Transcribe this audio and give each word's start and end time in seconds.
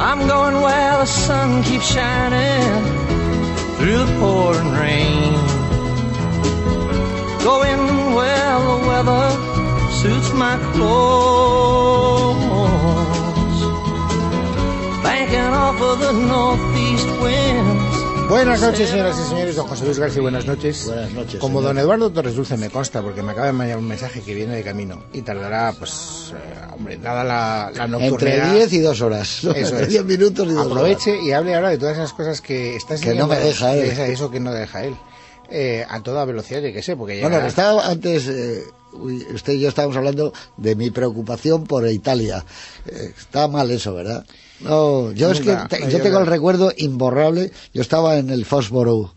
I'm 0.00 0.28
going 0.28 0.60
where 0.62 0.98
the 0.98 1.06
sun 1.06 1.64
keeps 1.64 1.92
shining 1.92 2.84
through 3.76 3.98
the 3.98 4.16
pouring 4.20 4.72
rain. 4.72 5.34
Going 7.42 8.14
where 8.14 8.58
the 8.60 8.78
weather 8.88 9.26
suits 9.90 10.32
my 10.32 10.56
clothes. 10.72 12.38
Banking 15.02 15.52
off 15.64 15.80
of 15.80 15.98
the 15.98 16.12
northeast 16.12 17.08
winds. 17.20 17.87
Buenas 18.28 18.60
noches, 18.60 18.90
señoras 18.90 19.16
y 19.18 19.28
señores. 19.28 19.56
Don 19.56 19.66
José 19.66 19.84
Luis 19.86 19.98
García, 19.98 20.20
buenas 20.22 20.44
noches. 20.46 20.84
Buenas 20.86 21.12
noches, 21.12 21.40
Como 21.40 21.60
señor. 21.60 21.74
don 21.74 21.78
Eduardo 21.78 22.10
Torres 22.10 22.34
Dulce 22.34 22.56
me 22.58 22.68
consta, 22.68 23.00
porque 23.00 23.22
me 23.22 23.32
acaba 23.32 23.46
de 23.46 23.52
mandar 23.54 23.78
un 23.78 23.86
mensaje 23.88 24.20
que 24.20 24.34
viene 24.34 24.54
de 24.56 24.62
camino 24.62 25.02
y 25.14 25.22
tardará, 25.22 25.72
pues, 25.78 26.32
eh, 26.34 26.60
hombre, 26.76 26.98
dada 26.98 27.24
la, 27.24 27.72
la 27.74 27.84
Entre 27.84 28.10
nocturnidad. 28.10 28.52
10 28.52 28.72
y 28.74 28.80
2 28.80 29.00
horas. 29.00 29.40
¿no? 29.44 29.50
Eso 29.52 29.70
Entre 29.70 29.82
es. 29.84 29.88
10 29.88 30.04
minutos 30.04 30.46
y 30.46 30.50
2 30.50 30.58
horas. 30.58 30.66
Aproveche 30.72 31.22
y 31.22 31.32
hable 31.32 31.54
ahora 31.54 31.70
de 31.70 31.78
todas 31.78 31.96
esas 31.96 32.12
cosas 32.12 32.40
que 32.42 32.76
está 32.76 32.96
Que 32.96 33.14
no 33.14 33.26
me 33.28 33.38
deja 33.38 33.74
él. 33.74 33.84
Eso 33.90 34.30
que 34.30 34.40
no 34.40 34.52
deja 34.52 34.84
él. 34.84 34.94
Eh, 35.50 35.86
a 35.88 36.02
toda 36.02 36.26
velocidad, 36.26 36.60
yo 36.60 36.72
que 36.72 36.82
sé, 36.82 36.96
porque 36.96 37.20
Bueno, 37.22 37.36
llega- 37.36 37.48
estaba 37.48 37.86
antes, 37.86 38.28
eh, 38.28 38.62
usted 39.32 39.54
y 39.54 39.60
yo 39.60 39.70
estábamos 39.70 39.96
hablando 39.96 40.34
de 40.58 40.74
mi 40.76 40.90
preocupación 40.90 41.64
por 41.64 41.88
Italia. 41.88 42.44
Eh, 42.86 43.14
está 43.18 43.48
mal 43.48 43.70
eso, 43.70 43.94
¿verdad? 43.94 44.26
No, 44.60 45.12
yo 45.12 45.30
es 45.30 45.40
que 45.40 45.56
te- 45.68 45.90
yo 45.90 46.00
tengo 46.02 46.18
el 46.18 46.26
recuerdo 46.26 46.72
imborrable. 46.76 47.52
Yo 47.72 47.82
estaba 47.82 48.16
en 48.18 48.30
el 48.30 48.44
Foxborough 48.44 49.12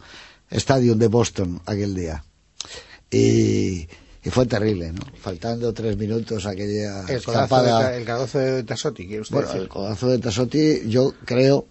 Stadium 0.49 0.99
de 0.99 1.07
Boston 1.07 1.61
aquel 1.65 1.95
día. 1.95 2.23
Y, 3.09 3.87
y 4.23 4.29
fue 4.29 4.45
terrible, 4.45 4.91
¿no? 4.93 5.01
Faltando 5.19 5.73
tres 5.73 5.97
minutos 5.97 6.45
aquella 6.45 7.01
el 7.09 7.15
escapada. 7.17 7.95
El 7.95 8.05
codazo 8.05 8.39
de 8.39 8.63
Tassotti, 8.63 9.05
quiere 9.07 9.21
usted 9.21 9.33
Bueno, 9.33 9.47
decir. 9.47 9.61
el 9.63 9.67
codazo 9.69 10.07
de 10.07 10.19
Tassotti, 10.19 10.81
yo 10.87 11.13
creo 11.25 11.65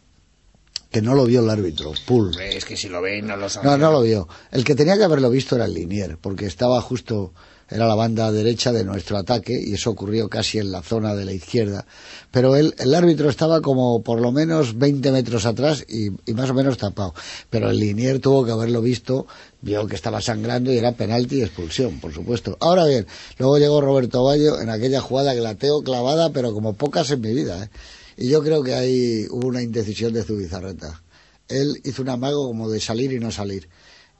que 0.91 1.01
no 1.01 1.15
lo 1.15 1.25
vio 1.25 1.41
el 1.41 1.49
árbitro, 1.49 1.93
Pool. 2.07 2.39
Es 2.41 2.65
que 2.65 2.77
si 2.77 2.89
lo 2.89 3.01
ven, 3.01 3.27
no 3.29 3.37
lo 3.37 3.49
saben. 3.49 3.71
No, 3.71 3.79
no 3.79 3.93
lo 3.93 4.03
vio. 4.03 4.29
El 4.51 4.65
que 4.65 4.75
tenía 4.75 4.97
que 4.99 5.05
haberlo 5.05 5.31
visto 5.31 5.55
era 5.55 5.67
el 5.67 5.75
Linier, 5.75 6.19
porque 6.19 6.47
estaba 6.47 6.81
justo, 6.83 7.33
era 7.71 7.87
la 7.87 7.95
banda 7.95 8.33
derecha 8.33 8.73
de 8.73 8.85
nuestro 8.85 9.17
ataque 9.17 9.61
y 9.65 9.75
eso 9.75 9.91
ocurrió 9.91 10.29
casi 10.29 10.59
en 10.59 10.73
la 10.73 10.83
zona 10.83 11.15
de 11.15 11.25
la 11.25 11.33
izquierda. 11.33 11.87
Pero 12.31 12.57
él, 12.57 12.75
el 12.79 12.95
árbitro 12.95 13.31
estaba 13.31 13.61
como 13.61 14.03
por 14.03 14.21
lo 14.21 14.33
menos 14.33 14.77
20 14.77 15.13
metros 15.13 15.47
atrás 15.47 15.85
y, 15.89 16.09
y 16.27 16.35
más 16.35 16.51
o 16.51 16.55
menos 16.55 16.79
tapado. 16.79 17.15
Pero 17.49 17.71
el 17.71 17.79
Linier 17.79 18.19
tuvo 18.19 18.45
que 18.45 18.51
haberlo 18.51 18.83
visto, 18.83 19.27
vio 19.61 19.87
que 19.87 19.95
estaba 19.95 20.21
sangrando 20.21 20.73
y 20.73 20.79
era 20.79 20.93
penalti 20.93 21.37
y 21.37 21.43
expulsión, 21.43 22.01
por 22.01 22.13
supuesto. 22.13 22.57
Ahora 22.61 22.85
bien, 22.87 23.07
luego 23.39 23.59
llegó 23.59 23.81
Roberto 23.81 24.25
Bayo 24.25 24.61
en 24.61 24.69
aquella 24.69 25.01
jugada 25.01 25.35
que 25.35 25.41
la 25.41 25.55
teo 25.55 25.83
clavada, 25.83 26.31
pero 26.31 26.53
como 26.53 26.75
pocas 26.75 27.11
en 27.13 27.21
mi 27.21 27.33
vida. 27.33 27.65
¿eh? 27.65 27.71
Y 28.17 28.29
yo 28.29 28.43
creo 28.43 28.63
que 28.63 28.75
ahí 28.75 29.27
hubo 29.31 29.47
una 29.47 29.63
indecisión 29.63 30.13
de 30.13 30.25
Zubizarreta. 30.25 31.03
Él 31.49 31.81
hizo 31.85 32.03
un 32.03 32.09
amago 32.09 32.47
como 32.47 32.69
de 32.69 32.81
salir 32.81 33.13
y 33.13 33.21
no 33.21 33.31
salir. 33.31 33.69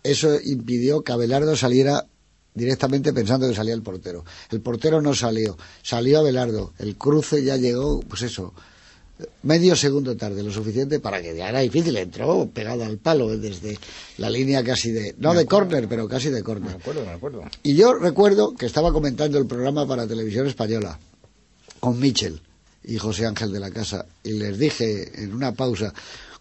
Eso 0.03 0.41
impidió 0.43 1.03
que 1.03 1.13
Abelardo 1.13 1.55
saliera 1.57 2.07
directamente 2.55 3.13
pensando 3.13 3.49
que 3.49 3.55
salía 3.55 3.75
el 3.75 3.83
portero. 3.83 4.25
El 4.51 4.61
portero 4.61 5.01
no 5.01 5.15
salió, 5.15 5.57
salió 5.83 6.19
Abelardo. 6.21 6.73
El 6.79 6.97
cruce 6.97 7.43
ya 7.45 7.57
llegó, 7.57 8.01
pues 8.01 8.23
eso, 8.23 8.53
medio 9.43 9.77
segundo 9.77 10.17
tarde, 10.17 10.43
lo 10.43 10.51
suficiente 10.51 10.99
para 11.01 11.21
que 11.23 11.37
ya 11.37 11.49
era 11.49 11.61
difícil. 11.61 11.97
Entró 11.97 12.49
pegado 12.53 12.85
al 12.85 12.99
palo 12.99 13.29
desde 13.37 13.79
la 14.19 14.31
línea 14.31 14.65
casi 14.65 14.91
de, 14.93 15.15
no 15.19 15.35
de 15.35 15.47
córner, 15.47 15.89
pero 15.89 16.09
casi 16.09 16.29
de 16.31 16.39
Me 16.39 16.43
córner. 16.43 16.77
acuerdo, 16.77 17.05
me 17.05 17.13
acuerdo. 17.13 17.43
Y 17.63 17.75
yo 17.75 17.95
recuerdo 17.95 18.55
que 18.55 18.67
estaba 18.67 18.93
comentando 18.93 19.39
el 19.39 19.47
programa 19.47 19.87
para 19.87 20.07
televisión 20.07 20.47
española 20.47 20.99
con 21.79 21.99
Michel 21.99 22.41
y 22.83 22.97
José 22.99 23.27
Ángel 23.27 23.53
de 23.53 23.61
la 23.61 23.71
Casa 23.71 24.07
y 24.25 24.33
les 24.33 24.59
dije 24.59 25.23
en 25.23 25.35
una 25.35 25.53
pausa 25.53 25.93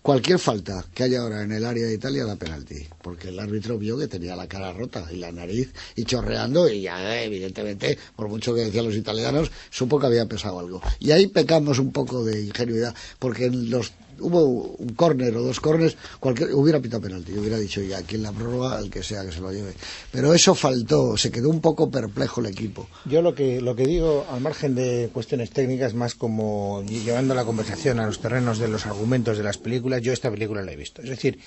cualquier 0.02 0.40
falta 0.40 0.86
que 0.94 1.04
haya 1.04 1.22
ahora 1.22 1.44
en 1.44 1.52
el 1.52 1.66
área 1.66 1.86
de 1.86 1.94
Italia 1.94 2.26
da 2.26 2.36
penalti 2.36 2.88
porque 3.02 3.30
el 3.30 3.40
árbitro 3.40 3.78
vio 3.78 3.98
que 3.98 4.08
tenía 4.08 4.36
la 4.36 4.48
cara 4.48 4.74
rota 4.74 5.06
y 5.12 5.18
la 5.18 5.32
nariz 5.32 5.74
y 5.96 6.04
chorreando 6.04 6.70
y 6.70 6.82
ya 6.82 7.22
evidentemente 7.22 7.98
por 8.16 8.30
mucho 8.30 8.54
que 8.56 8.62
decían 8.62 8.86
los 8.86 8.96
italianos 8.96 9.52
supo 9.70 10.00
que 10.00 10.08
había 10.08 10.26
pesado 10.26 10.60
algo. 10.60 10.82
Y 11.00 11.12
ahí 11.12 11.28
pecamos 11.28 11.80
un 11.80 11.92
poco 11.92 12.24
de 12.24 12.42
ingenuidad 12.42 12.96
porque 13.20 13.46
en 13.46 13.70
los 13.70 13.92
hubo 14.22 14.76
un 14.78 14.90
córner 14.96 15.36
o 15.36 15.42
dos 15.42 15.60
córneres, 15.60 15.98
cualquier 16.20 16.54
hubiera 16.54 16.80
pitado 16.80 17.02
penalti, 17.02 17.34
yo 17.34 17.42
hubiera 17.42 17.58
dicho 17.58 17.82
ya 17.82 18.00
aquí 18.00 18.16
en 18.16 18.24
la 18.24 18.32
prórroga 18.32 18.80
el 18.80 18.90
que 18.90 19.04
sea 19.04 19.26
que 19.26 19.32
se 19.32 19.42
lo 19.42 19.52
lleve. 19.52 19.74
Pero 20.12 20.34
eso 20.34 20.56
faltó, 20.56 21.18
se 21.18 21.32
quedó 21.32 21.50
un 21.50 21.62
poco 21.62 21.90
perplejo 21.90 22.42
el 22.42 22.48
equipo. 22.48 22.88
Yo 23.06 23.22
lo 23.22 23.34
que, 23.34 23.62
lo 23.62 23.76
que 23.76 23.86
digo, 23.86 24.26
al 24.32 24.42
margen 24.42 24.76
de 24.76 25.10
cuestiones 25.14 25.52
técnicas, 25.52 25.94
más 25.94 26.16
como 26.16 26.84
llevando 26.84 27.34
la 27.36 27.46
conversación 27.46 28.00
a 28.00 28.06
los 28.06 28.20
terrenos 28.20 28.60
de 28.60 28.68
los 28.68 28.86
argumentos 28.86 29.38
de 29.38 29.44
las 29.44 29.58
películas, 29.58 30.02
yo 30.02 30.14
esta 30.14 30.32
película 30.32 30.62
la 30.62 30.72
he 30.72 30.76
visto. 30.76 31.02
Es 31.02 31.10
decir, 31.10 31.40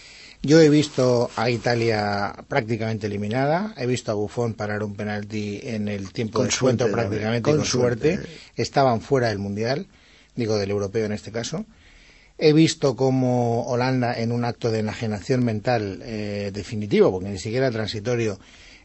yo 0.43 0.61
he 0.61 0.69
visto 0.69 1.31
a 1.37 1.51
Italia 1.51 2.35
prácticamente 2.49 3.07
eliminada, 3.07 3.75
he 3.77 3.87
visto 3.87 4.11
a 4.11 4.15
Buffon 4.15 4.55
parar 4.55 4.83
un 4.83 4.95
penalti 4.95 5.61
en 5.63 5.87
el 5.87 6.13
tiempo 6.13 6.39
Con 6.39 6.47
de 6.47 6.51
descuento 6.51 6.91
prácticamente 6.91 7.43
con 7.43 7.59
con, 7.59 7.67
suerte. 7.67 8.17
suerte. 8.17 8.33
estaban 8.57 9.01
fuera 9.01 9.29
del 9.29 9.39
Mundial, 9.39 9.87
digo 10.35 10.57
del 10.57 10.71
europeo 10.71 11.07
en 11.07 11.13
este 11.13 11.31
caso. 11.31 11.65
He 12.45 12.53
visto 12.53 12.97
como 12.97 13.63
Holanda, 13.69 14.19
en 14.19 14.33
un 14.33 14.45
acto 14.45 14.73
de 14.73 14.81
enajenación 14.81 15.45
mental 15.45 16.01
eh, 16.03 16.51
definitivo, 16.53 17.13
porque 17.13 17.29
ni 17.29 17.39
siquiera 17.39 17.71
transitorio, 17.71 18.37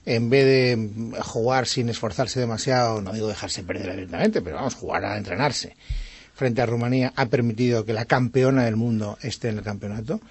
en 0.06 0.30
vez 0.30 0.46
de 0.46 1.20
jugar 1.24 1.66
sin 1.66 1.90
esforzarse 1.90 2.40
demasiado, 2.40 3.02
no 3.02 3.14
digo 3.14 3.28
dejarse 3.28 3.64
perder 3.64 3.90
abiertamente, 3.90 4.44
pero 4.44 4.58
vamos, 4.58 4.76
jugar 4.76 5.06
a 5.06 5.18
entrenarse, 5.18 5.76
frente 6.36 6.62
a 6.62 6.68
Rumanía, 6.68 7.14
ha 7.16 7.26
permitido 7.26 7.84
que 7.84 7.94
la 7.94 8.06
campeona 8.06 8.64
del 8.64 8.76
mundo 8.76 9.18
esté 9.24 9.50
en 9.50 9.58
el 9.58 9.64
campeonato, 9.64 10.22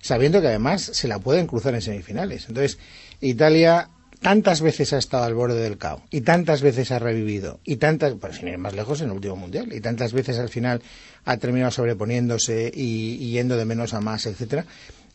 sabiendo 0.00 0.40
que 0.40 0.46
además 0.46 0.82
se 0.82 1.08
la 1.08 1.18
pueden 1.18 1.48
cruzar 1.48 1.74
en 1.74 1.82
semifinales. 1.82 2.46
Entonces, 2.46 2.78
Italia 3.20 3.90
tantas 4.20 4.60
veces 4.60 4.92
ha 4.92 4.98
estado 4.98 5.24
al 5.24 5.34
borde 5.34 5.60
del 5.60 5.78
caos 5.78 6.02
y 6.10 6.22
tantas 6.22 6.62
veces 6.62 6.90
ha 6.90 6.98
revivido 6.98 7.60
y 7.64 7.76
tantas, 7.76 8.14
pues 8.20 8.36
sin 8.36 8.48
ir 8.48 8.58
más 8.58 8.74
lejos 8.74 9.00
en 9.00 9.06
el 9.08 9.12
último 9.12 9.36
mundial 9.36 9.72
y 9.72 9.80
tantas 9.80 10.12
veces 10.12 10.38
al 10.38 10.48
final 10.48 10.82
ha 11.24 11.36
terminado 11.36 11.70
sobreponiéndose 11.70 12.70
y, 12.74 13.14
y 13.20 13.30
yendo 13.32 13.56
de 13.56 13.64
menos 13.64 13.94
a 13.94 14.00
más, 14.00 14.26
etcétera. 14.26 14.64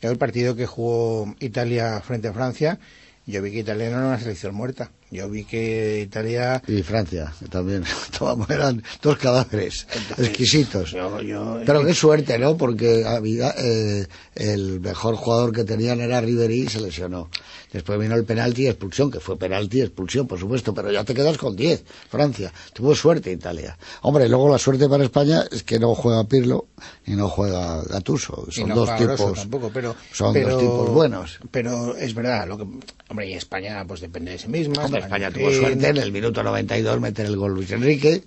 El 0.01 0.17
partido 0.17 0.55
que 0.55 0.65
jugó 0.65 1.35
Italia 1.39 2.01
frente 2.01 2.27
a 2.27 2.33
Francia, 2.33 2.79
yo 3.27 3.41
vi 3.43 3.51
que 3.51 3.59
Italia 3.59 3.89
no 3.91 3.97
era 3.99 4.07
una 4.07 4.19
selección 4.19 4.55
muerta. 4.55 4.91
Yo 5.11 5.29
vi 5.29 5.43
que 5.43 6.01
Italia 6.01 6.61
Y 6.67 6.81
Francia, 6.81 7.33
también. 7.49 7.83
Todos 8.17 8.49
eran 8.49 8.81
dos 9.01 9.17
cadáveres 9.17 9.85
exquisitos. 10.17 10.91
yo- 10.91 11.21
yo- 11.21 11.61
Pero 11.65 11.85
qué 11.85 11.93
suerte, 11.93 12.39
¿no? 12.39 12.57
Porque 12.57 13.05
había, 13.05 13.53
eh, 13.57 14.07
el 14.35 14.79
mejor 14.79 15.15
jugador 15.15 15.53
que 15.53 15.63
tenían 15.65 16.01
era 16.01 16.19
Ribery 16.21 16.61
y 16.63 16.67
se 16.69 16.81
lesionó. 16.81 17.29
Después 17.71 17.97
vino 17.99 18.15
el 18.15 18.25
penalti 18.25 18.63
y 18.63 18.67
expulsión, 18.67 19.09
que 19.09 19.19
fue 19.21 19.37
penalti 19.37 19.77
y 19.77 19.81
expulsión, 19.81 20.27
por 20.27 20.37
supuesto, 20.37 20.73
pero 20.73 20.91
ya 20.91 21.03
te 21.05 21.13
quedas 21.13 21.37
con 21.37 21.55
10. 21.55 21.83
Francia. 22.09 22.51
Tuvo 22.73 22.93
suerte 22.95 23.31
Italia. 23.31 23.77
Hombre, 24.01 24.27
luego 24.27 24.49
la 24.49 24.57
suerte 24.57 24.89
para 24.89 25.05
España 25.05 25.45
es 25.49 25.63
que 25.63 25.79
no 25.79 25.95
juega 25.95 26.23
Pirlo 26.25 26.67
y 27.05 27.11
no 27.11 27.29
juega 27.29 27.81
Gattuso. 27.83 28.45
y 28.49 28.51
Son 28.51 28.69
no 28.69 28.75
dos 28.75 28.95
tipos. 28.97 29.33
tampoco, 29.35 29.71
pero, 29.73 29.95
son 30.11 30.33
pero- 30.33 30.49
dos 30.49 30.59
tipos 30.61 30.89
buenos. 30.89 31.39
Pero 31.49 31.95
es 31.95 32.13
verdad, 32.13 32.45
lo 32.47 32.57
que, 32.57 32.65
hombre, 33.09 33.29
y 33.29 33.33
España 33.35 33.85
pues 33.87 34.01
depende 34.01 34.31
de 34.31 34.37
sí 34.39 34.49
misma. 34.49 34.83
Hombre, 34.85 35.01
España 35.01 35.31
tuvo 35.31 35.51
suerte 35.51 35.87
en 35.87 35.97
el 35.97 36.11
minuto 36.11 36.43
92 36.43 36.99
meter 36.99 37.25
el 37.25 37.37
gol 37.37 37.53
Luis 37.53 37.71
Enrique. 37.71 38.23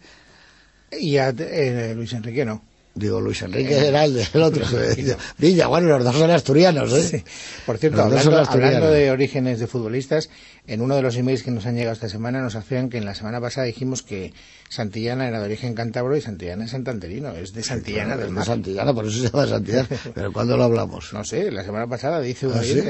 Y 0.99 1.17
a, 1.19 1.35
eh, 1.37 1.93
Luis 1.95 2.13
Enrique 2.15 2.45
no. 2.45 2.63
Digo, 2.94 3.20
Luis 3.20 3.43
Enrique 3.43 3.88
era 3.88 4.05
el 4.05 4.14
del 4.14 4.43
otro. 4.43 4.64
Villa, 5.38 5.67
bueno, 5.67 5.88
los 5.88 6.05
dos 6.05 6.17
son 6.17 6.31
asturianos, 6.31 6.93
¿eh? 6.93 7.02
Sí. 7.02 7.25
Por 7.67 7.79
cierto, 7.79 8.02
hablando, 8.02 8.23
son 8.23 8.35
asturianos. 8.35 8.76
hablando 8.76 8.94
de 8.94 9.11
orígenes 9.11 9.58
de 9.58 9.67
futbolistas, 9.67 10.31
en 10.69 10.81
uno 10.81 10.94
de 10.94 11.02
los 11.02 11.17
emails 11.17 11.43
que 11.43 11.50
nos 11.50 11.67
han 11.67 11.75
llegado 11.75 11.93
esta 11.93 12.08
semana 12.08 12.41
nos 12.41 12.55
hacían 12.55 12.91
que 12.91 12.99
en 12.99 13.05
la 13.05 13.17
semana 13.17 13.41
pasada 13.41 13.67
dijimos 13.67 14.02
que 14.02 14.32
Santillana 14.69 15.26
era 15.26 15.41
de 15.41 15.46
origen 15.46 15.75
cántabro 15.75 16.17
y 16.17 16.20
Santillana 16.20 16.67
es 16.67 16.70
santanderino, 16.70 17.32
es 17.32 17.52
de 17.52 17.64
Santillana 17.64 18.17
del 18.17 18.26
de 18.26 18.32
Mar. 18.32 18.44
Santillana, 18.44 18.94
por 18.94 19.06
eso 19.06 19.23
se 19.23 19.31
llama 19.31 19.46
Santillana. 19.49 19.88
Pero 20.14 20.32
¿cuándo 20.32 20.56
lo 20.56 20.62
hablamos? 20.62 21.12
No 21.12 21.25
sé, 21.25 21.50
la 21.50 21.64
semana 21.64 21.88
pasada 21.88 22.20
dice 22.20 22.46
un 22.46 22.55
¿Ah, 22.55 22.62
sí? 22.62 22.81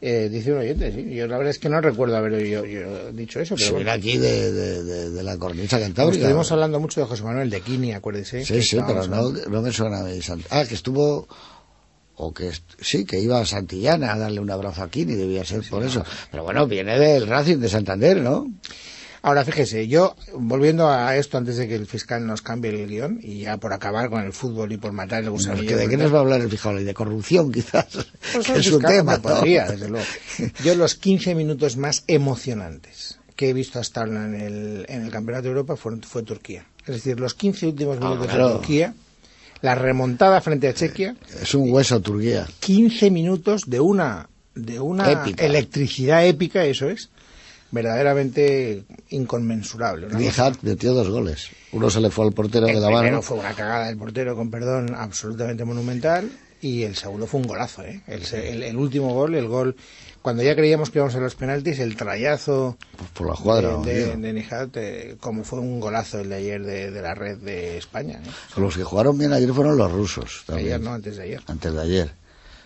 Eh, 0.00 0.28
dice 0.30 0.52
un 0.52 0.58
oyente, 0.58 0.92
sí. 0.92 1.14
Yo 1.14 1.26
la 1.26 1.38
verdad 1.38 1.50
es 1.50 1.58
que 1.58 1.68
no 1.68 1.80
recuerdo 1.80 2.16
haber 2.16 2.44
yo, 2.46 2.64
yo 2.66 3.12
dicho 3.12 3.40
eso. 3.40 3.54
Pero 3.56 3.72
bueno. 3.72 3.84
viene 3.84 3.90
aquí 3.98 4.18
de, 4.18 4.52
de, 4.52 4.84
de, 4.84 5.10
de 5.10 5.22
la 5.22 5.38
cornisa 5.38 5.80
cantábrica. 5.80 6.18
Estuvimos 6.22 6.52
hablando 6.52 6.80
mucho 6.80 7.00
de 7.00 7.06
José 7.06 7.22
Manuel 7.22 7.48
de 7.48 7.60
Quini, 7.62 7.92
acuérdese. 7.92 8.44
Sí, 8.44 8.62
sí, 8.62 8.78
pero 8.86 9.06
no, 9.06 9.30
no 9.32 9.62
me 9.62 9.72
suena 9.72 10.00
a 10.00 10.04
mí. 10.04 10.18
Sant- 10.18 10.44
Ah, 10.50 10.64
que 10.66 10.74
estuvo... 10.74 11.26
O 12.18 12.32
que 12.32 12.50
sí, 12.80 13.04
que 13.04 13.20
iba 13.20 13.38
a 13.40 13.44
Santillana 13.44 14.14
a 14.14 14.18
darle 14.18 14.40
un 14.40 14.50
abrazo 14.50 14.82
a 14.82 14.88
Kini, 14.90 15.14
debía 15.14 15.44
ser 15.44 15.62
por 15.68 15.82
eso. 15.84 16.02
Pero 16.30 16.44
bueno, 16.44 16.66
viene 16.66 16.98
del 16.98 17.26
Racing 17.26 17.58
de 17.58 17.68
Santander, 17.68 18.22
¿no? 18.22 18.46
Ahora, 19.26 19.44
fíjese, 19.44 19.88
yo, 19.88 20.14
volviendo 20.34 20.88
a 20.88 21.16
esto 21.16 21.36
antes 21.36 21.56
de 21.56 21.66
que 21.66 21.74
el 21.74 21.86
fiscal 21.86 22.24
nos 22.24 22.42
cambie 22.42 22.70
el 22.70 22.88
guion, 22.88 23.18
y 23.20 23.40
ya 23.40 23.56
por 23.56 23.72
acabar 23.72 24.08
con 24.08 24.22
el 24.24 24.32
fútbol 24.32 24.70
y 24.70 24.76
por 24.76 24.92
matar 24.92 25.24
el 25.24 25.30
gusanillo. 25.30 25.66
que 25.68 25.74
¿De 25.74 25.88
qué 25.88 25.96
nos 25.96 26.12
va 26.14 26.18
a 26.18 26.20
hablar 26.20 26.40
el? 26.42 26.52
¿Y 26.80 26.84
de 26.84 26.94
corrupción, 26.94 27.50
quizás? 27.50 27.86
Pues 28.32 28.46
que 28.46 28.52
es 28.60 28.66
un 28.68 28.74
fiscal 28.80 28.92
tema, 28.92 29.18
podría, 29.20 29.66
desde 29.66 29.88
luego. 29.88 30.06
Yo 30.62 30.76
los 30.76 30.94
15 30.94 31.34
minutos 31.34 31.76
más 31.76 32.04
emocionantes 32.06 33.18
que 33.34 33.50
he 33.50 33.52
visto 33.52 33.78
hasta 33.80 34.02
ahora 34.02 34.26
en 34.26 34.34
el, 34.40 34.86
en 34.88 35.02
el 35.02 35.10
Campeonato 35.10 35.42
de 35.44 35.48
Europa 35.50 35.74
fueron, 35.76 36.02
fue 36.02 36.22
Turquía. 36.22 36.64
Es 36.86 36.94
decir, 36.94 37.18
los 37.18 37.34
15 37.34 37.66
últimos 37.66 37.98
minutos 37.98 38.26
Ah, 38.28 38.30
claro. 38.30 38.46
de 38.48 38.52
Turquía, 38.54 38.94
la 39.60 39.74
remontada 39.74 40.40
frente 40.40 40.68
a 40.68 40.74
Chequia, 40.74 41.16
Es 41.42 41.52
un 41.54 41.70
hueso 41.72 42.00
Turquía. 42.00 42.46
15 42.60 43.10
minutos 43.10 43.62
de 43.66 43.80
una, 43.80 44.28
de 44.54 44.78
una 44.78 45.10
Épica. 45.10 45.44
electricidad 45.44 46.24
épica, 46.24 46.64
eso 46.64 46.88
es, 46.88 47.10
verdaderamente 47.70 48.84
inconmensurable. 49.10 50.08
Dijat 50.08 50.62
metió 50.62 50.94
dos 50.94 51.08
goles. 51.08 51.48
Uno 51.72 51.90
se 51.90 52.00
le 52.00 52.10
fue 52.10 52.24
al 52.26 52.32
portero 52.32 52.66
el 52.66 52.74
de 52.74 52.80
la 52.80 52.90
mano. 52.90 53.22
fue 53.22 53.38
una 53.38 53.54
cagada 53.54 53.86
del 53.86 53.96
portero, 53.96 54.34
con 54.36 54.50
perdón, 54.50 54.94
absolutamente 54.94 55.64
monumental. 55.64 56.30
Y 56.60 56.84
el 56.84 56.96
segundo 56.96 57.26
fue 57.26 57.40
un 57.40 57.46
golazo, 57.46 57.82
¿eh? 57.82 58.00
El, 58.06 58.22
el- 58.34 58.62
el 58.62 58.76
último 58.76 59.12
gol, 59.12 59.34
el 59.34 59.46
gol, 59.46 59.76
cuando 60.22 60.42
ya 60.42 60.56
creíamos 60.56 60.90
que 60.90 60.98
íbamos 60.98 61.14
a 61.14 61.20
los 61.20 61.34
penaltis, 61.34 61.78
el 61.80 61.96
trayazo 61.96 62.78
Pues 62.96 63.10
por 63.10 63.28
la 63.28 63.34
cuadra. 63.34 63.76
de, 63.76 64.06
de, 64.06 64.16
de 64.16 64.32
Nijat, 64.32 64.70
eh, 64.76 65.16
como 65.20 65.44
fue 65.44 65.60
un 65.60 65.78
golazo 65.80 66.20
el 66.20 66.30
de 66.30 66.36
ayer 66.36 66.64
de, 66.64 66.90
de 66.90 67.02
la 67.02 67.14
red 67.14 67.36
de 67.38 67.76
España. 67.76 68.20
¿eh? 68.24 68.30
Los 68.56 68.74
que 68.74 68.84
jugaron 68.84 69.18
bien 69.18 69.32
ayer 69.34 69.52
fueron 69.52 69.76
los 69.76 69.92
rusos. 69.92 70.44
También. 70.46 70.68
Ayer, 70.68 70.80
no, 70.80 70.94
antes 70.94 71.16
de 71.18 71.22
ayer. 71.24 71.42
Antes 71.46 71.72
de 71.74 71.80
ayer. 71.82 72.10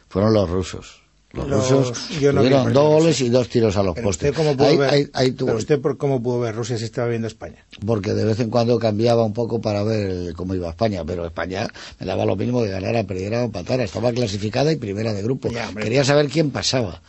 Fueron 0.09 0.33
los 0.35 0.49
rusos. 0.49 1.03
Los, 1.33 1.47
Los- 1.49 1.71
rusos 1.71 2.09
yo 2.21 2.33
no 2.33 2.41
tuvieron 2.41 2.73
dos 2.73 2.89
goles 2.89 3.21
y 3.21 3.29
dos 3.29 3.49
tiros 3.49 3.77
a 3.77 3.85
los 3.85 3.95
Pero 3.95 4.09
postes. 4.09 4.31
usted, 4.31 4.37
cómo 4.43 4.57
pudo 4.57 4.67
Ahí- 4.67 4.77
ver, 4.77 4.91
ahí- 4.91 5.07
ahí 5.13 5.31
tuvo- 5.31 5.47
pero 5.47 5.59
usted 5.59 5.81
por 5.81 5.97
cómo 5.97 6.21
pudo 6.21 6.41
ver 6.41 6.57
Rusia 6.57 6.77
si 6.77 6.85
estaba 6.85 7.07
viendo 7.07 7.29
España. 7.29 7.65
porque 7.87 8.15
de 8.15 8.25
vez 8.25 8.41
en 8.41 8.51
cuando 8.51 8.77
cambiaba 8.81 9.25
un 9.25 9.33
poco 9.33 9.61
para 9.61 9.85
ver 9.85 10.33
cómo 10.35 10.57
iba 10.57 10.69
España, 10.71 11.05
pero 11.05 11.25
España 11.25 11.69
me 12.01 12.07
daba 12.07 12.25
lo 12.27 12.35
mismo 12.35 12.63
que 12.63 12.69
ganara, 12.71 13.05
perdiera 13.05 13.43
o 13.43 13.45
empatara, 13.45 13.85
estaba 13.85 14.11
clasificada 14.13 14.73
y 14.73 14.77
primera 14.77 15.13
de 15.13 15.23
grupo. 15.23 15.51
Ya. 15.51 15.73
Quería 15.73 16.03
saber 16.05 16.29
quién 16.29 16.51
pasaba 16.51 17.01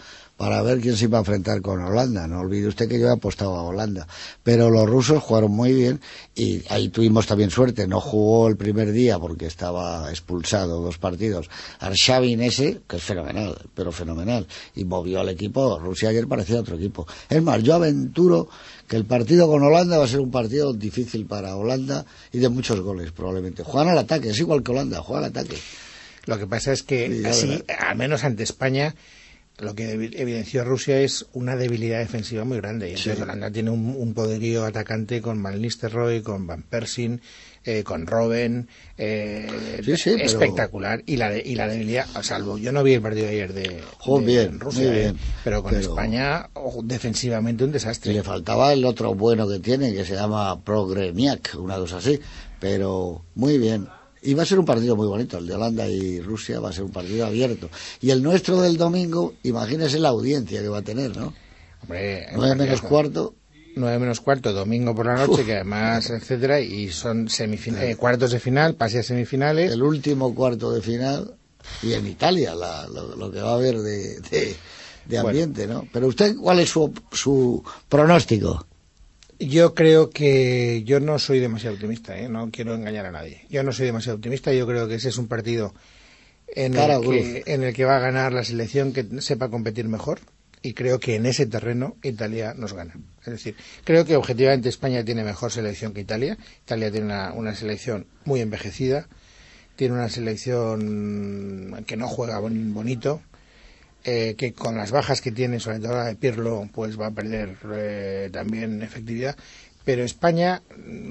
para 0.41 0.63
ver 0.63 0.79
quién 0.79 0.97
se 0.97 1.03
iba 1.05 1.19
a 1.19 1.21
enfrentar 1.21 1.61
con 1.61 1.79
Holanda. 1.83 2.25
No 2.25 2.39
olvide 2.39 2.67
usted 2.67 2.89
que 2.89 2.99
yo 2.99 3.05
he 3.09 3.13
apostado 3.13 3.53
a 3.57 3.61
Holanda. 3.61 4.07
Pero 4.41 4.71
los 4.71 4.89
rusos 4.89 5.21
jugaron 5.21 5.51
muy 5.51 5.71
bien 5.71 6.01
y 6.33 6.63
ahí 6.69 6.89
tuvimos 6.89 7.27
también 7.27 7.51
suerte. 7.51 7.85
No 7.87 8.01
jugó 8.01 8.47
el 8.47 8.57
primer 8.57 8.91
día 8.91 9.19
porque 9.19 9.45
estaba 9.45 10.09
expulsado 10.09 10.81
dos 10.81 10.97
partidos. 10.97 11.47
Arshavin 11.77 12.41
ese, 12.41 12.81
que 12.87 12.95
es 12.95 13.03
fenomenal, 13.03 13.55
pero 13.75 13.91
fenomenal. 13.91 14.47
Y 14.73 14.83
movió 14.83 15.19
al 15.19 15.29
equipo. 15.29 15.77
Rusia 15.77 16.09
ayer 16.09 16.25
parecía 16.25 16.59
otro 16.59 16.75
equipo. 16.75 17.05
Es 17.29 17.43
más, 17.43 17.61
yo 17.61 17.75
aventuro 17.75 18.49
que 18.87 18.95
el 18.95 19.05
partido 19.05 19.47
con 19.47 19.61
Holanda 19.61 19.99
va 19.99 20.05
a 20.05 20.07
ser 20.07 20.21
un 20.21 20.31
partido 20.31 20.73
difícil 20.73 21.27
para 21.27 21.55
Holanda 21.55 22.03
y 22.31 22.39
de 22.39 22.49
muchos 22.49 22.79
goles 22.79 23.11
probablemente. 23.11 23.61
Juegan 23.61 23.89
al 23.89 23.99
ataque, 23.99 24.29
es 24.29 24.39
igual 24.39 24.63
que 24.63 24.71
Holanda, 24.71 25.03
juegan 25.03 25.25
al 25.25 25.29
ataque. 25.29 25.57
Lo 26.25 26.39
que 26.39 26.47
pasa 26.47 26.71
es 26.71 26.81
que 26.81 27.21
Sí, 27.21 27.25
así, 27.25 27.63
al 27.77 27.95
menos 27.95 28.23
ante 28.23 28.41
España, 28.41 28.95
lo 29.61 29.73
que 29.75 29.95
evi- 29.97 30.13
evidenció 30.17 30.63
Rusia 30.63 30.99
es 30.99 31.25
una 31.33 31.55
debilidad 31.55 31.99
defensiva 31.99 32.43
muy 32.43 32.57
grande. 32.57 32.87
Y 32.87 32.91
entonces 32.91 33.15
Sí. 33.17 33.21
Holanda 33.21 33.49
tiene 33.51 33.69
un, 33.69 33.95
un 33.97 34.13
poderío 34.13 34.65
atacante 34.65 35.21
con 35.21 35.41
Van 35.41 35.61
Nistelrooy, 35.61 36.21
con 36.21 36.47
Van 36.47 36.63
Persie, 36.63 37.19
eh, 37.63 37.83
con 37.83 38.07
Robben, 38.07 38.67
eh, 38.97 39.47
Sí, 39.85 39.95
sí, 39.97 40.11
pero- 40.13 40.25
espectacular. 40.25 41.03
Y 41.05 41.17
la, 41.17 41.29
de- 41.29 41.43
y 41.45 41.55
la 41.55 41.67
debilidad, 41.67 42.07
a 42.15 42.23
salvo, 42.23 42.57
yo 42.57 42.71
no 42.71 42.83
vi 42.83 42.93
el 42.93 43.01
partido 43.01 43.27
de 43.27 43.31
ayer 43.33 43.53
de, 43.53 43.81
Jugó 43.99 44.19
de 44.19 44.25
bien, 44.25 44.59
Rusia, 44.59 44.87
muy 44.89 44.97
eh, 44.97 45.13
pero 45.43 45.61
con 45.61 45.71
Pero- 45.73 45.81
España, 45.89 46.49
ojo, 46.53 46.81
defensivamente 46.83 47.63
un 47.63 47.69
Y 47.69 47.73
desastre. 47.73 48.13
le 48.13 48.23
faltaba 48.23 48.73
el 48.73 48.83
otro 48.83 49.13
bueno 49.13 49.47
que 49.47 49.59
tiene, 49.59 49.93
que 49.93 50.05
se 50.05 50.15
llama 50.15 50.63
Progremiak, 50.63 51.55
una 51.59 51.75
cosa 51.77 51.97
así. 51.97 52.19
Pero 52.59 53.25
muy 53.35 53.57
bien. 53.57 53.87
Y 54.23 54.33
va 54.35 54.43
a 54.43 54.45
ser 54.45 54.59
un 54.59 54.65
partido 54.65 54.95
muy 54.95 55.07
bonito. 55.07 55.37
El 55.39 55.47
de 55.47 55.55
Holanda 55.55 55.87
y 55.87 56.19
Rusia 56.19 56.59
va 56.59 56.69
a 56.69 56.73
ser 56.73 56.83
un 56.83 56.91
partido 56.91 57.25
abierto. 57.25 57.69
Y 58.01 58.11
el 58.11 58.21
nuestro 58.21 58.61
del 58.61 58.77
domingo, 58.77 59.33
imagínese 59.43 59.97
la 59.99 60.09
audiencia 60.09 60.61
que 60.61 60.67
va 60.69 60.79
a 60.79 60.83
tener, 60.83 61.15
¿no? 61.17 61.33
Hombre, 62.35 62.55
menos 62.65 62.81
cuarto. 62.89 63.35
9 63.73 63.99
menos 63.99 64.19
cuarto, 64.19 64.51
domingo 64.51 64.93
por 64.93 65.05
la 65.05 65.15
noche, 65.25 65.45
que 65.45 65.55
además, 65.55 66.09
etcétera, 66.09 66.59
y 66.59 66.89
son 66.89 67.27
semifin- 67.29 67.77
eh, 67.81 67.95
cuartos 67.95 68.31
de 68.31 68.39
final, 68.41 68.75
pase 68.75 68.99
a 68.99 69.03
semifinales. 69.03 69.71
el 69.71 69.81
último 69.81 70.35
cuarto 70.35 70.71
de 70.73 70.81
final 70.81 71.35
y 71.81 71.93
en 71.93 72.05
Italia 72.05 72.53
la- 72.53 72.85
lo, 72.87 73.15
lo 73.15 73.31
que 73.31 73.39
va 73.41 73.51
a 73.51 73.55
haber 73.55 73.77
de, 73.79 74.19
de- 74.29 74.55
de 75.05 75.17
ambiente, 75.17 75.67
¿no? 75.67 75.87
Pero 75.91 76.07
usted, 76.07 76.35
¿cuál 76.35 76.59
es 76.59 76.69
su, 76.69 76.93
su 77.13 77.63
pronóstico? 77.87 78.67
Yo 79.47 79.73
creo 79.73 80.09
que 80.11 80.83
yo 80.85 80.99
no 80.99 81.17
soy 81.19 81.39
demasiado 81.39 81.75
optimista, 81.75 82.17
¿eh? 82.17 82.29
no 82.29 82.49
quiero 82.51 82.75
engañar 82.75 83.05
a 83.07 83.11
nadie. 83.11 83.41
Yo 83.49 83.63
no 83.63 83.71
soy 83.73 83.87
demasiado 83.87 84.17
optimista, 84.17 84.53
yo 84.53 84.67
creo 84.67 84.87
que 84.87 84.95
ese 84.95 85.09
es 85.09 85.17
un 85.17 85.27
partido 85.27 85.73
en 86.53 86.73
Cara 86.73 86.95
el, 86.97 87.01
que, 87.01 87.43
en 87.47 87.63
el 87.63 87.73
que 87.73 87.85
va 87.85 87.97
a 87.97 87.99
ganar 87.99 88.33
la 88.33 88.43
selección 88.43 88.93
que 88.93 89.05
sepa 89.21 89.49
competir 89.49 89.87
mejor 89.87 90.19
y 90.61 90.73
creo 90.73 90.99
que 90.99 91.15
en 91.15 91.25
ese 91.25 91.47
terreno 91.47 91.95
Italia 92.03 92.53
nos 92.55 92.73
gana. 92.73 92.93
Es 93.21 93.31
decir, 93.31 93.55
creo 93.83 94.05
que 94.05 94.15
objetivamente 94.15 94.69
España 94.69 95.03
tiene 95.03 95.23
mejor 95.23 95.51
selección 95.51 95.93
que 95.93 96.01
Italia. 96.01 96.37
Italia 96.65 96.91
tiene 96.91 97.07
una, 97.07 97.33
una 97.33 97.55
selección 97.55 98.05
muy 98.25 98.41
envejecida, 98.41 99.07
tiene 99.75 99.95
una 99.95 100.09
selección 100.09 101.83
que 101.87 101.97
no 101.97 102.07
juega 102.07 102.37
bon- 102.39 102.73
bonito, 102.73 103.21
eh, 104.03 104.35
que 104.37 104.53
con 104.53 104.75
las 104.75 104.91
bajas 104.91 105.21
que 105.21 105.31
tiene, 105.31 105.59
sobre 105.59 105.79
todo 105.79 105.93
la 105.93 106.05
de 106.05 106.15
Pirlo, 106.15 106.67
pues 106.73 106.99
va 106.99 107.07
a 107.07 107.11
perder 107.11 107.57
eh, 107.73 108.29
también 108.31 108.81
efectividad. 108.81 109.35
Pero 109.83 110.03
España 110.03 110.61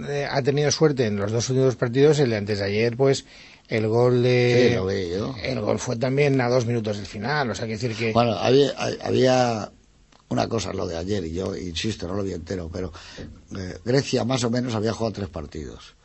eh, 0.09 0.29
ha 0.31 0.43
tenido 0.43 0.71
suerte 0.71 1.07
en 1.07 1.17
los 1.17 1.33
dos 1.33 1.51
últimos 1.51 1.77
partidos. 1.77 2.19
El 2.21 2.31
de 2.31 2.37
antes 2.37 2.59
de 2.61 2.65
ayer, 2.65 2.97
pues 2.97 3.25
el 3.69 3.89
gol 3.89 4.23
de. 4.23 4.69
Sí, 4.69 4.75
lo 4.77 4.87
vi 4.87 5.11
yo. 5.11 5.35
El 5.43 5.61
gol 5.61 5.79
fue 5.79 5.97
también 5.97 6.41
a 6.41 6.49
dos 6.49 6.67
minutos 6.67 6.97
del 6.97 7.07
final. 7.07 7.51
O 7.51 7.55
sea, 7.55 7.67
que 7.67 7.73
decir 7.73 7.97
que. 7.97 8.13
Bueno, 8.13 8.33
había, 8.35 8.71
había 9.03 9.73
una 10.31 10.49
cosa, 10.49 10.73
lo 10.73 10.87
de 10.87 10.97
ayer, 10.97 11.25
y 11.25 11.33
yo 11.33 11.57
insisto, 11.57 12.07
no 12.07 12.15
lo 12.15 12.23
vi 12.23 12.33
entero, 12.33 12.71
pero 12.73 12.93
eh, 13.57 13.79
Grecia 13.85 14.25
más 14.25 14.45
o 14.45 14.51
menos 14.51 14.75
había 14.75 14.93
jugado 14.93 15.15
tres 15.15 15.29
partidos. 15.29 15.97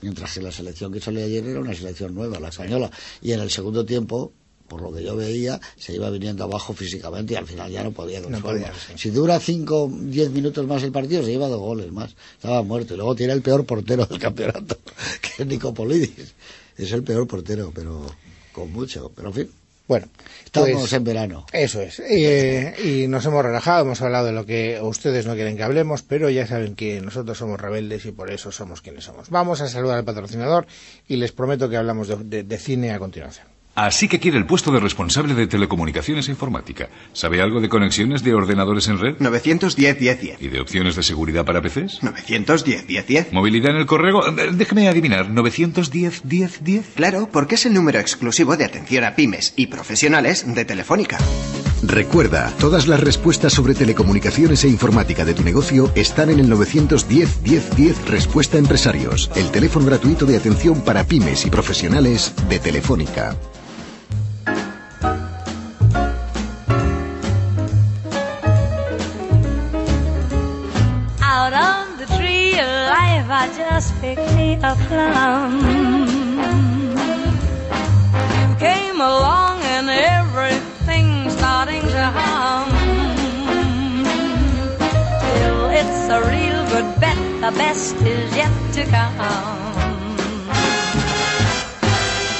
Mientras 0.00 0.34
que 0.34 0.42
la 0.42 0.50
selección 0.50 0.92
que 0.92 1.00
salió 1.00 1.24
ayer 1.24 1.46
era 1.46 1.60
una 1.60 1.74
selección 1.74 2.14
nueva, 2.14 2.40
la 2.40 2.48
española. 2.48 2.90
Y 3.20 3.32
en 3.32 3.40
el 3.40 3.50
segundo 3.50 3.84
tiempo, 3.84 4.32
por 4.74 4.82
lo 4.82 4.92
que 4.92 5.04
yo 5.04 5.14
veía, 5.14 5.60
se 5.76 5.94
iba 5.94 6.10
viniendo 6.10 6.42
abajo 6.44 6.72
físicamente 6.74 7.34
y 7.34 7.36
al 7.36 7.46
final 7.46 7.70
ya 7.70 7.84
no 7.84 7.92
podía 7.92 8.20
con 8.20 8.32
No 8.32 8.40
podía, 8.40 8.72
sí. 8.74 8.92
Si 8.96 9.10
dura 9.10 9.38
cinco, 9.38 9.88
diez 9.92 10.30
minutos 10.30 10.66
más 10.66 10.82
el 10.82 10.90
partido, 10.90 11.22
se 11.22 11.30
lleva 11.30 11.46
dos 11.48 11.60
goles 11.60 11.92
más. 11.92 12.16
Estaba 12.34 12.62
muerto. 12.62 12.94
Y 12.94 12.96
luego 12.96 13.14
tiene 13.14 13.32
el 13.34 13.42
peor 13.42 13.64
portero 13.64 14.04
del 14.06 14.18
campeonato, 14.18 14.78
que 15.20 15.42
es 15.42 15.46
Nicopolidis. 15.46 16.34
Es 16.76 16.90
el 16.90 17.04
peor 17.04 17.26
portero, 17.28 17.70
pero 17.72 18.04
con 18.52 18.72
mucho. 18.72 19.12
Pero 19.14 19.28
en 19.28 19.34
fin, 19.34 19.50
Bueno, 19.86 20.08
estamos 20.44 20.70
pues, 20.72 20.92
en 20.94 21.04
verano. 21.04 21.46
Eso 21.52 21.80
es. 21.80 22.00
Eh, 22.00 22.74
y 23.04 23.06
nos 23.06 23.24
hemos 23.26 23.44
relajado, 23.44 23.82
hemos 23.84 24.00
hablado 24.02 24.26
de 24.26 24.32
lo 24.32 24.44
que 24.46 24.80
ustedes 24.82 25.26
no 25.26 25.34
quieren 25.34 25.56
que 25.56 25.62
hablemos, 25.62 26.02
pero 26.02 26.30
ya 26.30 26.46
saben 26.46 26.74
que 26.74 27.00
nosotros 27.00 27.38
somos 27.38 27.60
rebeldes 27.60 28.04
y 28.06 28.12
por 28.12 28.30
eso 28.32 28.50
somos 28.50 28.80
quienes 28.80 29.04
somos. 29.04 29.30
Vamos 29.30 29.60
a 29.60 29.68
saludar 29.68 29.98
al 29.98 30.04
patrocinador 30.04 30.66
y 31.06 31.16
les 31.16 31.30
prometo 31.32 31.68
que 31.68 31.76
hablamos 31.76 32.08
de, 32.08 32.16
de- 32.16 32.42
de 32.42 32.58
cine 32.58 32.90
a 32.92 32.98
continuación. 32.98 33.46
Así 33.74 34.06
que 34.06 34.20
quiere 34.20 34.38
el 34.38 34.46
puesto 34.46 34.70
de 34.70 34.78
responsable 34.78 35.34
de 35.34 35.48
telecomunicaciones 35.48 36.28
e 36.28 36.30
informática. 36.30 36.88
¿Sabe 37.12 37.42
algo 37.42 37.60
de 37.60 37.68
conexiones 37.68 38.22
de 38.22 38.32
ordenadores 38.32 38.86
en 38.86 38.98
red? 39.00 39.16
910 39.18 39.98
10 39.98 40.20
10. 40.20 40.42
¿Y 40.42 40.48
de 40.48 40.60
opciones 40.60 40.94
de 40.94 41.02
seguridad 41.02 41.44
para 41.44 41.60
PCs? 41.60 42.02
910 42.02 42.86
10 42.86 43.06
10. 43.06 43.32
¿Movilidad 43.32 43.72
en 43.72 43.78
el 43.78 43.86
correo? 43.86 44.26
Eh, 44.38 44.50
Déjeme 44.52 44.88
adivinar, 44.88 45.28
¿910 45.28 46.22
10 46.22 46.62
10? 46.64 46.90
Claro, 46.94 47.28
porque 47.32 47.56
es 47.56 47.66
el 47.66 47.74
número 47.74 47.98
exclusivo 47.98 48.56
de 48.56 48.64
atención 48.64 49.02
a 49.04 49.16
pymes 49.16 49.54
y 49.56 49.66
profesionales 49.66 50.44
de 50.54 50.64
Telefónica. 50.64 51.18
Recuerda, 51.82 52.52
todas 52.60 52.86
las 52.86 53.00
respuestas 53.00 53.52
sobre 53.52 53.74
telecomunicaciones 53.74 54.64
e 54.64 54.68
informática 54.68 55.24
de 55.24 55.34
tu 55.34 55.42
negocio 55.42 55.90
están 55.96 56.30
en 56.30 56.38
el 56.38 56.48
910 56.48 57.42
10 57.42 57.76
10 57.76 58.06
Respuesta 58.08 58.56
a 58.56 58.60
Empresarios, 58.60 59.30
el 59.34 59.50
teléfono 59.50 59.84
gratuito 59.86 60.24
de 60.26 60.36
atención 60.36 60.80
para 60.82 61.04
pymes 61.04 61.44
y 61.44 61.50
profesionales 61.50 62.32
de 62.48 62.58
Telefónica. 62.60 63.36
I 73.44 73.48
just 73.48 73.92
picked 74.00 74.32
me 74.36 74.54
a 74.54 74.74
plum. 74.88 75.60
You 78.40 78.48
came 78.56 78.98
along 79.02 79.60
and 79.74 79.90
everything 79.90 81.28
starting 81.28 81.82
to 81.82 82.04
hum. 82.16 82.70
Till 85.20 85.60
it's 85.80 86.08
a 86.08 86.20
real 86.32 86.64
good 86.72 86.88
bet, 87.02 87.18
the 87.42 87.52
best 87.58 87.96
is 87.96 88.34
yet 88.34 88.54
to 88.76 88.84
come. 88.86 89.18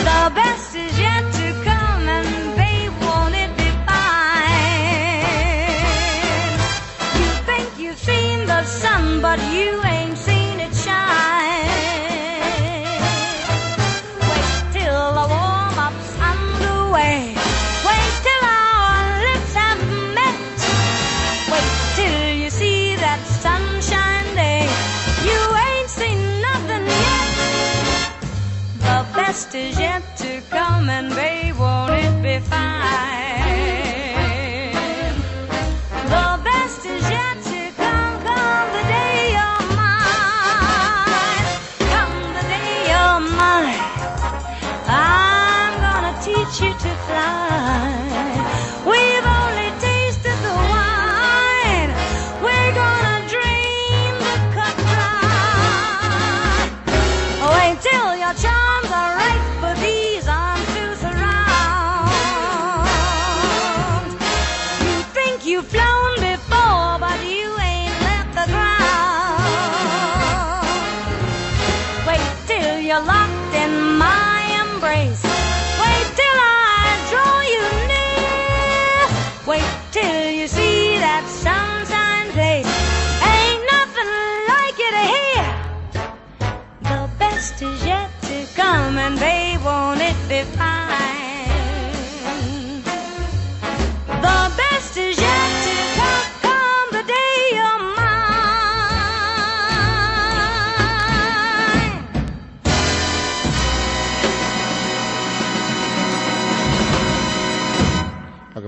The 0.08 0.22
best 0.40 0.74
is 0.74 0.98
yet 0.98 1.24
to 1.34 1.52
come, 1.68 2.08
and 2.16 2.56
babe, 2.56 2.94
won't 3.02 3.34
it 3.34 3.52
be 3.58 3.68
fine? 3.84 4.08
You 7.20 7.30
think 7.44 7.68
you've 7.78 7.98
seen 7.98 8.46
the 8.46 8.64
sun, 8.64 9.20
but 9.20 9.38
you 9.52 9.83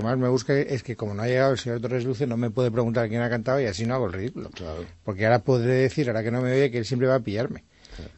más 0.07 0.17
me 0.17 0.29
busca 0.29 0.57
es 0.57 0.83
que 0.83 0.95
como 0.95 1.13
no 1.13 1.23
ha 1.23 1.27
llegado 1.27 1.51
el 1.51 1.57
señor 1.57 1.79
Torres 1.81 2.05
Luce, 2.05 2.25
no 2.25 2.37
me 2.37 2.49
puede 2.49 2.71
preguntar 2.71 3.07
quién 3.09 3.21
ha 3.21 3.29
cantado 3.29 3.59
y 3.61 3.65
así 3.65 3.85
no 3.85 3.95
hago 3.95 4.07
el 4.07 4.13
ridículo. 4.13 4.49
Claro. 4.49 4.85
Porque 5.03 5.25
ahora 5.25 5.39
podré 5.39 5.73
decir, 5.73 6.07
ahora 6.07 6.23
que 6.23 6.31
no 6.31 6.41
me 6.41 6.51
oye, 6.51 6.71
que 6.71 6.79
él 6.79 6.85
siempre 6.85 7.07
va 7.07 7.15
a 7.15 7.19
pillarme. 7.19 7.63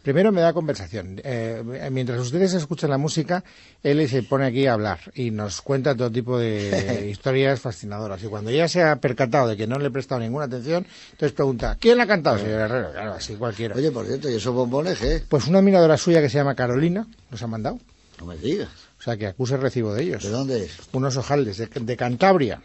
Primero 0.03 0.31
me 0.31 0.41
da 0.41 0.53
conversación. 0.53 1.22
Eh, 1.24 1.89
mientras 1.91 2.19
ustedes 2.19 2.53
escuchan 2.53 2.89
la 2.89 2.98
música, 2.98 3.43
él 3.84 4.08
se 4.10 4.24
pone 4.24 4.46
aquí 4.46 4.65
a 4.65 4.74
hablar 4.74 5.00
y 5.13 5.31
nos 5.31 5.62
cuenta 5.62 5.96
todo 5.96 6.12
tipo 6.12 6.38
de 6.38 7.08
historias 7.12 7.60
fascinadoras. 7.60 8.22
Y 8.24 8.27
cuando 8.27 8.51
ya 8.51 8.67
se 8.67 8.84
ha 8.84 8.96
percatado 8.98 9.48
de 9.48 9.58
que 9.58 9.67
no 9.67 9.79
le 9.79 9.88
he 9.88 9.91
prestado 9.91 10.22
ninguna 10.22 10.46
atención, 10.46 10.86
entonces 11.12 11.34
pregunta, 11.34 11.77
¿quién 11.79 11.98
la 11.98 12.03
ha 12.03 12.08
cantado, 12.08 12.38
señor 12.38 12.62
Herrero? 12.62 12.91
Claro, 12.91 13.13
así 13.13 13.36
cualquiera. 13.36 13.75
Oye, 13.75 13.91
por 13.91 14.05
cierto, 14.05 14.29
¿y 14.29 14.36
esos 14.36 14.53
bombones 14.53 15.00
qué? 15.00 15.24
Pues 15.27 15.48
una 15.48 15.60
admiradora 15.60 15.98
suya 15.98 16.22
que 16.22 16.29
se 16.29 16.38
llama 16.38 16.55
Carolina 16.55 17.08
nos 17.31 17.41
ha 17.41 17.48
mandado. 17.48 17.79
No 18.20 18.26
me 18.26 18.38
digas. 18.38 18.70
O 19.00 19.02
sea, 19.02 19.18
que 19.18 19.28
acuse 19.28 19.56
recibo 19.58 19.94
de 19.94 20.04
ellos. 20.04 20.24
¿De 20.24 20.30
dónde 20.30 20.66
es? 20.66 20.78
Unos 20.92 21.16
ojaldes 21.16 21.58
de, 21.58 21.68
de 21.68 21.98
Cantabria. 21.98 22.62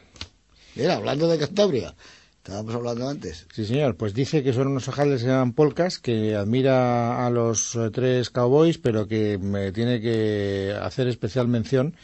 Mira, 0.75 0.97
hablando 0.97 1.29
de 1.29 1.39
Cantabria. 1.39 1.95
Estábamos 2.39 2.75
hablando 2.75 3.09
antes. 3.09 3.47
Sí, 3.55 3.65
señor. 3.65 3.97
Pues 3.97 4.13
dice 4.13 4.43
que 4.43 4.53
son 4.53 4.67
unos 4.67 4.89
ojales 4.89 5.15
que 5.15 5.27
se 5.27 5.31
llaman 5.31 5.53
polcas, 5.55 5.99
que 5.99 6.35
admira 6.35 7.25
a 7.25 7.31
los 7.31 7.75
eh, 7.77 7.91
tres 7.91 8.31
cowboys, 8.31 8.79
pero 8.79 9.07
que 9.07 9.39
me 9.39 9.73
tiene 9.73 10.01
que 10.01 10.77
hacer 10.79 11.09
especial 11.09 11.49
mención 11.49 11.95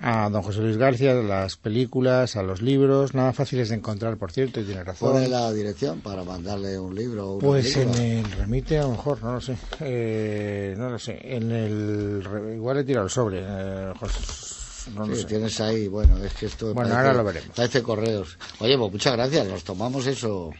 a 0.00 0.28
don 0.30 0.42
José 0.42 0.60
Luis 0.60 0.76
García, 0.76 1.12
las 1.14 1.56
películas, 1.56 2.36
a 2.36 2.42
los 2.44 2.62
libros, 2.62 3.14
nada 3.14 3.32
fáciles 3.32 3.68
de 3.70 3.74
encontrar, 3.76 4.16
por 4.16 4.30
cierto, 4.30 4.60
y 4.60 4.64
tiene 4.64 4.84
razón. 4.84 5.10
¿Cuál 5.10 5.24
es 5.24 5.28
la 5.30 5.52
dirección 5.52 6.00
para 6.00 6.22
mandarle 6.22 6.78
un 6.78 6.94
libro 6.94 7.30
o 7.30 7.34
una 7.38 7.46
Pues 7.48 7.76
en 7.76 7.90
película? 7.90 8.04
el 8.04 8.30
remite 8.32 8.78
a 8.78 8.82
lo 8.82 8.90
mejor, 8.92 9.22
no 9.22 9.32
lo 9.32 9.40
sé. 9.40 9.56
Eh, 9.80 10.74
no 10.78 10.88
lo 10.90 10.98
sé. 10.98 11.18
En 11.22 11.50
el. 11.50 12.22
Igual 12.54 12.78
he 12.78 12.84
tirado 12.84 13.06
el 13.06 13.10
sobre. 13.10 13.40
eh, 13.42 13.92
José- 13.98 14.90
no 14.94 15.06
lo 15.06 15.14
Sí, 15.14 15.22
sé. 15.22 15.26
tienes 15.26 15.60
ahí, 15.60 15.88
bueno, 15.88 16.16
es 16.24 16.32
que 16.32 16.46
esto 16.46 16.66
Bueno, 16.72 16.90
parece- 16.90 16.96
ahora 16.96 17.12
lo 17.12 17.24
veremos. 17.24 17.56
Parece 17.56 17.82
correos. 17.82 18.38
Oye, 18.60 18.78
pues 18.78 18.92
muchas 18.92 19.12
gracias, 19.14 19.46
nos 19.48 19.64
tomamos 19.64 20.06
eso. 20.06 20.50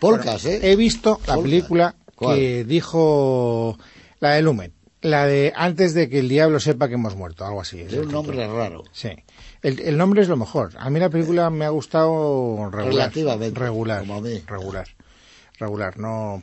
Polcas, 0.00 0.46
¿eh? 0.46 0.60
He 0.62 0.76
visto 0.76 1.20
la 1.26 1.34
Polcas. 1.34 1.42
película 1.42 1.94
¿Cuál? 2.16 2.36
que 2.38 2.64
dijo 2.64 3.78
la 4.18 4.30
de 4.34 4.42
Lumen. 4.42 4.72
La 5.02 5.26
de 5.26 5.52
antes 5.56 5.94
de 5.94 6.10
que 6.10 6.18
el 6.18 6.28
diablo 6.28 6.60
sepa 6.60 6.88
que 6.88 6.94
hemos 6.94 7.16
muerto, 7.16 7.46
algo 7.46 7.60
así. 7.62 7.80
es 7.80 7.92
un 7.94 8.12
nombre 8.12 8.46
raro. 8.46 8.84
Sí. 8.92 9.10
El, 9.62 9.80
el 9.80 9.96
nombre 9.96 10.20
es 10.20 10.28
lo 10.28 10.36
mejor. 10.36 10.72
A 10.78 10.90
mí 10.90 11.00
la 11.00 11.08
película 11.08 11.48
me 11.50 11.64
ha 11.64 11.70
gustado 11.70 12.68
regular. 12.70 12.86
Relativamente, 13.10 13.58
Regular. 13.58 14.00
como 14.00 14.16
a 14.16 14.20
mí. 14.20 14.42
Regular. 14.46 14.86
Regular. 15.58 15.98
No, 15.98 16.42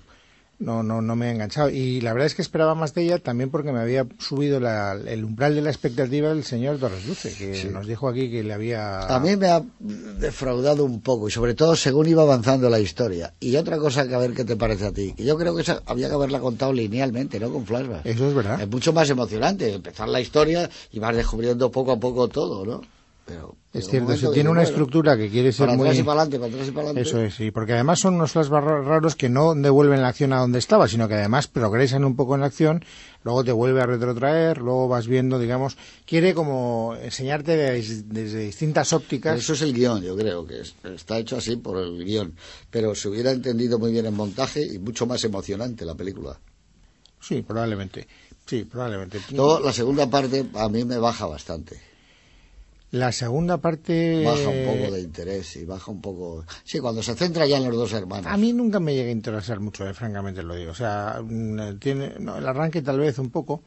no, 0.59 0.81
no, 0.83 1.01
no 1.01 1.15
me 1.15 1.27
ha 1.27 1.31
enganchado. 1.31 1.69
Y 1.69 2.01
la 2.01 2.13
verdad 2.13 2.25
es 2.27 2.35
que 2.35 2.41
esperaba 2.41 2.73
más 2.75 2.93
de 2.93 3.03
ella 3.03 3.19
también 3.19 3.49
porque 3.51 3.71
me 3.71 3.79
había 3.79 4.07
subido 4.17 4.59
la- 4.59 4.93
el 4.93 5.23
umbral 5.23 5.53
de 5.55 5.61
la 5.61 5.69
expectativa 5.69 6.29
del 6.29 6.43
señor 6.43 6.77
Torres 6.79 7.05
Luce, 7.07 7.33
que 7.35 7.69
nos 7.71 7.85
dijo 7.87 8.09
aquí 8.09 8.29
que 8.31 8.43
le 8.43 8.53
había... 8.53 9.01
A 9.01 9.19
mí 9.19 9.35
me 9.35 9.47
ha 9.49 9.61
defraudado 10.19 10.83
un 10.85 11.01
poco 11.01 11.27
y 11.27 11.31
sobre 11.31 11.53
todo 11.53 11.75
según 11.75 12.07
iba 12.07 12.23
avanzando 12.23 12.69
la 12.69 12.79
historia. 12.79 13.33
Y 13.39 13.55
otra 13.55 13.77
cosa 13.77 14.07
que 14.07 14.15
a 14.15 14.17
ver 14.17 14.33
qué 14.33 14.43
te 14.45 14.55
parece 14.55 14.85
a 14.87 14.91
ti. 14.91 15.13
que 15.13 15.23
Yo 15.25 15.37
creo 15.37 15.55
que 15.55 15.61
esa 15.61 15.81
había 15.85 16.07
que 16.07 16.15
haberla 16.15 16.39
contado 16.39 16.73
linealmente, 16.73 17.39
no 17.39 17.51
con 17.51 17.65
flashbacks. 17.65 18.05
Eso 18.05 18.27
es 18.27 18.33
verdad. 18.33 18.61
Es 18.61 18.67
mucho 18.69 18.93
más 18.93 19.09
emocionante 19.09 19.73
empezar 19.73 20.09
la 20.09 20.21
historia 20.21 20.69
y 20.91 20.99
vas 20.99 21.15
descubriendo 21.15 21.71
poco 21.71 21.91
a 21.91 21.99
poco 21.99 22.27
todo, 22.27 22.65
¿no? 22.65 22.81
Pero 23.27 23.57
Es 23.73 23.85
cierto, 23.89 24.15
si 24.15 24.31
tiene 24.31 24.49
una 24.49 24.61
bueno, 24.61 24.69
estructura 24.69 25.17
que 25.17 25.29
quiere 25.29 25.51
ser 25.51 25.65
para 25.65 25.77
muy... 25.77 25.89
atrás 25.89 25.99
y 25.99 26.03
para 26.03 26.21
adelante, 26.21 26.39
para 26.39 26.49
atrás 26.53 26.67
y 26.67 26.71
para 26.71 26.85
adelante. 26.85 27.09
Eso 27.09 27.21
es, 27.21 27.35
sí, 27.35 27.51
porque 27.51 27.73
además 27.73 27.99
son 27.99 28.15
unos 28.15 28.33
ra- 28.33 28.61
raros 28.81 29.15
que 29.17 29.27
no 29.27 29.53
devuelven 29.53 30.01
la 30.01 30.07
acción 30.07 30.31
a 30.31 30.39
donde 30.39 30.59
estaba, 30.59 30.87
sino 30.87 31.09
que 31.09 31.15
además 31.15 31.47
progresan 31.49 32.05
un 32.05 32.15
poco 32.15 32.35
en 32.35 32.41
la 32.41 32.47
acción, 32.47 32.85
luego 33.23 33.43
te 33.43 33.51
vuelve 33.51 33.81
a 33.81 33.85
retrotraer, 33.85 34.59
luego 34.59 34.87
vas 34.87 35.07
viendo, 35.07 35.39
digamos, 35.39 35.75
quiere 36.05 36.33
como 36.33 36.95
enseñarte 37.01 37.57
de- 37.57 37.81
desde 38.05 38.39
distintas 38.39 38.93
ópticas. 38.93 39.37
Eso 39.37 39.51
es 39.53 39.61
el 39.61 39.73
guion, 39.73 40.01
yo 40.01 40.15
creo 40.15 40.47
que 40.47 40.61
es- 40.61 40.75
está 40.85 41.19
hecho 41.19 41.35
así 41.35 41.57
por 41.57 41.77
el 41.77 42.05
guion. 42.05 42.33
Pero 42.71 42.95
se 42.95 43.09
hubiera 43.09 43.31
entendido 43.31 43.77
muy 43.77 43.91
bien 43.91 44.05
en 44.05 44.13
montaje 44.15 44.63
y 44.65 44.79
mucho 44.79 45.05
más 45.05 45.21
emocionante 45.25 45.83
la 45.83 45.95
película. 45.95 46.39
Sí, 47.19 47.41
probablemente. 47.41 48.07
Sí, 48.45 48.63
probablemente. 48.63 49.19
Luego, 49.33 49.59
la 49.59 49.73
segunda 49.73 50.09
parte 50.09 50.45
a 50.55 50.69
mí 50.69 50.85
me 50.85 50.97
baja 50.97 51.25
bastante. 51.25 51.85
La 52.91 53.11
segunda 53.11 53.57
parte... 53.57 54.23
Baja 54.23 54.47
un 54.49 54.63
poco 54.63 54.91
de 54.91 55.01
interés 55.01 55.55
y 55.57 55.65
baja 55.65 55.91
un 55.91 55.99
poco... 56.01 56.45
Sí, 56.63 56.79
cuando 56.79 57.03
se 57.03 57.15
centra 57.15 57.45
ya 57.45 57.57
en 57.57 57.65
los 57.65 57.75
dos 57.75 57.91
hermanos. 57.93 58.27
A 58.31 58.37
mí 58.37 58.53
nunca 58.53 58.79
me 58.79 58.95
llega 58.95 59.09
a 59.09 59.11
interesar 59.11 59.59
mucho, 59.59 59.85
eh, 59.87 59.93
francamente 59.93 60.41
lo 60.41 60.55
digo. 60.55 60.71
O 60.71 60.75
sea, 60.75 61.19
mm, 61.21 61.79
tiene 61.79 62.13
no, 62.19 62.37
el 62.37 62.47
arranque 62.47 62.81
tal 62.81 62.99
vez 62.99 63.19
un 63.19 63.29
poco. 63.29 63.63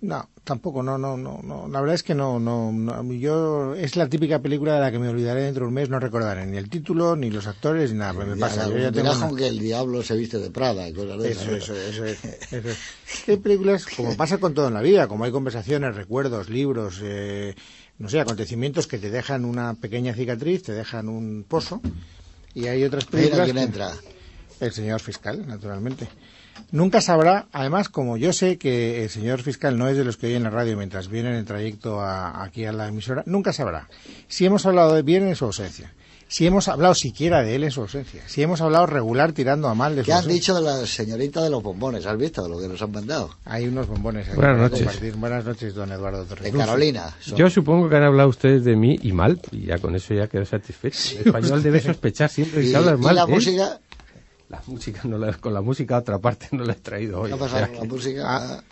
No, 0.00 0.28
tampoco, 0.44 0.80
no, 0.82 0.96
no, 0.96 1.16
no, 1.16 1.40
no. 1.42 1.66
La 1.66 1.80
verdad 1.80 1.96
es 1.96 2.04
que 2.04 2.14
no, 2.14 2.38
no, 2.38 2.70
no. 2.70 3.02
Yo 3.14 3.74
es 3.74 3.96
la 3.96 4.08
típica 4.08 4.38
película 4.40 4.74
de 4.74 4.80
la 4.80 4.92
que 4.92 4.98
me 5.00 5.08
olvidaré 5.08 5.42
dentro 5.42 5.64
de 5.64 5.68
un 5.68 5.74
mes, 5.74 5.88
no 5.88 5.98
recordaré 5.98 6.46
ni 6.46 6.56
el 6.56 6.68
título, 6.70 7.16
ni 7.16 7.30
los 7.30 7.48
actores, 7.48 7.90
ni 7.92 7.98
nada. 7.98 8.14
pues 8.14 8.28
me 8.28 8.36
pasa. 8.36 8.68
la- 8.68 8.74
Yo 8.74 8.78
ya 8.78 8.92
tengo 8.92 9.02
dirás 9.02 9.16
una- 9.16 9.26
con 9.28 9.36
que 9.36 9.48
el 9.48 9.58
diablo 9.58 10.02
se 10.04 10.14
viste 10.14 10.38
de 10.38 10.50
Prada 10.52 10.88
y 10.88 10.92
cosas 10.92 11.18
de 11.20 11.30
Eso, 11.32 11.52
eso, 11.52 11.74
eso, 11.74 12.04
es, 12.04 12.18
eso 12.52 12.68
es. 12.70 12.78
Hay 13.28 13.38
películas, 13.38 13.86
como 13.96 14.16
pasa 14.16 14.38
con 14.38 14.54
todo 14.54 14.68
en 14.68 14.74
la 14.74 14.82
vida, 14.82 15.08
como 15.08 15.24
hay 15.24 15.32
conversaciones, 15.32 15.96
recuerdos, 15.96 16.48
libros, 16.48 17.00
eh, 17.02 17.56
no 17.98 18.08
sé, 18.08 18.20
acontecimientos 18.20 18.86
que 18.86 18.98
te 18.98 19.10
dejan 19.10 19.44
una 19.44 19.74
pequeña 19.74 20.14
cicatriz, 20.14 20.62
te 20.62 20.72
dejan 20.72 21.08
un 21.08 21.44
pozo, 21.46 21.80
y 22.54 22.66
hay 22.66 22.84
otras 22.84 23.04
películas... 23.06 23.44
quién 23.46 23.58
entra. 23.58 23.92
El 24.60 24.72
señor 24.72 25.00
fiscal, 25.00 25.46
naturalmente. 25.46 26.08
Nunca 26.72 27.00
sabrá, 27.00 27.46
además, 27.52 27.88
como 27.88 28.16
yo 28.16 28.32
sé 28.32 28.58
que 28.58 29.02
el 29.04 29.08
señor 29.10 29.42
fiscal 29.42 29.78
no 29.78 29.88
es 29.88 29.96
de 29.96 30.04
los 30.04 30.16
que 30.16 30.26
oyen 30.26 30.42
la 30.42 30.50
radio 30.50 30.76
mientras 30.76 31.08
viene 31.08 31.30
en 31.30 31.36
el 31.36 31.44
trayecto 31.44 32.00
a- 32.00 32.42
aquí 32.44 32.64
a 32.64 32.72
la 32.72 32.88
emisora, 32.88 33.22
nunca 33.26 33.52
sabrá 33.52 33.88
si 34.28 34.44
hemos 34.44 34.66
hablado 34.66 34.94
de 34.94 35.02
bien 35.02 35.26
en 35.26 35.36
su 35.36 35.44
ausencia, 35.46 35.94
si 36.28 36.46
hemos 36.46 36.68
hablado 36.68 36.94
siquiera 36.94 37.42
de 37.42 37.56
él 37.56 37.64
en 37.64 37.70
su 37.70 37.80
ausencia, 37.80 38.22
si 38.26 38.42
hemos 38.42 38.60
hablado 38.60 38.86
regular 38.86 39.32
tirando 39.32 39.66
a 39.68 39.74
mal 39.74 39.96
de 39.96 40.02
su 40.02 40.06
¿Qué 40.06 40.12
han 40.12 40.18
ausencia. 40.18 40.34
dicho 40.40 40.54
de 40.54 40.60
la 40.62 40.86
señorita 40.86 41.42
de 41.42 41.50
los 41.50 41.62
bombones? 41.62 42.04
¿Has 42.06 42.18
visto 42.18 42.46
lo 42.48 42.58
que 42.60 42.68
nos 42.68 42.80
han 42.82 42.92
mandado? 42.92 43.30
Hay 43.46 43.66
unos 43.66 43.86
bombones. 43.88 44.26
aquí 44.28 44.36
Buenas 44.36 44.58
noches. 44.58 44.78
compartir. 44.84 45.14
Buenas 45.16 45.44
noches, 45.44 45.74
don 45.74 45.90
Eduardo 45.90 46.24
Torres. 46.26 46.44
De 46.52 46.58
Carolina. 46.58 47.14
Son- 47.20 47.36
Yo 47.38 47.48
supongo 47.50 47.88
que 47.88 47.96
han 47.96 48.02
hablado 48.04 48.28
ustedes 48.28 48.64
de 48.64 48.76
mí 48.76 48.98
y 49.02 49.12
mal, 49.12 49.40
y 49.52 49.66
ya 49.66 49.78
con 49.78 49.96
eso 49.96 50.12
ya 50.14 50.28
quedo 50.28 50.44
satisfecho. 50.44 51.18
El 51.18 51.26
español 51.28 51.62
debe 51.62 51.80
sospechar 51.80 52.28
siempre 52.30 52.64
Y, 52.64 52.70
que 52.70 52.76
hablas 52.76 52.98
y 53.00 53.02
mal. 53.02 53.14
la 53.14 53.24
de 53.26 53.32
él. 53.32 53.34
música, 53.34 53.80
La 54.50 54.62
música 54.66 55.00
no 55.04 55.18
la- 55.18 55.32
con 55.34 55.52
la 55.54 55.60
música 55.62 55.96
a 55.96 55.98
otra 56.00 56.18
parte 56.18 56.48
no 56.52 56.64
la 56.64 56.72
he 56.74 56.76
traído 56.76 57.20
hoy. 57.20 57.28
¿qué 57.28 57.32
ha 57.32 57.36
o 57.36 57.38
pasado 57.38 57.58
sea 57.58 57.66
con 57.68 57.76
la 57.76 57.82
que- 57.82 57.88
música? 57.88 58.22
Ah, 58.26 58.62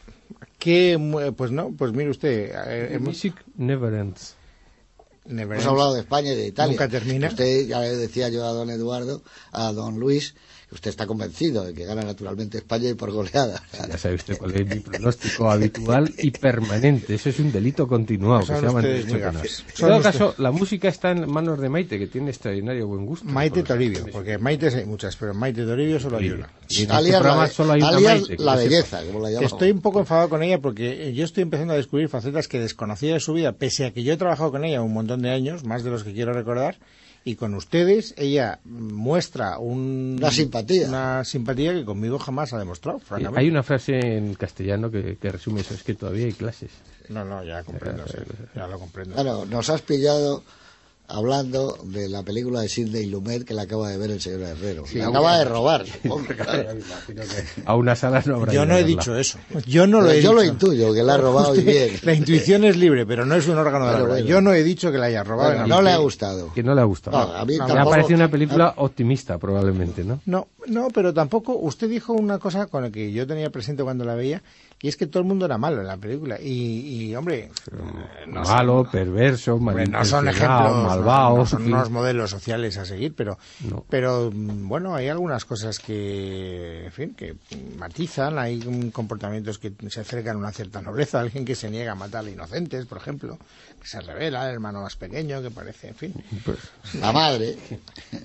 ¿Qué 0.59 1.33
pues 1.37 1.51
no, 1.53 1.71
pues 1.77 1.93
mire 1.93 2.11
usted, 2.11 2.51
eh, 2.67 2.89
hemos 2.93 3.09
music 3.09 3.35
never 3.57 3.93
ends. 3.95 4.35
Hemos 5.29 5.67
hablado 5.67 5.95
de 5.95 6.01
España 6.01 6.33
y 6.33 6.37
de 6.37 6.47
Italia. 6.47 6.73
Nunca 6.73 6.89
termina. 6.89 7.29
Usted, 7.29 7.67
ya 7.67 7.81
le 7.81 7.97
decía 7.97 8.29
yo 8.29 8.45
a 8.45 8.53
don 8.53 8.71
Eduardo, 8.71 9.23
a 9.53 9.73
don 9.73 9.99
Luis, 9.99 10.35
usted 10.71 10.91
está 10.91 11.07
convencido 11.07 11.65
de 11.65 11.73
que 11.75 11.85
gana 11.85 12.03
naturalmente 12.03 12.59
España 12.59 12.89
y 12.91 12.95
por 12.95 13.13
goleada. 13.13 13.63
Ya 13.89 13.99
sabe 13.99 14.17
usted 14.17 14.37
cuál 14.37 14.55
es 14.55 14.67
mi 14.67 14.81
pronóstico 14.81 15.51
habitual 15.51 16.13
y 16.19 16.31
permanente. 16.33 17.15
Eso 17.15 17.29
es 17.29 17.39
un 17.39 17.53
delito 17.53 17.87
continuado 17.87 18.41
que 18.41 18.57
se 18.57 18.63
llama. 18.63 18.83
En 18.85 19.47
todo 19.79 20.03
caso, 20.03 20.35
la 20.39 20.51
música 20.51 20.89
está 20.89 21.13
en 21.13 21.31
manos 21.31 21.61
de 21.61 21.69
Maite, 21.69 21.99
que 21.99 22.09
tiene 22.09 22.31
extraordinario 22.31 22.87
buen 22.89 23.07
gusto. 23.07 23.27
Maite 23.27 23.63
Toribio, 23.63 24.07
porque 24.13 24.39
Maite 24.39 24.69
hay 24.69 24.87
muchas, 24.87 25.17
pero 25.17 25.35
Maite 25.35 25.65
Toribio 25.65 26.01
solo 26.01 26.19
hay 26.19 26.31
una. 26.31 26.51
Y 26.69 26.83
en 26.83 26.83
este 26.83 26.93
alias 26.93 27.53
solo 27.53 27.73
hay 27.73 27.83
una 27.83 27.89
alias 27.91 28.21
Maite, 28.21 28.37
que 28.37 28.43
la 28.43 28.57
belleza, 28.57 29.05
como 29.05 29.21
la 29.21 29.31
llamamos. 29.31 29.53
Estoy 29.53 29.71
un 29.71 29.81
poco 29.81 30.01
enfadado 30.01 30.29
con 30.29 30.43
ella 30.43 30.59
porque 30.61 31.13
yo 31.15 31.25
estoy 31.25 31.43
empezando 31.43 31.75
a 31.75 31.77
descubrir 31.77 32.09
facetas 32.09 32.49
que 32.49 32.59
desconocía 32.59 33.15
de 33.15 33.21
su 33.21 33.33
vida, 33.33 33.53
pese 33.53 33.87
a 33.87 33.93
que 33.93 34.03
yo 34.03 34.13
he 34.13 34.17
trabajado 34.17 34.51
con 34.51 34.65
ella 34.65 34.83
un 34.83 34.93
montón 34.93 35.23
de 35.23 35.31
años, 35.31 35.65
más 35.65 35.85
de 35.85 35.91
los 35.91 36.03
que 36.03 36.13
quiero 36.13 36.33
recordar, 36.33 36.77
y 37.27 37.35
con 37.35 37.55
ustedes 37.55 38.15
ella 38.17 38.61
muestra 38.65 39.59
un- 39.59 40.15
Una 40.19 40.31
simpatía. 40.31 40.89
una 40.89 41.25
simpatía 41.25 41.75
que 41.75 41.85
conmigo 41.85 42.21
jamás 42.21 42.53
ha 42.53 42.59
demostrado, 42.59 42.99
Eh, 42.99 43.03
francamente. 43.05 43.41
Hay 43.41 43.49
una 43.51 43.65
frase 43.65 43.99
en 44.17 44.35
castellano 44.35 44.93
que, 44.93 45.17
que 45.21 45.33
resume 45.33 45.61
eso, 45.63 45.75
es 45.75 45.83
que 45.83 45.95
todavía 45.95 46.27
hay 46.27 46.33
clases. 46.35 46.71
No, 47.09 47.25
no, 47.25 47.43
ya 47.45 47.65
comprendo, 47.65 48.07
sí, 48.07 48.19
ya 48.55 48.69
lo 48.69 48.79
comprendo. 48.79 49.17
Bueno, 49.17 49.45
nos 49.45 49.69
has 49.71 49.83
pillado 49.83 50.45
hablando 51.09 51.79
de 51.85 52.09
la 52.09 52.23
película 52.23 52.61
de 52.61 52.69
Sidney 52.69 53.07
Lumet 53.07 53.45
que 53.45 53.55
la 53.55 53.63
acaba 53.63 53.89
de 53.91 53.97
ver 53.99 54.11
el 54.11 54.21
señor 54.21 54.43
Herrero. 54.43 54.85
la 54.95 55.09
acaba 55.09 55.39
de 55.39 55.45
robar, 55.45 55.85
claro. 56.37 56.69
A 57.65 57.75
una 57.77 57.95
sala 57.97 58.23
no 58.27 58.37
habrá 58.37 58.53
Yo 58.53 58.67
no 58.67 58.75
he 58.75 58.83
verla. 58.83 58.87
dicho 58.89 59.17
eso. 59.17 59.39
Yo 59.67 59.87
no 59.87 60.01
lo 60.01 60.11
he 60.11 60.21
yo 60.23 60.33
lo 60.33 60.43
intuyo, 60.43 60.93
que 60.93 61.03
la 61.03 61.15
ha 61.15 61.19
robado 61.19 61.55
y 61.55 61.63
bien. 61.63 61.91
La 62.03 62.15
intuición 62.15 62.65
es 62.65 62.77
libre, 62.77 63.07
pero 63.07 63.25
no 63.25 63.35
es 63.35 63.47
un 63.49 63.57
órgano 63.59 63.87
de 63.87 63.93
la 63.93 64.03
bueno. 64.03 64.27
Yo 64.27 64.41
no 64.41 64.53
he 64.53 64.63
dicho 64.63 64.91
que 64.93 64.99
la 64.99 65.07
haya 65.07 65.23
robado. 65.25 65.51
Bueno, 65.51 65.67
no 65.67 65.79
que- 65.79 65.83
le 65.85 65.91
ha 65.91 65.97
gustado. 65.99 66.53
Que 66.53 66.63
no 66.63 66.75
le 66.75 66.81
ha 66.81 66.85
gustado. 66.85 67.17
No, 67.17 67.35
a 67.35 67.45
mí 67.45 67.57
Me 67.59 67.79
ha 67.81 67.85
parecido 67.85 68.17
una 68.17 68.31
película 68.31 68.75
optimista, 68.77 69.39
probablemente, 69.39 70.05
¿no? 70.05 70.21
No, 70.27 70.49
no, 70.67 70.89
pero 70.93 71.13
tampoco. 71.15 71.57
Usted 71.57 71.89
dijo 71.89 72.13
una 72.13 72.39
cosa 72.39 72.67
con 72.67 72.83
la 72.83 72.91
que 72.91 73.13
yo 73.13 73.27
tenía 73.27 73.51
presente 73.51 73.83
cuando 73.83 74.05
la 74.05 74.15
veía, 74.15 74.43
y 74.81 74.89
es 74.89 74.97
que 74.97 75.07
todo 75.07 75.23
el 75.23 75.27
mundo 75.29 75.47
era 75.47 75.57
malo 75.59 75.81
en 75.81 75.87
la 75.87 75.97
película. 75.97 76.39
Y, 76.41 77.07
y, 77.11 77.17
hombre, 77.17 77.45
eh, 77.45 77.51
son- 78.27 78.33
Malo, 78.33 78.89
perverso, 78.91 79.55
hombre, 79.55 79.87
no 79.87 80.05
son 80.05 80.29
ejemplos, 80.29 80.77
no- 80.77 80.83
malvado. 80.85 81.37
no, 81.39 81.47
son 81.47 81.65
unos 81.65 81.91
modelos 81.91 82.31
sociales 82.31 82.77
a 82.77 82.85
seguir, 82.85 83.15
pero, 83.15 83.39
No. 83.69 83.85
pero 83.89 84.31
mm, 84.33 84.69
bueno, 84.69 84.95
hay 84.95 85.09
algunas 85.09 85.45
cosas 85.45 85.79
que, 85.79 86.85
en 86.87 86.93
fin, 86.93 87.15
que 87.15 87.37
matizan. 87.79 88.39
Hay 88.39 88.61
comportamientos 88.93 89.59
que 89.59 89.73
se 89.89 90.01
acercan 90.01 90.37
a 90.37 90.39
una 90.39 90.53
cierta 90.53 90.83
nobleza. 90.83 91.21
Alguien 91.21 91.45
que 91.45 91.55
se 91.55 91.71
niega 91.71 91.93
a 91.93 91.95
matar 91.95 92.25
a 92.25 92.31
inocentes, 92.31 92.85
por 92.87 92.99
ejemplo, 92.99 93.39
que 93.81 93.87
se 93.89 94.01
revela, 94.01 94.47
el 94.49 94.55
hermano 94.55 94.83
más 94.83 94.97
pequeño, 94.97 95.41
que 95.43 95.51
parece, 95.51 95.89
en 95.89 95.95
fin. 95.95 96.15
Pues, 96.45 96.59
La 97.01 97.13
madre. 97.13 97.57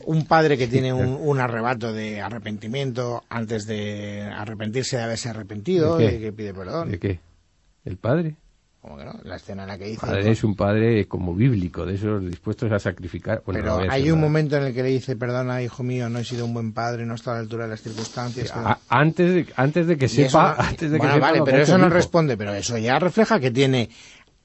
un 0.05 0.25
padre 0.25 0.57
que 0.57 0.67
tiene 0.67 0.91
un, 0.93 1.17
un 1.21 1.39
arrebato 1.39 1.93
de 1.93 2.19
arrepentimiento 2.21 3.23
antes 3.29 3.65
de 3.65 4.21
arrepentirse 4.23 4.97
de 4.97 5.03
haberse 5.03 5.29
arrepentido, 5.29 5.97
pide 6.41 6.53
perdón. 6.53 6.91
¿De 6.91 6.99
qué? 6.99 7.19
¿El 7.85 7.97
padre? 7.97 8.35
¿Cómo 8.81 8.97
que 8.97 9.05
no? 9.05 9.13
La 9.23 9.35
escena 9.35 9.61
en 9.61 9.67
la 9.69 9.77
que 9.77 9.85
dice. 9.85 9.99
Padre 10.01 10.31
es 10.31 10.43
un 10.43 10.55
padre 10.55 11.07
como 11.07 11.35
bíblico, 11.35 11.85
de 11.85 11.93
esos 11.95 12.25
dispuestos 12.25 12.71
a 12.71 12.79
sacrificar. 12.79 13.43
Bueno, 13.45 13.59
no 13.63 13.77
pero 13.77 13.91
hay 13.91 14.09
un 14.09 14.15
nada. 14.17 14.21
momento 14.27 14.57
en 14.57 14.63
el 14.63 14.73
que 14.73 14.81
le 14.81 14.89
dice, 14.89 15.15
perdona, 15.15 15.61
hijo 15.61 15.83
mío, 15.83 16.09
no 16.09 16.17
he 16.17 16.23
sido 16.23 16.45
un 16.45 16.53
buen 16.55 16.73
padre, 16.73 17.05
no 17.05 17.13
he 17.13 17.15
estado 17.15 17.35
a 17.35 17.39
la 17.39 17.43
altura 17.43 17.65
de 17.65 17.69
las 17.69 17.81
circunstancias. 17.81 18.51
que- 18.51 18.57
A- 18.59 18.79
antes, 18.89 19.33
de, 19.35 19.45
antes 19.55 19.85
de 19.85 19.97
que 19.97 20.05
Y 20.05 20.09
sepa, 20.09 20.55
no- 20.57 20.63
antes 20.63 20.89
de 20.89 20.97
que 20.97 20.97
bueno, 20.97 21.13
sepa 21.13 21.27
vale, 21.27 21.41
pero 21.45 21.57
eso 21.59 21.77
no 21.77 21.89
responde, 21.89 22.37
pero 22.37 22.55
eso 22.55 22.75
ya 22.79 22.97
refleja 22.97 23.39
que 23.39 23.51
tiene 23.51 23.89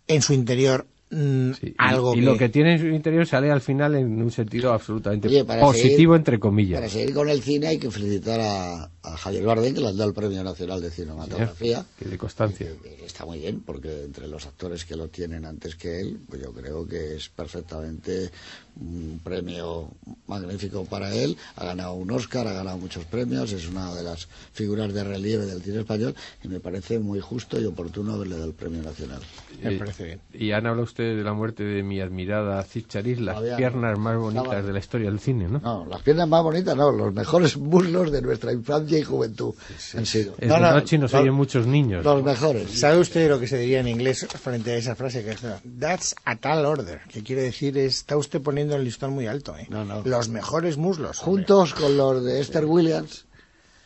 en 0.06 0.20
su 0.20 0.35
interior 0.35 0.87
mm, 1.11 1.53
Sí, 1.53 1.66
y- 1.69 1.75
algo 1.79 2.14
y, 2.14 2.21
lo 2.21 2.37
que 2.37 2.49
tiene 2.49 2.73
en 2.75 2.79
su 2.81 2.87
interior 2.87 3.27
sale 3.27 3.51
al 3.51 3.61
final 3.61 3.95
en 3.95 4.21
un 4.21 4.31
sentido 4.31 4.73
absolutamente 4.73 5.29
Oye, 5.29 5.45
positivo, 5.45 6.12
seguir- 6.14 6.16
entre 6.19 6.38
comillas. 6.38 6.81
Para 6.81 6.90
seguir 6.90 7.14
con 7.14 7.29
el 7.29 7.42
cine 7.42 7.69
hay 7.69 7.79
que 7.79 7.90
felicitar 7.90 8.40
a, 8.40 8.90
a 9.03 9.16
Javier 9.16 9.45
Bardem, 9.45 9.75
que 9.75 9.81
le 9.81 9.88
han 9.88 9.97
dado 9.97 10.09
el 10.11 10.14
Premio 10.14 10.42
Nacional 10.42 10.81
de 10.81 10.90
Cinematografía. 10.90 11.85
Que 11.99 12.07
de 12.07 12.19
constancia. 12.19 12.69
Está 13.05 13.25
muy 13.25 13.38
bien, 13.38 13.61
porque 13.61 14.05
entre 14.05 14.27
los 14.29 14.47
actores 14.47 14.85
que 14.85 14.97
lo 14.97 15.09
tienen 15.09 15.45
antes 15.45 15.77
que 15.77 16.01
él, 16.01 16.19
pues 16.29 16.42
yo 16.42 16.53
creo 16.53 16.87
que 16.87 17.16
es 17.16 17.29
perfectamente 17.29 18.31
un 18.80 19.20
premio 19.24 19.88
magnífico 20.26 20.84
para 20.84 21.14
él. 21.14 21.36
Ha 21.56 21.64
ganado 21.66 21.94
un 21.94 22.10
Oscar, 22.10 22.46
ha 22.46 22.52
ganado 22.52 22.76
muchos 22.78 23.04
premios, 23.04 23.52
es 23.52 23.68
una 23.68 23.94
de 23.94 24.02
las 24.02 24.28
figuras 24.52 24.92
de 24.92 25.02
relieve 25.04 25.46
del 25.46 25.62
cine 25.62 25.80
español 25.80 26.14
y 26.42 26.48
me 26.48 26.60
parece 26.60 26.98
muy 26.98 27.20
justo 27.20 27.60
y 27.60 27.64
oportuno 27.64 28.14
haberle 28.14 28.34
dado 28.36 28.48
el 28.48 28.54
Premio 28.54 28.82
Nacional. 28.82 29.20
Me 29.62 29.74
Eh, 29.74 29.78
parece 29.78 30.04
bien. 30.04 30.20
Y 30.32 30.52
han 30.52 30.66
hablado 30.66 30.84
ustedes 30.84 31.16
de 31.16 31.24
la 31.24 31.32
muerte 31.32 31.62
de 31.64 31.82
mi 31.82 32.00
admirada 32.00 32.62
Cid 32.64 32.86
Chariz, 32.86 33.18
las 33.20 33.36
Todavía 33.36 33.52
no. 33.52 33.56
piernas 33.58 33.98
más 33.98 34.16
bonitas 34.18 34.44
Estaba- 34.46 34.62
de 34.62 34.72
la 34.72 34.78
historia 34.78 35.10
del 35.10 35.20
cine, 35.20 35.48
¿no? 35.48 35.58
No, 35.60 35.86
las 35.86 36.02
piernas 36.02 36.28
más 36.28 36.42
bonitas, 36.42 36.76
no, 36.76 36.90
los 36.92 37.14
mejores 37.14 37.56
muslos 37.56 38.10
de 38.12 38.22
nuestra 38.22 38.52
infancia 38.52 38.98
y 38.98 39.02
juventud 39.02 39.54
han 39.96 40.06
sido. 40.06 40.34
Es 40.38 40.48
No, 40.48 40.54
de 40.56 40.60
no, 40.60 40.72
noche 40.72 40.96
y 40.96 40.98
nos 40.98 41.14
oyen 41.14 41.32
muchos 41.34 41.66
niños. 41.66 42.04
Los 42.04 42.22
mejores. 42.22 42.70
¿Sabe 42.78 42.98
usted 42.98 43.28
lo 43.28 43.40
que 43.40 43.46
se 43.48 43.58
diría 43.58 43.80
en 43.80 43.88
inglés 43.88 44.26
frente 44.42 44.72
a 44.72 44.76
esa 44.76 44.94
frase 44.94 45.24
que 45.24 45.30
es 45.30 45.40
That's 45.78 46.14
a 46.24 46.36
tall 46.36 46.66
order? 46.66 47.00
Que 47.08 47.22
quiere 47.22 47.42
decir 47.42 47.76
está 47.78 48.16
usted 48.16 48.42
poniendo 48.42 48.65
el 48.74 48.85
listón 48.85 49.12
muy 49.12 49.26
alto, 49.29 49.57
¿eh? 49.57 49.66
No, 49.70 49.85
no. 49.85 50.02
Los 50.05 50.29
mejores 50.29 50.76
muslos. 50.76 51.22
hombre. 51.22 51.44
juntos 51.46 51.74
con 51.74 51.96
los 51.96 52.24
de 52.24 52.40
Esther 52.40 52.64
Williams, 52.64 53.26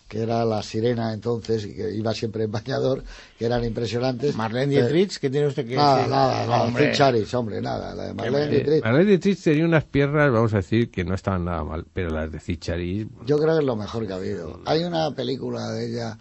que 0.08 0.22
era 0.22 0.44
la 0.44 0.60
sirena 0.62 1.12
entonces 1.12 1.64
y 1.66 1.74
que 1.74 1.92
iba 1.94 2.12
siempre 2.14 2.42
en 2.44 2.50
bañador, 2.50 3.04
que 3.38 3.44
eran 3.46 3.64
impresionantes. 3.64 4.34
Marlene 4.34 4.72
Dietrich, 4.72 5.18
¿qué 5.18 5.30
tiene 5.30 5.46
usted 5.46 5.66
que 5.68 5.76
Nada, 5.76 5.96
decir? 5.98 6.10
nada, 6.10 6.46
nada, 6.46 6.62
Hombre. 6.64 6.92
Charis, 6.92 7.32
hombre, 7.34 7.60
nada. 7.60 7.94
La 7.94 8.06
de 8.06 8.14
Marlene 8.14 8.44
Eh, 8.46 8.48
Dietrich, 8.48 8.82
Marlene 8.84 9.04
Dietrich 9.04 9.40
tenía 9.40 9.64
unas 9.64 9.84
piernas, 9.84 10.32
vamos 10.32 10.52
a 10.54 10.56
decir, 10.56 10.90
que 10.90 11.04
no 11.04 11.14
estaban 11.14 11.44
nada 11.44 11.62
mal, 11.62 11.86
pero 11.92 12.10
las 12.10 12.32
de 12.32 12.40
Cid 12.40 12.58
Chariz, 12.58 13.06
yo 13.24 13.38
creo 13.38 13.54
que 13.54 13.60
es 13.60 13.64
lo 13.66 13.76
mejor 13.76 14.04
que 14.06 14.12
ha 14.12 14.16
habido. 14.16 14.60
Hay 14.66 14.82
una 14.82 15.12
película 15.12 15.70
de 15.70 15.86
ella, 15.92 16.18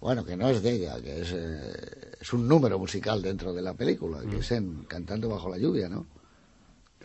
bueno, 0.00 0.24
que 0.24 0.34
no 0.36 0.48
es 0.48 0.62
de 0.62 0.72
ella, 0.72 0.94
que 1.02 1.20
es, 1.20 1.32
eh, 1.34 1.72
es 2.18 2.32
un 2.32 2.48
número 2.48 2.78
musical 2.78 3.20
dentro 3.20 3.52
de 3.52 3.60
la 3.60 3.74
película, 3.74 4.20
que 4.30 4.38
es 4.38 4.50
en 4.52 4.84
Cantando 4.84 5.28
bajo 5.28 5.50
la 5.50 5.58
lluvia, 5.58 5.90
¿no? 5.90 6.06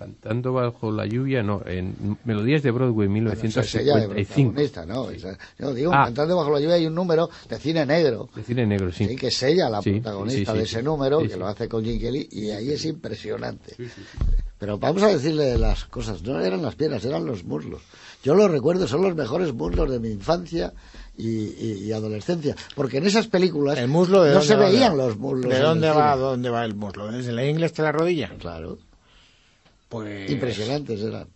Cantando 0.02 0.54
bajo 0.54 0.92
la 0.92 1.06
lluvia, 1.06 1.44
no, 1.44 1.62
en 1.66 2.18
Melodías 2.26 2.64
de 2.64 2.72
Broadway, 2.72 3.08
Bueno, 3.08 3.32
esa 3.32 3.62
es 3.62 3.76
ella 3.76 3.98
de 3.98 4.08
1955. 4.08 4.52
protagonista, 4.54 4.86
¿no? 4.86 5.38
Yo 5.60 5.74
digo, 5.76 5.92
Ah. 5.94 6.06
Cantando 6.06 6.36
bajo 6.38 6.52
la 6.52 6.60
lluvia 6.60 6.76
hay 6.76 6.88
un 6.88 6.96
número 6.96 7.30
de 7.48 7.60
cine 7.60 7.86
negro. 7.86 8.30
De 8.36 8.42
cine 8.44 8.66
negro, 8.66 8.92
sí. 8.92 9.06
Sí, 9.08 9.16
que 9.16 9.28
es 9.28 9.44
ella 9.44 9.70
la 9.70 9.82
Sí, 9.82 9.92
protagonista 10.00 10.52
sí, 10.54 10.58
sí, 10.58 10.62
de 10.62 10.66
sí. 10.66 10.76
ese 10.76 10.84
número, 10.84 11.22
Sí, 11.22 11.28
que 11.28 11.38
lo 11.38 11.48
hace 11.48 11.70
con 11.70 11.84
Jim 11.86 12.00
Kelly, 12.00 12.28
y 12.32 12.50
ahí 12.50 12.72
es 12.72 12.84
impresionante. 12.86 13.76
Pero 14.58 14.78
vamos 14.78 15.02
a 15.04 15.08
decirle 15.08 15.58
las 15.58 15.86
cosas, 15.86 16.22
no 16.24 16.40
eran 16.40 16.62
las 16.62 16.76
piernas, 16.76 17.04
eran 17.06 17.26
los 17.26 17.44
muslos. 17.44 17.82
Yo 18.24 18.36
los 18.36 18.50
recuerdo, 18.50 18.88
son 18.88 19.02
los 19.02 19.16
mejores 19.16 19.54
muslos 19.54 19.90
de 19.90 20.00
mi 20.00 20.10
infancia 20.10 20.72
y, 21.18 21.28
y- 21.28 21.84
y 21.86 21.92
adolescencia, 21.92 22.56
porque 22.76 22.98
en 22.98 23.06
esas 23.08 23.28
películas 23.28 23.78
El 23.80 23.88
muslo 23.88 24.24
de 24.24 24.34
no 24.34 24.42
se 24.42 24.56
va, 24.56 24.70
veían 24.70 24.96
los 24.98 25.18
muslos. 25.18 25.52
¿De 25.52 25.60
dónde 25.60 25.90
va, 25.90 26.16
dónde 26.16 26.50
va 26.50 26.64
el 26.66 26.76
muslo? 26.76 27.12
¿Desde 27.12 27.32
la 27.32 27.44
ingle 27.46 27.66
hasta 27.66 27.84
la 27.84 27.92
rodilla? 27.92 28.30
Claro, 28.40 28.78
Pues... 29.92 30.32
impresionantes 30.32 31.02
eran. 31.02 31.28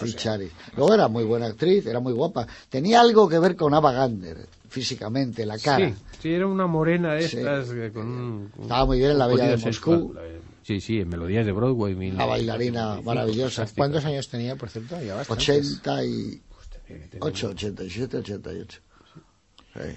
Phil 0.00 0.16
Charis. 0.16 0.50
Luego 0.76 0.92
era 0.94 1.08
muy 1.08 1.24
buena 1.24 1.46
actriz, 1.46 1.86
era 1.86 2.00
muy 2.00 2.12
guapa. 2.12 2.46
Tenía 2.68 3.00
algo 3.00 3.28
que 3.28 3.38
ver 3.38 3.56
con 3.56 3.72
Ava 3.72 3.92
Gardner, 3.92 4.46
físicamente, 4.68 5.46
la 5.46 5.58
cara. 5.58 5.88
Sí, 5.88 5.94
sí, 6.22 6.32
era 6.32 6.46
una 6.46 6.66
morena 6.66 7.14
de 7.14 7.28
Sí. 7.28 7.36
estas 7.38 7.70
eh, 7.70 7.90
con 7.94 8.06
un... 8.06 8.52
Estaba 8.60 8.84
muy 8.84 8.98
bien 8.98 9.12
en 9.12 9.18
La 9.18 9.26
Bella 9.28 9.48
de 9.50 9.58
sexual. 9.58 10.00
Moscú. 10.02 10.18
Sí, 10.62 10.80
sí, 10.82 11.00
en 11.00 11.08
Melodías 11.08 11.46
de 11.46 11.52
Broadway. 11.52 11.94
mil- 11.94 12.14
Una 12.14 12.26
bailarina 12.26 13.00
maravillosa. 13.02 13.66
¿Cuántos 13.76 14.04
años 14.04 14.28
tenía, 14.28 14.56
por 14.56 14.68
cierto? 14.68 15.00
Ya 15.00 15.14
bastantes. 15.14 15.80
88, 15.80 17.48
87, 17.50 18.16
88. 18.18 18.80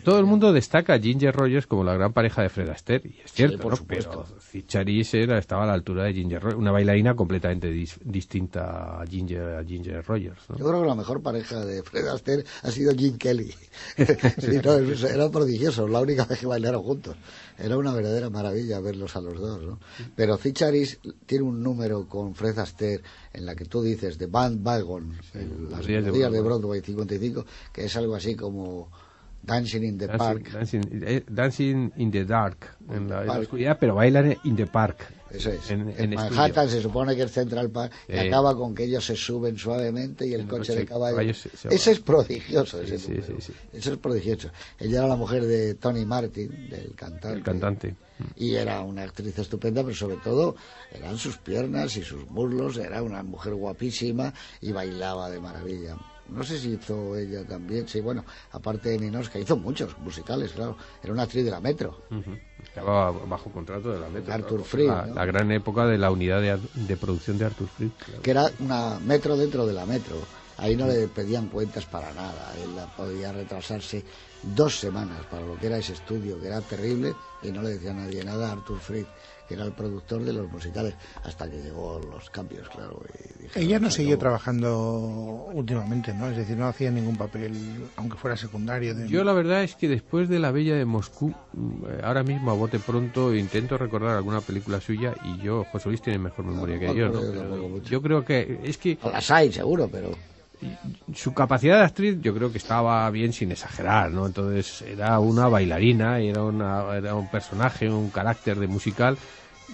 Todo 0.04 0.20
el 0.20 0.26
mundo 0.26 0.52
destaca 0.54 0.94
a 0.94 1.00
Ginger 1.00 1.36
Rogers 1.36 1.68
como 1.68 1.84
la 1.84 1.94
gran 1.96 2.14
pareja 2.14 2.42
de 2.42 2.50
Fred 2.50 2.70
Astaire, 2.70 3.10
y 3.10 3.22
es 3.24 3.32
cierto, 3.32 3.58
por 3.60 3.72
¿no? 3.72 3.78
supuesto. 3.78 4.26
pero 4.28 4.42
era, 5.14 5.38
estaba 5.38 5.64
a 5.64 5.68
la 5.68 5.74
altura 5.74 6.04
de 6.04 6.14
Ginger 6.14 6.42
Rogers, 6.42 6.60
una 6.60 6.72
bailarina 6.72 7.16
completamente 7.16 7.72
dis- 7.72 8.00
distinta 8.04 9.02
a 9.02 9.06
Ginger, 9.08 9.56
a 9.56 9.64
Ginger 9.64 10.04
Rogers. 10.06 10.50
¿no? 10.50 10.58
Yo 10.58 10.66
creo 10.68 10.82
que 10.82 10.88
la 10.88 10.96
mejor 10.96 11.22
pareja 11.22 11.64
de 11.66 11.84
Fred 11.84 12.08
Astaire 12.08 12.44
ha 12.64 12.72
sido 12.72 12.94
Jim 12.94 13.18
Kelly. 13.18 13.54
Sí, 14.38 14.60
no, 14.64 14.74
eran 15.08 15.32
prodigiosos, 15.32 15.90
la 15.90 16.00
única 16.02 16.26
vez 16.26 16.40
que 16.40 16.46
bailaron 16.46 16.82
juntos. 16.84 17.16
Era 17.58 17.78
una 17.78 17.94
verdadera 17.94 18.30
maravilla 18.30 18.80
verlos 18.80 19.16
a 19.16 19.22
los 19.22 19.40
dos, 19.40 19.62
¿no? 19.62 19.80
Pero 20.16 20.38
Cicharis 20.38 21.00
tiene 21.26 21.44
un 21.44 21.62
número 21.62 22.08
con 22.08 22.34
Fred 22.36 22.58
Astaire 22.60 23.02
en 23.34 23.46
la 23.46 23.56
que 23.56 23.66
tú 23.66 23.82
dices 23.82 24.18
de 24.18 24.26
Band 24.28 24.66
Wagon, 24.66 25.14
el- 25.34 25.70
las 25.72 25.86
días 25.86 26.04
de 26.06 26.12
días 26.12 26.32
de 26.32 26.42
Broadway. 26.42 26.82
Broadway 26.82 26.82
55, 26.82 27.46
que 27.72 27.86
es 27.86 27.96
algo 27.96 28.16
así 28.16 28.36
como 28.36 28.90
Dancing 29.44 29.84
in 29.84 29.98
the 29.98 30.08
Dancing, 30.08 30.18
Park. 30.44 30.52
Dancing- 30.52 31.04
eh, 31.04 31.24
Dancing 31.30 31.92
in 31.98 32.12
the 32.12 32.26
Dark, 32.26 32.78
en 32.90 33.10
la, 33.10 33.22
en 33.22 33.28
la 33.28 33.34
Park. 33.34 33.42
oscuridad, 33.44 33.78
pero 33.80 33.96
bailan 33.96 34.38
in 34.44 34.56
the 34.56 34.68
Park. 34.68 35.08
Eso 35.32 35.50
es. 35.50 35.72
En, 35.72 35.90
En, 35.92 35.96
en 35.98 36.10
Manhattan 36.16 36.66
estudio. 36.66 36.70
se 36.70 36.82
supone 36.82 37.16
que 37.16 37.24
es 37.24 37.32
Central 37.32 37.70
Park 37.70 37.94
y 38.10 38.14
Eh. 38.14 38.28
acaba 38.28 38.56
con 38.56 38.76
que 38.76 38.84
ellos 38.84 39.06
se 39.06 39.16
suben 39.16 39.58
suavemente 39.58 40.28
y 40.28 40.34
el 40.34 40.42
El 40.42 40.48
coche 40.48 40.60
coche 40.74 40.76
de 40.76 40.86
caballo. 40.86 41.34
se- 41.34 41.50
se 41.56 41.70
Ese 41.74 41.92
es 41.92 42.00
prodigioso. 42.02 42.82
ese 42.82 43.00
Sí, 43.00 43.06
sí, 43.06 43.12
número. 43.14 43.36
sí, 43.40 43.54
sí. 43.54 43.54
Eso 43.74 43.94
es 43.94 43.98
prodigioso. 43.98 44.50
Ella 44.78 45.00
era 45.00 45.08
la 45.08 45.16
mujer 45.16 45.46
de 45.46 45.76
Tony 45.76 46.06
Martin, 46.06 46.70
del 46.70 46.94
cantante. 46.96 47.30
El 47.38 47.44
cantante. 47.44 47.96
Y 48.36 48.56
era 48.56 48.82
una 48.82 49.04
actriz 49.04 49.40
estupenda, 49.40 49.82
pero 49.84 49.96
sobre 49.96 50.18
todo 50.18 50.56
eran 50.94 51.18
sus 51.18 51.38
piernas 51.38 51.96
y 51.98 52.04
sus 52.04 52.30
muslos. 52.30 52.78
Era 52.78 53.02
una 53.02 53.24
mujer 53.24 53.56
guapísima 53.56 54.34
y 54.60 54.72
bailaba 54.74 55.30
de 55.32 55.40
maravilla. 55.40 55.96
No 56.32 56.44
sé 56.44 56.58
si 56.58 56.70
hizo 56.74 57.16
ella 57.16 57.46
también. 57.46 57.88
Sí, 57.88 58.00
bueno, 58.02 58.24
aparte 58.52 58.90
de 58.90 59.00
Ninoska, 59.00 59.38
hizo 59.38 59.58
muchos 59.58 59.98
musicales, 60.00 60.54
claro. 60.54 60.78
Era 61.04 61.14
una 61.14 61.24
actriz 61.24 61.44
de 61.46 61.52
la 61.52 61.60
Metro. 61.60 62.04
Estaba 62.64 63.12
bajo 63.12 63.52
contrato 63.52 63.92
de 63.92 64.00
la 64.00 64.10
Metro. 64.10 64.34
Arthur 64.34 64.64
claro, 64.64 64.88
La, 64.88 65.06
¿no? 65.08 65.14
la 65.16 65.26
gran 65.26 65.52
época 65.52 65.86
de 65.86 65.98
la 65.98 66.12
unidad 66.12 66.42
de, 66.42 66.58
de 66.74 66.98
producción 66.98 67.38
de 67.38 67.46
Arthur 67.46 67.68
claro. 67.78 68.22
que 68.22 68.32
era 68.32 68.52
una 68.60 69.00
metro 69.00 69.36
dentro 69.36 69.66
de 69.66 69.74
la 69.74 69.86
metro. 69.86 70.16
Ahí 70.58 70.76
no 70.76 70.86
le 70.86 71.08
pedían 71.08 71.48
cuentas 71.48 71.86
para 71.86 72.14
nada. 72.14 72.54
Él 72.62 72.70
podía 72.96 73.32
retrasarse 73.32 74.04
dos 74.44 74.80
semanas 74.80 75.26
para 75.26 75.46
lo 75.46 75.58
que 75.58 75.68
era 75.68 75.78
ese 75.78 75.94
estudio, 75.94 76.40
que 76.40 76.48
era 76.48 76.62
terrible, 76.62 77.16
y 77.42 77.52
no 77.52 77.64
le 77.64 77.70
decía 77.72 77.92
a 77.92 77.96
nadie 77.96 78.24
nada 78.24 78.50
a 78.50 78.52
Arthur 78.54 78.80
Fried, 78.80 79.06
que 79.52 79.56
era 79.56 79.66
el 79.66 79.74
productor 79.74 80.24
de 80.24 80.32
los 80.32 80.50
musicales, 80.50 80.94
hasta 81.26 81.50
que 81.50 81.62
llegó 81.62 82.00
los 82.10 82.30
cambios, 82.30 82.70
claro. 82.70 83.02
y 83.14 83.44
dijeron, 83.44 83.68
Ella 83.68 83.80
no 83.80 83.90
"Se 83.92 83.98
siguió 83.98 84.16
acabó". 84.16 84.22
trabajando 84.22 85.50
últimamente, 85.54 86.14
¿no? 86.14 86.30
Es 86.30 86.38
decir, 86.38 86.58
no 86.58 86.68
hacía 86.68 86.90
ningún 86.90 87.18
papel, 87.18 87.54
aunque 87.98 88.18
fuera 88.18 88.38
secundario. 88.38 88.96
De... 88.96 89.08
Yo 89.10 89.24
la 89.24 89.34
verdad 89.34 89.64
es 89.64 89.76
que 89.76 89.90
después 89.90 90.30
de 90.30 90.40
La 90.40 90.52
Bella 90.52 90.76
de 90.76 90.86
Moscú, 90.86 91.34
mm, 91.54 91.84
ahora 92.04 92.24
mismo 92.24 92.52
a 92.52 92.54
bote 92.54 92.80
pronto 92.80 93.36
intento 93.36 93.78
recordar 93.78 94.16
alguna 94.16 94.40
película 94.42 94.80
suya 94.80 95.14
y 95.26 95.42
yo, 95.44 95.66
José 95.72 95.90
Luis 95.90 96.02
tiene 96.02 96.20
mejor 96.20 96.46
memoria 96.46 96.80
que 96.80 96.88
no 96.88 96.94
yo, 96.94 97.10
¿no? 97.10 97.20
Pero 97.20 97.84
yo 97.84 98.02
creo 98.02 98.24
que 98.24 98.60
es 98.64 98.78
que 98.78 98.98
O 99.02 99.10
las 99.10 99.30
hay, 99.32 99.52
seguro, 99.52 99.90
pero 99.92 100.12
su 101.16 101.34
capacidad 101.34 101.80
de 101.80 101.86
actriz 101.86 102.18
yo 102.22 102.36
creo 102.36 102.52
que 102.52 102.60
estaba 102.60 103.10
bien 103.10 103.34
sin 103.34 103.52
exagerar, 103.52 104.12
¿no? 104.12 104.28
Entonces 104.28 104.84
era 104.84 105.18
una 105.20 105.48
bailarina, 105.48 106.20
era, 106.20 106.44
una, 106.44 106.96
era 106.96 107.16
un 107.16 107.30
personaje, 107.32 107.90
un 107.90 108.12
carácter 108.12 108.60
de 108.60 108.68
musical 108.68 109.18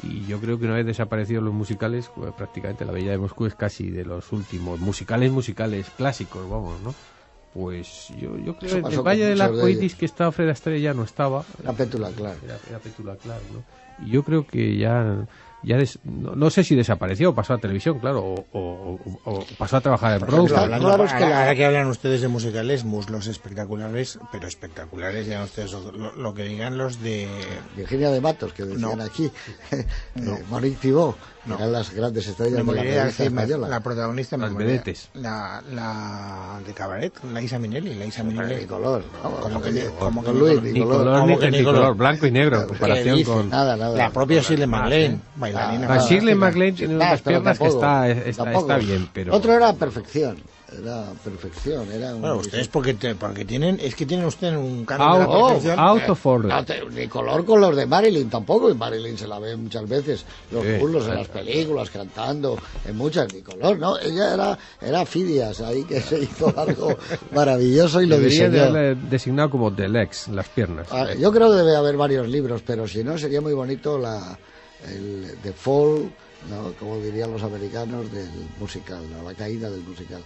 y 0.03 0.25
yo 0.25 0.39
creo 0.39 0.59
que 0.59 0.65
una 0.65 0.75
vez 0.75 0.85
desaparecidos 0.85 1.43
los 1.43 1.53
musicales, 1.53 2.11
pues, 2.15 2.33
prácticamente 2.33 2.85
La 2.85 2.91
Bella 2.91 3.11
de 3.11 3.17
Moscú 3.17 3.45
es 3.45 3.55
casi 3.55 3.89
de 3.89 4.05
los 4.05 4.31
últimos 4.31 4.79
musicales 4.79 5.31
musicales 5.31 5.89
clásicos, 5.97 6.49
vamos, 6.49 6.79
¿no? 6.81 6.93
Pues 7.53 8.09
yo, 8.19 8.37
yo 8.37 8.55
creo 8.57 8.83
que 8.83 8.95
el 8.95 9.01
Valle 9.01 9.35
de 9.35 9.71
Iris 9.71 9.79
ellos. 9.79 9.95
que 9.95 10.05
estaba 10.05 10.31
Fred 10.31 10.49
Astaire 10.49 10.79
ya 10.79 10.93
no 10.93 11.03
estaba, 11.03 11.43
la 11.63 11.73
pétula, 11.73 12.11
claro. 12.11 12.37
era, 12.43 12.59
era 12.69 12.77
Petula 12.79 13.15
Clark, 13.15 13.41
¿no? 13.51 13.63
Y 14.05 14.11
yo 14.11 14.23
creo 14.23 14.45
que 14.45 14.77
ya, 14.77 15.25
ya 15.63 15.77
des- 15.77 15.99
no, 16.03 16.35
no 16.35 16.49
sé 16.49 16.63
si 16.63 16.75
desapareció 16.75 17.31
o 17.31 17.35
pasó 17.35 17.53
a 17.53 17.57
televisión, 17.57 17.99
claro, 17.99 18.19
o, 18.23 18.45
o- 18.53 18.99
o- 19.25 19.45
pasó 19.57 19.77
a 19.77 19.81
trabajar 19.81 20.17
en 20.17 20.23
hablando- 20.23 20.87
Claro, 20.87 21.03
es 21.05 21.11
que 21.11 21.15
ahora, 21.23 21.29
la- 21.29 21.39
ahora 21.41 21.55
que 21.55 21.65
hablan 21.65 21.87
ustedes 21.87 22.21
de 22.21 22.27
musicales, 22.27 22.83
muslos 22.85 23.27
espectaculares, 23.27 24.19
pero 24.31 24.47
espectaculares, 24.47 25.27
ya 25.27 25.43
ustedes 25.43 25.71
lo, 25.73 26.11
lo- 26.15 26.33
que 26.33 26.43
digan 26.43 26.77
los 26.77 27.01
de... 27.01 27.27
Virginia 27.75 28.11
de 28.11 28.21
Matos, 28.21 28.53
que 28.53 28.63
decían 28.63 28.97
No. 28.97 29.03
aquí, 29.03 29.31
eh, 29.71 29.85
Monique 30.49 30.77
Thibault, 30.81 31.15
que 31.43 31.49
No. 31.49 31.55
eran 31.55 31.71
las 31.71 31.93
grandes 31.93 32.27
estrellas 32.27 32.63
Me 32.65 32.73
de 32.73 32.83
la 32.95 33.05
decirme, 33.05 33.41
española. 33.43 33.67
la 33.69 33.79
protagonista 33.79 34.37
Las 34.37 34.53
vedetes. 34.53 35.09
La, 35.13 35.63
la 35.73 36.59
de 36.65 36.73
Cabaret, 36.73 37.13
la 37.31 37.41
Isa 37.41 37.57
Minelli, 37.57 37.95
la 37.95 38.05
Isa 38.05 38.23
Minelli. 38.23 38.55
Nicolor, 38.61 39.03
Como 39.41 39.61
que, 39.61 39.89
como 39.97 40.23
que 40.23 40.33
Luis, 40.33 40.61
Nicolor. 40.61 41.29
Ni 41.51 41.57
Nicolor. 41.59 41.95
blanco 41.95 42.27
y 42.27 42.31
negro, 42.31 42.57
en 42.57 42.61
¿Qué 42.63 42.67
comparación 42.67 43.23
con... 43.23 43.49
Nada, 43.49 43.75
nada. 43.77 43.95
La 43.97 44.09
propia 44.11 44.41
más, 44.41 44.67
MacLaine, 44.67 45.13
¿eh? 45.15 45.19
Bailarina. 45.53 45.87
Ah, 45.93 45.97
Shirley. 45.99 46.35
MacLaine 46.35 46.75
tiene 46.75 46.95
unas 46.95 47.21
piernas 47.21 47.57
que 47.59 47.67
está, 47.67 48.09
está, 48.09 48.43
tampoco. 48.43 48.59
está 48.71 48.77
bien, 48.77 49.09
pero... 49.13 49.35
Otro 49.35 49.53
era 49.53 49.73
perfección, 49.73 50.37
era 50.81 51.05
perfección, 51.23 51.91
era 51.91 52.13
un... 52.15 52.21
Bueno, 52.21 52.35
ustedes 52.37 52.67
porque, 52.67 52.93
te- 52.93 53.15
porque 53.15 53.45
tienen, 53.45 53.79
es 53.81 53.95
que 53.95 54.05
tienen 54.05 54.25
ustedes 54.25 54.55
un 54.57 54.79
Out, 54.79 54.85
canon 54.87 55.13
de 55.13 55.27
la 55.27 55.47
perfección. 55.47 55.79
out 55.79 56.09
of 56.09 56.25
order. 56.25 56.51
No, 56.51 56.65
te- 56.65 56.85
ni 56.91 57.07
color 57.07 57.45
con 57.45 57.61
los 57.61 57.75
de 57.75 57.85
Marilyn 57.85 58.29
tampoco, 58.29 58.69
y 58.69 58.73
Marilyn 58.75 59.17
se 59.17 59.27
la 59.27 59.39
ve 59.39 59.55
muchas 59.55 59.87
veces, 59.87 60.25
los 60.51 60.63
Sí, 60.65 60.73
burlos 60.79 61.07
en 61.07 61.15
las 61.15 61.27
películas, 61.27 61.89
cantando, 61.89 62.57
en 62.85 62.95
muchas, 62.97 63.33
ni 63.33 63.41
color, 63.41 63.77
¿no? 63.79 63.97
Ella 63.99 64.33
era, 64.33 64.57
era 64.81 65.05
Fidias, 65.05 65.61
ahí 65.61 65.83
que 65.83 66.01
se 66.01 66.19
hizo 66.19 66.53
algo 66.57 66.97
maravilloso 67.31 68.01
y 68.01 68.07
lo 68.07 68.17
Debería 68.17 68.49
de 68.49 68.49
diseñó. 68.49 68.63
haberle 68.77 69.01
designado 69.09 69.49
como 69.49 69.73
The 69.73 69.87
Legs, 69.87 70.27
las 70.29 70.47
piernas. 70.49 70.87
Ah, 70.91 71.13
yo 71.17 71.31
creo 71.31 71.49
que 71.49 71.57
debe 71.57 71.75
haber 71.75 71.95
varios 71.97 72.27
libros, 72.27 72.61
pero 72.65 72.87
si 72.87 73.03
no, 73.03 73.17
sería 73.17 73.41
muy 73.41 73.53
bonito 73.53 73.97
la, 73.97 74.37
el 74.85 75.53
Fall, 75.53 76.11
¿no? 76.49 76.73
como 76.73 76.99
dirían 76.99 77.31
los 77.31 77.43
americanos, 77.43 78.11
del 78.11 78.29
musical, 78.59 79.03
la 79.23 79.33
caída 79.33 79.69
del 79.69 79.81
musical. 79.81 80.23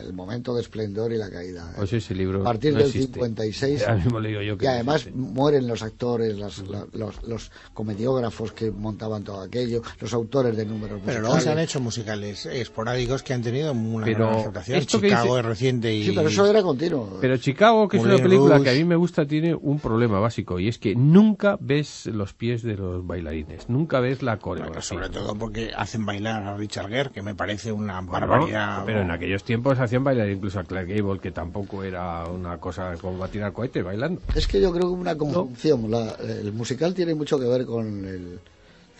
El 0.00 0.12
momento 0.14 0.54
de 0.54 0.62
esplendor 0.62 1.12
y 1.12 1.16
la 1.18 1.28
caída. 1.30 1.70
¿eh? 1.72 1.74
Pues 1.76 1.92
ese 1.92 2.14
libro 2.14 2.40
A 2.40 2.44
partir 2.44 2.72
no 2.72 2.78
del 2.78 2.88
existe. 2.88 3.14
56. 3.14 3.80
Ya 3.80 3.94
mismo 3.94 4.18
le 4.20 4.28
digo 4.30 4.40
yo 4.42 4.56
que 4.56 4.64
Y 4.64 4.68
no 4.68 4.74
además 4.74 4.96
existe. 5.06 5.18
mueren 5.18 5.66
los 5.66 5.82
actores, 5.82 6.36
las- 6.38 6.58
la- 6.68 6.86
los, 6.92 7.22
los 7.24 7.50
comediógrafos 7.74 8.52
que 8.52 8.70
montaban 8.70 9.24
todo 9.24 9.40
aquello, 9.42 9.82
los 10.00 10.14
autores 10.14 10.56
de 10.56 10.64
números 10.64 11.00
Pero 11.04 11.18
musicales. 11.18 11.20
luego 11.22 11.40
se 11.40 11.50
han 11.50 11.58
hecho 11.58 11.80
musicales 11.80 12.46
esporádicos 12.46 13.22
que 13.22 13.34
han 13.34 13.42
tenido 13.42 13.72
una 13.72 14.04
Pero 14.06 14.26
gran 14.28 14.38
aceptación. 14.40 14.78
esto 14.78 15.00
que 15.00 15.08
Chicago 15.08 15.24
dice- 15.26 15.38
es 15.40 15.44
reciente 15.46 15.94
y... 15.94 16.04
Sí, 16.06 16.12
pero 16.14 16.28
eso 16.28 16.46
era 16.46 16.62
continuo. 16.62 17.18
Pero 17.20 17.36
Chicago, 17.36 17.88
que 17.88 17.98
es 17.98 18.02
una 18.02 18.12
Moulin 18.12 18.24
película 18.28 18.54
Rouge. 18.56 18.70
que 18.70 18.76
a 18.76 18.78
mí 18.78 18.84
me 18.84 18.96
gusta, 18.96 19.26
tiene 19.26 19.54
un 19.54 19.78
problema 19.80 20.18
básico 20.18 20.58
y 20.58 20.68
es 20.68 20.78
que 20.78 20.94
nunca 20.94 21.58
ves 21.60 22.06
los 22.06 22.32
pies 22.32 22.62
de 22.62 22.76
los 22.76 23.06
bailarines, 23.06 23.68
nunca 23.68 24.00
ves 24.00 24.22
la 24.22 24.32
Bueno, 24.36 24.42
coreografía. 24.42 24.82
sobre 24.82 25.08
todo 25.10 25.34
porque 25.34 25.72
hacen 25.76 26.06
bailar 26.06 26.42
a 26.42 26.56
Richard 26.56 26.88
Gere, 26.88 27.10
que 27.10 27.22
me 27.22 27.34
parece 27.34 27.70
una 27.72 28.00
Bueno, 28.00 28.12
barbaridad. 28.28 28.82
pero 28.86 29.02
en 29.02 29.10
aquellos 29.10 29.44
tiempos 29.44 29.73
hacían 29.78 30.04
bailar 30.04 30.28
incluso 30.28 30.58
a 30.60 30.64
Clark 30.64 30.88
Gable, 30.88 31.20
que 31.20 31.30
tampoco 31.30 31.82
era 31.84 32.26
una 32.26 32.58
cosa 32.58 32.96
como 33.00 33.18
va 33.18 33.26
a 33.26 33.30
tirar 33.30 33.52
cohete 33.52 33.82
bailando. 33.82 34.20
Es 34.34 34.46
que 34.46 34.60
yo 34.60 34.72
creo 34.72 34.86
que 34.88 35.00
una 35.00 35.16
conjunción. 35.16 35.90
la- 35.90 36.16
el 36.22 36.52
musical 36.52 36.94
tiene 36.94 37.14
mucho 37.14 37.38
que 37.38 37.46
ver 37.46 37.64
con 37.66 38.04
el 38.04 38.38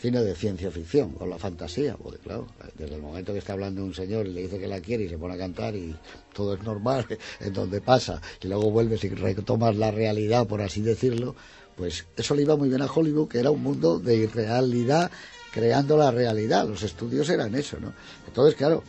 cine 0.00 0.20
de 0.22 0.34
ciencia 0.34 0.70
ficción, 0.70 1.12
con 1.12 1.30
la 1.30 1.38
fantasía, 1.38 1.96
porque 1.96 2.18
claro, 2.18 2.46
desde 2.76 2.94
el 2.96 3.00
momento 3.02 3.32
que 3.32 3.38
está 3.38 3.54
hablando 3.54 3.82
un 3.82 3.94
señor 3.94 4.26
y 4.26 4.32
le 4.32 4.42
dice 4.42 4.58
que 4.58 4.68
la 4.68 4.80
quiere 4.80 5.04
y 5.04 5.08
se 5.08 5.16
pone 5.16 5.34
a 5.34 5.38
cantar 5.38 5.74
y 5.76 5.96
todo 6.34 6.54
es 6.54 6.62
normal, 6.62 7.06
en 7.40 7.52
donde 7.54 7.80
pasa, 7.80 8.20
y 8.42 8.48
luego 8.48 8.70
vuelves 8.70 9.02
y 9.04 9.08
retomas 9.08 9.76
la 9.76 9.90
realidad, 9.90 10.46
por 10.46 10.60
así 10.60 10.82
decirlo, 10.82 11.34
pues 11.76 12.04
eso 12.16 12.34
le 12.34 12.42
iba 12.42 12.54
muy 12.56 12.68
bien 12.68 12.82
a 12.82 12.86
Hollywood, 12.92 13.28
que 13.28 13.38
era 13.38 13.50
un 13.50 13.62
mundo 13.62 13.98
de 13.98 14.16
irrealidad 14.16 15.10
creando 15.50 15.96
la 15.96 16.10
realidad. 16.10 16.68
Los 16.68 16.82
estudios 16.82 17.28
eran 17.30 17.54
eso, 17.54 17.78
¿no? 17.80 17.92
Entonces, 18.26 18.56
claro, 18.56 18.82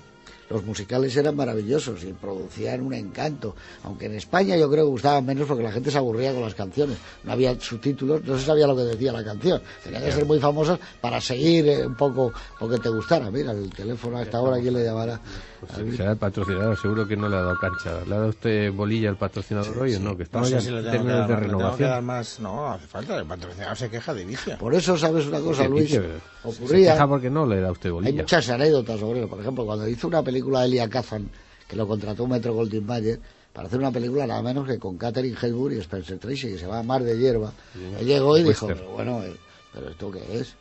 los 0.49 0.63
musicales 0.63 1.15
eran 1.17 1.35
maravillosos 1.35 2.03
y 2.03 2.13
producían 2.13 2.81
un 2.81 2.93
encanto. 2.93 3.55
Aunque 3.83 4.05
en 4.05 4.15
España 4.15 4.55
yo 4.57 4.69
creo 4.69 4.85
que 4.85 4.89
gustaban 4.91 5.25
menos 5.25 5.47
porque 5.47 5.63
la 5.63 5.71
gente 5.71 5.89
se 5.91 5.97
aburría 5.97 6.33
con 6.33 6.41
las 6.43 6.53
canciones. 6.55 6.97
No 7.23 7.31
había 7.31 7.59
subtítulos, 7.59 8.23
no 8.23 8.37
se 8.37 8.45
sabía 8.45 8.67
lo 8.67 8.75
que 8.75 8.83
decía 8.83 9.11
la 9.11 9.23
canción. 9.23 9.61
Tenían 9.83 10.03
que 10.03 10.11
ser 10.11 10.25
muy 10.25 10.39
famosas 10.39 10.79
para 11.01 11.19
seguir 11.19 11.67
eh, 11.67 11.85
un 11.87 11.95
poco 11.95 12.31
lo 12.61 12.69
que 12.69 12.77
te 12.77 12.89
gustara. 12.89 13.31
Mira, 13.31 13.51
el 13.51 13.69
teléfono 13.71 14.17
a 14.17 14.21
esta 14.23 14.41
hora, 14.41 14.59
¿quién 14.61 14.73
le 14.73 14.83
llamará? 14.83 15.19
Pues 15.59 15.95
será 15.97 16.11
el 16.11 16.17
patrocinador, 16.17 16.77
seguro 16.79 17.07
que 17.07 17.15
no 17.17 17.27
le 17.27 17.37
ha 17.37 17.41
dado 17.41 17.57
cancha. 17.59 18.01
¿Le 18.05 18.13
ha 18.13 18.17
dado 18.17 18.29
usted 18.29 18.71
bolilla 18.71 19.09
al 19.09 19.17
patrocinador 19.17 19.75
hoy 19.79 19.95
o 19.95 19.99
no? 19.99 20.11
Que 20.11 20.17
No 20.17 20.23
estamos 20.23 20.49
sé 20.49 20.55
ya 20.55 20.61
si 20.61 20.67
en 20.69 20.83
términos 20.83 21.17
dar, 21.19 21.27
de 21.29 21.35
renovación. 21.37 21.89
dar 21.89 22.01
más. 22.03 22.39
No, 22.39 22.67
hace 22.71 22.85
falta. 22.85 23.17
El 23.17 23.25
patrocinador 23.25 23.75
se 23.77 23.89
queja 23.89 24.13
de 24.13 24.25
vicio. 24.25 24.57
Por 24.59 24.75
eso, 24.75 24.95
¿sabes 24.97 25.25
una 25.25 25.39
cosa, 25.39 25.63
¿Qué 25.63 25.69
Luis? 25.69 25.83
dice? 25.89 26.01
Se 26.43 26.47
Ocurría... 26.49 26.91
queja 26.93 27.07
porque 27.07 27.29
no 27.31 27.47
le 27.47 27.59
da 27.61 27.71
usted 27.71 27.89
Hay 27.89 27.93
bolilla. 27.93 28.21
muchas 28.21 28.47
anécdotas 28.49 28.99
sobre 28.99 29.19
eso. 29.21 29.29
Por 29.29 29.39
ejemplo, 29.39 29.65
cuando 29.65 29.87
hizo 29.87 30.07
una 30.07 30.21
película 30.21 30.34
Elia 30.65 30.89
Kazan, 30.89 31.29
que 31.67 31.75
lo 31.75 31.87
contrató 31.87 32.27
Metro 32.27 32.53
Goldwyn 32.53 32.85
Mayer, 32.85 33.19
para 33.53 33.67
hacer 33.67 33.79
una 33.79 33.91
película 33.91 34.27
nada 34.27 34.41
menos 34.41 34.67
que 34.67 34.77
con 34.77 34.97
Catherine 34.97 35.37
Hepburn 35.41 35.75
y 35.75 35.79
Spencer 35.79 36.17
Tracy, 36.19 36.49
que 36.49 36.57
se 36.57 36.65
llama 36.65 36.83
Mar 36.83 37.03
de 37.03 37.17
Hierba. 37.17 37.53
Él 37.99 38.05
llegó 38.05 38.37
y 38.37 38.43
dijo, 38.43 38.67
pero 38.67 38.89
bueno, 38.89 39.23
eh, 39.23 39.35
¿pero 39.73 39.89
esto 39.89 40.11
qué 40.11 40.39
es? 40.39 40.55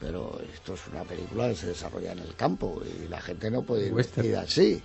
Pero 0.00 0.40
esto 0.52 0.74
es 0.74 0.80
una 0.92 1.04
película 1.04 1.48
que 1.48 1.54
se 1.54 1.68
desarrolla 1.68 2.10
en 2.12 2.18
el 2.18 2.34
campo 2.34 2.82
y 2.84 3.08
la 3.08 3.20
gente 3.20 3.48
no 3.50 3.62
puede 3.62 3.86
ir 3.86 3.92
Western. 3.94 4.22
vestida 4.26 4.40
así. 4.42 4.82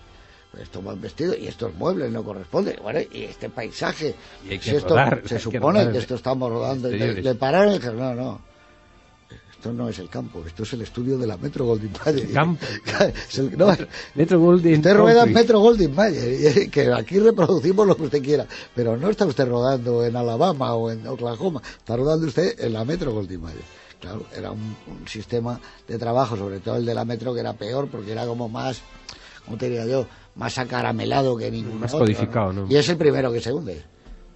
estos 0.62 0.84
van 0.84 1.02
vestidos 1.02 1.38
y 1.40 1.48
estos 1.48 1.74
muebles 1.74 2.12
no 2.12 2.24
corresponden. 2.24 2.78
Bueno, 2.84 3.00
y 3.12 3.24
este 3.24 3.50
paisaje, 3.50 4.14
Y 4.48 4.52
hay 4.52 4.60
que 4.60 4.70
si 4.70 4.76
esto, 4.76 4.90
rodar, 4.90 5.24
se 5.26 5.36
hay 5.36 5.42
supone 5.42 5.92
que 5.92 5.98
esto 5.98 6.14
estamos 6.16 6.52
rodando. 6.52 6.92
y 6.92 7.00
Le, 7.00 7.22
le 7.24 7.34
pararon 7.36 7.72
y 7.74 7.78
dijeron, 7.78 7.98
no, 7.98 8.14
no. 8.14 8.42
Esto 9.68 9.84
no 9.84 9.90
es 9.90 10.00
el 10.00 10.10
campo, 10.10 10.44
esto 10.46 10.64
es 10.64 10.74
el 10.74 10.82
estudio 10.82 11.18
de 11.18 11.28
la 11.28 11.36
Metro 11.38 11.66
Goldwyn 11.66 11.92
Mayer. 12.06 12.32
campo. 12.32 12.66
Es 13.30 13.38
el- 13.38 13.58
no, 13.58 13.68
Metro 14.16 14.40
Usted 14.78 14.96
rueda 14.96 15.24
en. 15.26 15.34
Metro 15.34 15.60
Goldwyn 15.60 15.94
Mayer, 15.94 16.58
y- 16.64 16.70
que 16.72 16.92
aquí 16.94 17.20
reproducimos 17.20 17.86
lo 17.86 17.96
que 17.98 18.04
usted 18.04 18.24
quiera, 18.24 18.46
pero 18.74 18.96
no 18.96 19.10
está 19.10 19.26
usted 19.26 19.46
rodando 19.48 20.06
en 20.06 20.16
Alabama 20.16 20.74
o 20.76 20.90
en 20.90 21.06
Oklahoma, 21.06 21.62
está 21.78 21.98
rodando 21.98 22.28
usted 22.28 22.58
en 22.60 22.74
la 22.74 22.86
Metro 22.86 23.12
Goldwyn 23.12 23.42
Mayer. 23.42 23.64
Claro, 24.00 24.24
era 24.36 24.52
un, 24.52 24.76
un 24.88 25.08
sistema 25.08 25.60
de 25.88 25.98
trabajo, 25.98 26.38
sobre 26.38 26.60
todo 26.60 26.78
el 26.78 26.86
de 26.86 26.94
la 26.94 27.04
Metro, 27.04 27.34
que 27.34 27.40
era 27.42 27.54
peor 27.54 27.90
porque 27.90 28.12
era 28.14 28.26
como 28.26 28.48
más, 28.48 28.82
¿cómo 29.44 29.58
te 29.58 29.66
diría 29.70 29.86
yo? 29.86 30.06
Más 30.36 30.58
acaramelado 30.60 31.36
que 31.36 31.50
ningún 31.52 31.80
Más 31.80 31.94
otro, 31.94 32.06
codificado, 32.06 32.54
¿no? 32.54 32.68
Y 32.70 32.76
es 32.78 32.88
el 32.90 32.98
primero 32.98 33.32
que 33.34 33.42
se 33.42 33.52
hunde. 33.52 33.84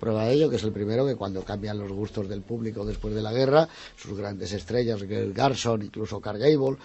Prueba 0.02 0.26
de 0.26 0.34
ello 0.34 0.50
que 0.50 0.56
es 0.56 0.64
el 0.64 0.72
primero 0.72 1.06
que 1.06 1.16
cuando 1.16 1.44
cambian 1.44 1.78
los 1.78 1.92
gustos 1.92 2.28
del 2.28 2.42
público 2.42 2.84
después 2.84 3.14
de 3.14 3.22
la 3.22 3.32
guerra, 3.32 3.70
sus 3.96 4.18
grandes 4.18 4.52
estrellas, 4.52 5.04
Garson, 5.04 5.84
incluso 5.84 6.20
Carl 6.20 6.40
Gable, 6.40 6.78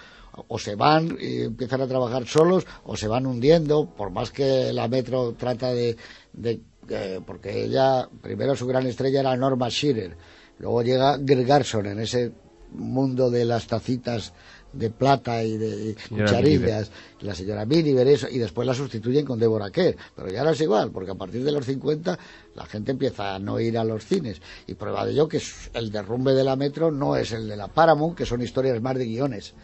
o 0.49 0.59
se 0.59 0.75
van 0.75 1.17
y 1.19 1.45
empiezan 1.45 1.81
a 1.81 1.89
trabajar 1.89 2.27
solos 2.27 2.67
o 2.85 2.95
se 2.95 3.09
van 3.09 3.25
hundiendo, 3.27 3.87
por 3.87 4.11
más 4.11 4.31
que 4.31 4.71
la 4.75 4.87
Metro 4.87 5.33
trata 5.33 5.73
de... 5.73 5.97
de 6.35 6.61
eh, 6.91 7.21
porque 7.27 7.65
ella, 7.65 8.07
primero 8.21 8.55
su 8.55 8.67
gran 8.67 8.87
estrella 8.87 9.21
era 9.21 9.35
Norma 9.35 9.69
Shearer, 9.71 10.15
luego 10.59 10.83
llega 10.83 11.17
Greg 11.17 11.47
Garson 11.47 11.87
en 11.87 11.99
ese 11.99 12.33
mundo 12.71 13.31
de 13.31 13.47
las 13.47 13.67
tacitas 13.67 14.35
de 14.79 14.91
plata 14.91 15.43
y 15.43 15.57
de 15.57 15.91
y 15.91 15.95
cucharillas, 16.09 16.91
la 17.21 17.35
señora 17.35 17.65
Miniver, 17.65 18.07
eso, 18.07 18.29
y 18.29 18.39
después 18.39 18.67
la 18.67 18.75
sustituyen 18.75 19.25
con 19.25 19.39
Deborah 19.39 19.71
Kerr. 19.71 19.97
Pero 20.15 20.29
ya 20.29 20.45
no 20.45 20.51
es 20.51 20.61
igual, 20.61 20.91
porque 20.91 21.11
a 21.11 21.15
partir 21.15 21.43
de 21.43 21.53
los 21.53 21.65
50 21.65 22.19
la 22.55 22.67
gente 22.67 22.93
empieza 22.93 23.35
a 23.35 23.39
no 23.39 23.59
ir 23.61 23.79
a 23.79 23.85
los 23.85 24.05
cines. 24.05 24.41
Y 24.67 24.75
prueba 24.75 25.05
de 25.05 25.13
ello 25.13 25.29
que 25.29 25.41
el 25.75 25.91
derrumbe 25.91 26.33
de 26.33 26.45
la 26.45 26.57
Metro 26.57 26.91
no 26.91 27.17
es 27.17 27.33
el 27.33 27.49
de 27.49 27.57
la 27.57 27.69
Paramount, 27.69 28.17
que 28.17 28.27
son 28.27 28.43
historias 28.43 28.81
más 28.81 28.97
de 28.97 29.07
guiones. 29.07 29.55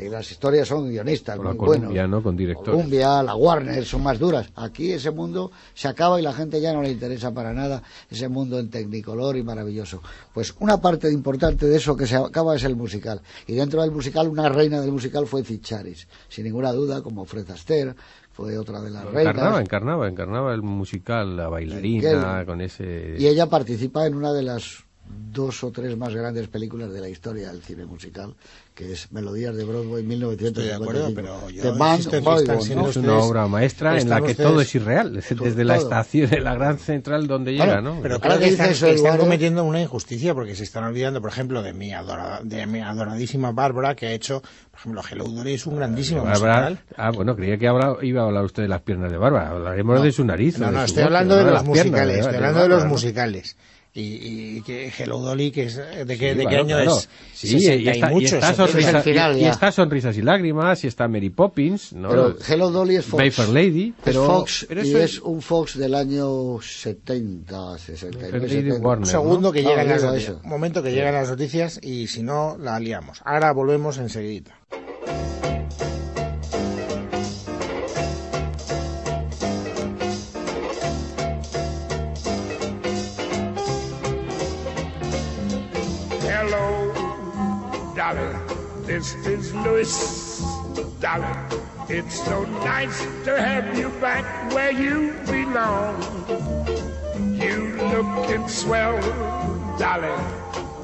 Y 0.00 0.08
las 0.08 0.30
historias 0.30 0.68
son 0.68 0.88
guionistas, 0.88 1.36
Con 1.36 1.46
la 1.46 1.52
muy 1.52 1.58
buenos. 1.58 1.76
Columbia, 1.84 2.06
¿no? 2.06 2.22
Con 2.22 2.36
directores. 2.36 2.70
Columbia, 2.70 3.22
la 3.22 3.34
Warner, 3.34 3.84
son 3.84 4.02
más 4.02 4.18
duras. 4.18 4.50
Aquí 4.56 4.92
ese 4.92 5.10
mundo 5.10 5.50
se 5.74 5.88
acaba 5.88 6.18
y 6.18 6.22
la 6.22 6.32
gente 6.32 6.60
ya 6.60 6.72
no 6.72 6.82
le 6.82 6.90
interesa 6.90 7.32
para 7.32 7.52
nada 7.52 7.82
ese 8.10 8.28
mundo 8.28 8.58
en 8.58 8.70
tecnicolor 8.70 9.36
y 9.36 9.42
maravilloso. 9.42 10.02
Pues 10.32 10.54
una 10.60 10.80
parte 10.80 11.10
importante 11.10 11.66
de 11.66 11.76
eso 11.76 11.96
que 11.96 12.06
se 12.06 12.16
acaba 12.16 12.56
es 12.56 12.64
el 12.64 12.76
musical. 12.76 13.20
Y 13.46 13.54
dentro 13.54 13.82
del 13.82 13.90
musical, 13.90 14.28
una 14.28 14.48
reina 14.48 14.80
del 14.80 14.92
musical 14.92 15.26
fue 15.26 15.44
Ficharis. 15.44 16.08
Sin 16.28 16.44
ninguna 16.44 16.72
duda, 16.72 17.02
como 17.02 17.24
Fred 17.24 17.50
Astaire, 17.50 17.94
fue 18.32 18.56
otra 18.56 18.80
de 18.80 18.90
las 18.90 19.04
reinas. 19.04 19.34
Encarnaba, 19.34 19.60
encarnaba, 19.60 20.08
encarnaba 20.08 20.54
el 20.54 20.62
musical, 20.62 21.36
la 21.36 21.48
bailarina, 21.48 22.44
con 22.46 22.60
ese... 22.60 23.16
Y 23.18 23.26
ella 23.26 23.46
participa 23.46 24.06
en 24.06 24.14
una 24.14 24.32
de 24.32 24.42
las 24.42 24.84
dos 25.30 25.62
o 25.62 25.70
tres 25.70 25.96
más 25.96 26.14
grandes 26.14 26.48
películas 26.48 26.92
de 26.92 27.00
la 27.00 27.08
historia 27.08 27.48
del 27.52 27.62
cine 27.62 27.84
musical, 27.86 28.34
que 28.74 28.92
es 28.92 29.12
Melodías 29.12 29.54
de 29.56 29.64
Broadway 29.64 30.02
1955. 30.02 30.46
Estoy 30.48 30.64
de 30.64 30.74
acuerdo, 30.74 31.14
pero. 31.14 32.88
Es 32.88 32.96
una 32.96 33.18
obra 33.18 33.46
maestra 33.46 33.98
en 34.00 34.08
la 34.08 34.16
que 34.20 34.32
ustedes- 34.32 34.48
todo 34.50 34.60
es 34.60 34.74
irreal, 34.74 35.14
desde 35.14 35.34
Todo, 35.36 35.64
la 35.64 35.76
estación 35.76 36.30
de 36.30 36.40
la 36.40 36.54
gran 36.54 36.78
central 36.78 37.26
donde 37.26 37.54
Claro, 37.54 37.70
llega, 37.70 37.82
¿no? 37.82 38.00
Pero 38.02 38.20
creo 38.20 38.38
que 38.38 38.48
están, 38.48 38.70
eso, 38.70 38.86
están 38.86 39.06
Eduardo- 39.06 39.20
cometiendo 39.24 39.64
una 39.64 39.80
injusticia 39.80 40.34
porque 40.34 40.54
se 40.54 40.64
están 40.64 40.84
olvidando, 40.84 41.20
por 41.20 41.30
ejemplo, 41.30 41.62
de 41.62 41.72
mi, 41.72 41.92
adora- 41.92 42.40
de 42.42 42.66
mi 42.66 42.80
adoradísima 42.80 43.52
Bárbara, 43.52 43.94
que 43.94 44.06
ha 44.06 44.12
hecho, 44.12 44.40
por 44.70 44.80
ejemplo, 44.80 45.02
Hello 45.10 45.24
Dolly 45.24 45.54
es 45.54 45.66
un 45.66 45.76
grandísimo 45.76 46.24
Bárbara- 46.24 46.70
musical. 46.70 46.84
ah, 46.96 47.10
bueno, 47.10 47.36
creía 47.36 47.58
que 47.58 47.68
habla- 47.68 47.96
iba 48.02 48.22
a 48.22 48.24
hablar 48.26 48.44
usted 48.44 48.62
de 48.62 48.68
las 48.68 48.82
piernas 48.82 49.10
de 49.12 49.18
Bárbara. 49.18 49.50
Hablaremos 49.50 49.96
No, 49.98 50.02
de 50.02 50.12
su 50.12 50.24
nariz. 50.24 50.58
No, 50.58 50.66
de 50.66 50.72
no, 50.72 50.84
estoy 50.84 51.02
hablando 51.04 51.36
de 51.36 51.44
los 51.44 51.64
musicales, 51.64 52.18
estoy 52.18 52.34
hablando 52.36 52.62
de 52.62 52.68
los 52.68 52.84
musicales. 52.86 53.56
Y, 53.94 54.58
y 54.58 54.62
que 54.62 54.92
Hello 54.96 55.18
Dolly, 55.18 55.50
que 55.50 55.64
es, 55.64 55.76
¿de 55.76 55.82
qué, 56.06 56.32
Sí, 56.32 56.36
de 56.36 56.36
qué 56.36 56.42
claro, 56.44 56.58
año 56.64 56.76
claro. 56.76 56.96
es? 56.98 57.08
Sí, 57.34 57.48
60 57.48 57.74
y 57.74 57.88
está, 57.88 58.10
y 58.10 58.14
muchos, 58.14 58.32
está 58.34 58.46
70. 58.54 58.66
sonrisa- 58.72 58.98
Es 58.98 59.04
final, 59.04 59.36
y- 59.36 59.40
y 59.40 59.44
está 59.46 59.72
sonrisas 59.72 60.16
y 60.18 60.22
lágrimas, 60.22 60.84
y 60.84 60.86
está 60.86 61.08
Mary 61.08 61.30
Poppins, 61.30 61.92
¿no? 61.94 62.08
Pero 62.10 62.36
Hello 62.48 62.70
Dolly 62.70 62.96
es 62.96 63.06
Fox. 63.06 63.34
Fair 63.34 63.48
Lady, 63.48 63.94
pero, 64.04 64.22
es 64.22 64.26
Fox 64.28 64.66
pero 64.68 64.84
y 64.84 64.88
eso 64.90 64.98
es 64.98 65.18
un 65.20 65.40
Fox 65.42 65.76
del 65.78 65.94
año 65.94 66.60
70, 66.60 67.78
69, 67.78 68.38
Lady 68.38 68.48
70. 68.48 68.78
Warner. 68.86 69.06
Un 69.06 69.10
segundo 69.10 69.52
que 69.52 69.62
¿no? 69.62 69.70
llegan 69.70 69.88
Ah, 69.88 69.90
las 69.92 70.02
noticias. 70.04 70.30
eso. 70.32 70.40
Un 70.44 70.50
momento 70.50 70.82
que 70.82 70.92
llegan 70.92 71.14
las 71.14 71.30
noticias 71.30 71.80
y 71.82 72.06
si 72.06 72.22
no, 72.22 72.56
la 72.58 72.78
liamos. 72.78 73.20
Ahora 73.24 73.52
volvemos 73.52 73.98
enseguida. 73.98 74.54
This 88.98 89.14
is 89.28 89.54
Louis. 89.54 90.42
It's 91.88 92.24
so 92.24 92.44
nice 92.66 93.00
to 93.26 93.40
have 93.40 93.78
you 93.78 93.90
back 94.00 94.26
where 94.52 94.72
you 94.72 95.14
belong. 95.24 95.94
You 97.38 97.78
looking 97.94 98.48
swell, 98.48 98.98
Dolly. 99.78 100.10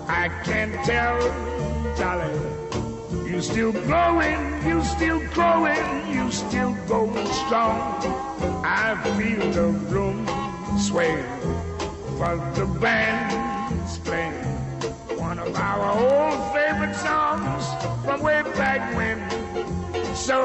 I 0.07 0.31
can 0.45 0.71
tell, 0.85 1.19
Dolly. 1.99 2.39
You 3.29 3.43
still 3.43 3.73
glowing, 3.73 4.65
you 4.65 4.85
still 4.85 5.19
growing, 5.35 6.07
you 6.07 6.31
still 6.31 6.73
going 6.87 7.27
strong. 7.43 7.99
I 8.63 8.95
feel 9.19 9.51
the 9.51 9.71
room 9.91 10.25
sway, 10.79 11.19
but 12.17 12.55
the 12.55 12.67
band's 12.79 13.99
playing 13.99 14.54
one 15.37 15.49
of 15.49 15.57
our 15.57 15.91
old 15.99 16.55
favorite 16.55 16.95
songs 16.95 17.65
from 18.05 18.21
way 18.21 18.43
back 18.55 18.95
when. 18.95 19.19
So 20.15 20.39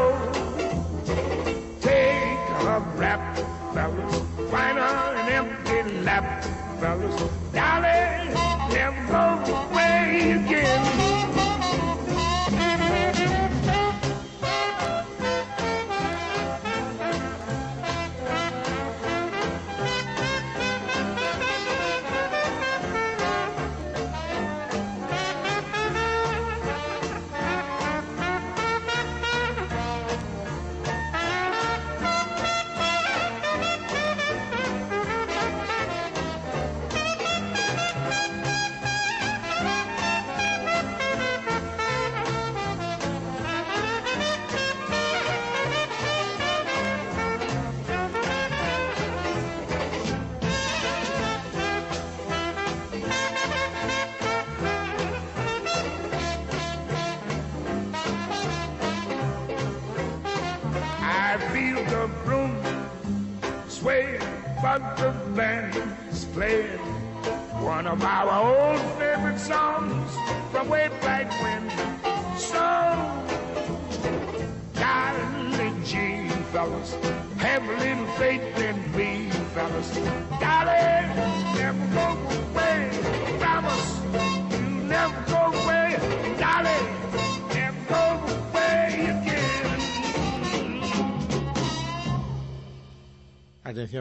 take 1.80 2.40
a 2.66 2.80
rap, 2.96 3.38
fellas, 3.74 4.22
find 4.50 4.80
an 4.80 5.30
empty 5.30 6.02
lap, 6.02 6.44
fellas. 6.80 7.22
Dolly, 7.54 8.34
never 8.74 9.46
go 9.46 9.68
away 9.70 10.32
again. 10.32 11.39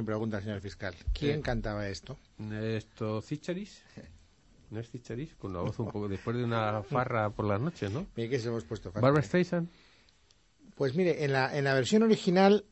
Pregunta, 0.08 0.40
señor 0.40 0.62
fiscal. 0.62 0.94
¿Quién 1.12 1.42
cantaba 1.42 1.86
esto? 1.86 2.16
¿Esto 2.50 3.20
Cicharis? 3.20 3.82
¿No 4.70 4.80
es 4.80 4.88
Cicharis? 4.90 5.34
Con 5.34 5.52
la 5.52 5.60
voz 5.60 5.78
un 5.80 5.90
poco 5.90 6.08
después 6.08 6.34
de 6.34 6.44
una 6.44 6.82
farra 6.82 7.28
por 7.28 7.44
las 7.44 7.60
noches, 7.60 7.90
¿no? 7.92 8.06
Mire 8.16 8.30
que 8.30 8.38
se 8.38 8.48
hemos 8.48 8.64
puesto 8.64 8.90
fácil. 8.90 9.02
Barbara 9.02 9.22
Streisand. 9.22 9.68
Pues 10.76 10.94
mire, 10.94 11.24
en 11.24 11.34
la, 11.34 11.54
en 11.54 11.64
la 11.64 11.74
versión 11.74 12.04
original 12.04 12.64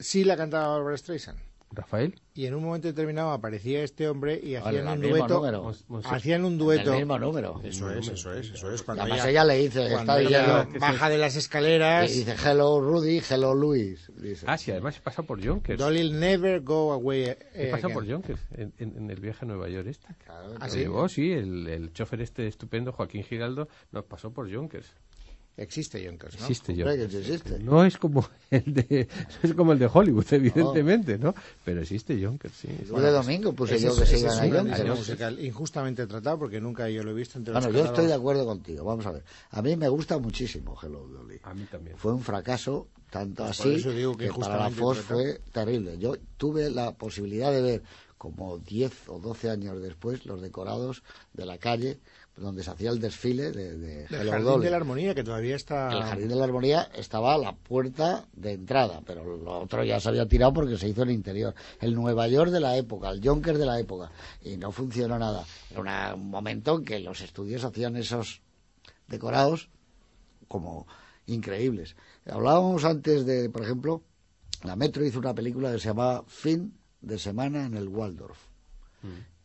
sí 0.00 0.24
la 0.24 0.36
cantaba 0.36 0.66
Barbara 0.74 0.96
Streisand. 0.96 1.38
Rafael. 1.74 2.14
Y 2.34 2.46
en 2.46 2.54
un 2.54 2.64
momento 2.64 2.88
determinado 2.88 3.30
aparecía 3.32 3.82
este 3.82 4.08
hombre 4.08 4.40
y 4.42 4.54
hacían 4.54 4.88
un 4.88 5.00
dueto. 5.02 5.42
Hacían 6.04 6.44
un 6.44 6.56
dueto. 6.58 6.92
El 6.92 6.98
mismo 7.00 7.18
número. 7.18 7.60
Eso 7.62 7.90
es, 7.90 8.08
eso 8.08 8.32
es, 8.32 8.50
eso 8.50 8.70
es. 8.72 8.80
Y 8.80 8.84
Cuando 8.84 9.02
además 9.02 9.20
ella, 9.20 9.30
ella 9.30 9.44
le 9.44 9.58
dice, 9.58 9.88
cuando 9.90 10.18
está 10.18 10.20
ella 10.20 10.68
baja 10.80 11.08
de 11.08 11.18
las 11.18 11.34
y 11.34 11.38
escaleras. 11.38 12.10
dice 12.14 12.34
hello 12.44 12.80
Rudy, 12.80 13.20
hello 13.30 13.54
Luis. 13.54 14.10
Dice. 14.16 14.46
Ah, 14.48 14.56
sí, 14.56 14.70
además 14.70 14.98
pasa 15.00 15.22
por 15.22 15.44
Jonkers. 15.44 15.78
Dolly'll 15.78 16.18
never 16.18 16.60
go 16.60 16.92
away. 16.92 17.34
eh, 17.54 17.68
pasa 17.70 17.88
por 17.88 18.08
Jonkers 18.08 18.40
en, 18.52 18.72
en- 18.78 18.96
en 18.96 19.10
el 19.10 19.20
viaje 19.20 19.44
a 19.44 19.48
Nueva 19.48 19.68
York 19.68 19.86
este. 19.88 20.08
Claro, 20.24 20.54
¿Ah, 20.60 20.68
sí? 20.68 20.78
llevó, 20.80 21.08
sí, 21.08 21.32
el, 21.32 21.66
el 21.68 21.92
chofer 21.92 22.20
este 22.22 22.46
estupendo, 22.46 22.92
Joaquín 22.92 23.24
Giraldo, 23.24 23.68
nos 23.90 24.04
pasó 24.04 24.32
por 24.32 24.52
Jonkers. 24.52 24.94
Existe 25.54 26.02
Yonkers, 26.02 26.40
¿no? 26.40 26.46
Existe 26.46 26.72
existe. 26.72 27.58
No 27.58 27.84
es 27.84 27.98
como 27.98 28.26
el 28.50 28.72
de 28.72 29.06
no 29.42 29.48
es 29.50 29.54
como 29.54 29.72
el 29.72 29.78
de 29.78 29.88
Hollywood, 29.92 30.24
evidentemente, 30.32 31.18
¿no? 31.18 31.34
Pero 31.64 31.82
existe 31.82 32.18
Jonkers, 32.24 32.54
sí. 32.54 32.68
Fue 32.88 33.02
de 33.02 33.10
domingo 33.10 33.52
puse 33.52 33.78
yo 33.78 33.92
es- 33.92 33.98
que 33.98 34.06
se 34.06 34.18
iban 34.20 34.38
a 34.72 34.78
Yonkers. 34.78 34.98
musical 34.98 35.38
injustamente 35.44 36.06
tratado 36.06 36.38
porque 36.38 36.58
nunca 36.60 36.88
yo 36.88 37.02
lo 37.04 37.10
he 37.10 37.14
visto 37.14 37.36
entre 37.38 37.52
los 37.52 37.62
Bueno, 37.64 37.78
yo 37.78 37.84
estoy 37.84 38.06
de 38.06 38.14
acuerdo 38.14 38.46
contigo. 38.46 38.84
Vamos 38.84 39.04
a 39.04 39.12
ver. 39.12 39.24
A 39.50 39.60
mí 39.60 39.76
me 39.76 39.88
gusta 39.90 40.16
muchísimo 40.18 40.74
Hello 40.82 41.06
Dolly. 41.06 41.38
A 41.42 41.52
mí 41.52 41.64
también. 41.70 41.98
Fue 41.98 42.12
un 42.14 42.22
fracaso, 42.22 42.88
tanto 43.10 43.44
Pues 43.44 43.58
por 43.58 43.66
así 43.66 43.74
eso 43.76 43.90
digo 43.92 44.16
que 44.16 44.28
que 44.28 44.32
para 44.32 44.56
la 44.56 44.70
Fox 44.70 45.00
fue 45.00 45.40
terrible. 45.52 45.98
Yo 45.98 46.16
tuve 46.38 46.70
la 46.70 46.92
posibilidad 46.92 47.52
de 47.52 47.60
ver 47.60 47.82
como 48.16 48.56
10 48.58 49.08
o 49.08 49.18
12 49.18 49.50
años 49.50 49.82
después 49.82 50.24
los 50.24 50.40
decorados 50.40 51.02
de 51.34 51.44
la 51.44 51.58
calle 51.58 51.98
donde 52.36 52.62
se 52.64 52.70
hacía 52.70 52.90
el 52.90 52.98
desfile 52.98 53.52
de, 53.52 53.76
de 53.76 54.06
Del 54.06 54.20
Hello 54.20 54.30
Jardín 54.32 54.46
Dolly. 54.46 54.64
de 54.64 54.70
la 54.70 54.76
Armonía 54.78 55.14
que 55.14 55.22
todavía 55.22 55.54
está. 55.56 55.92
El 55.92 56.02
Jardín 56.02 56.28
de 56.28 56.34
la 56.36 56.44
Armonía 56.44 56.88
estaba 56.94 57.34
a 57.34 57.38
la 57.38 57.54
puerta 57.54 58.26
de 58.32 58.52
entrada, 58.52 59.02
pero 59.06 59.36
lo 59.36 59.60
otro 59.60 59.84
ya 59.84 60.00
se 60.00 60.08
había 60.08 60.26
tirado 60.26 60.52
porque 60.54 60.76
se 60.78 60.88
hizo 60.88 61.02
en 61.02 61.10
interior. 61.10 61.54
El 61.80 61.94
Nueva 61.94 62.26
York 62.28 62.50
de 62.50 62.60
la 62.60 62.76
época, 62.76 63.10
el 63.10 63.20
Yonkers 63.20 63.58
de 63.58 63.66
la 63.66 63.78
época, 63.78 64.10
y 64.42 64.56
no 64.56 64.72
funcionó 64.72 65.18
nada. 65.18 65.44
Era 65.70 65.80
una- 65.80 66.14
un 66.14 66.30
momento 66.30 66.78
en 66.78 66.84
que 66.86 66.98
los 67.00 67.20
estudios 67.20 67.64
hacían 67.64 67.96
esos 67.96 68.40
decorados 69.08 69.68
como 70.48 70.86
increíbles. 71.26 71.96
Hablábamos 72.26 72.84
antes 72.84 73.26
de, 73.26 73.50
por 73.50 73.62
ejemplo, 73.62 74.02
la 74.64 74.74
Metro 74.76 75.04
hizo 75.04 75.18
una 75.18 75.34
película 75.34 75.70
que 75.72 75.78
se 75.78 75.88
llamaba 75.88 76.24
Fin 76.26 76.78
de 77.00 77.18
semana 77.18 77.66
en 77.66 77.76
el 77.76 77.88
Waldorf. 77.88 78.38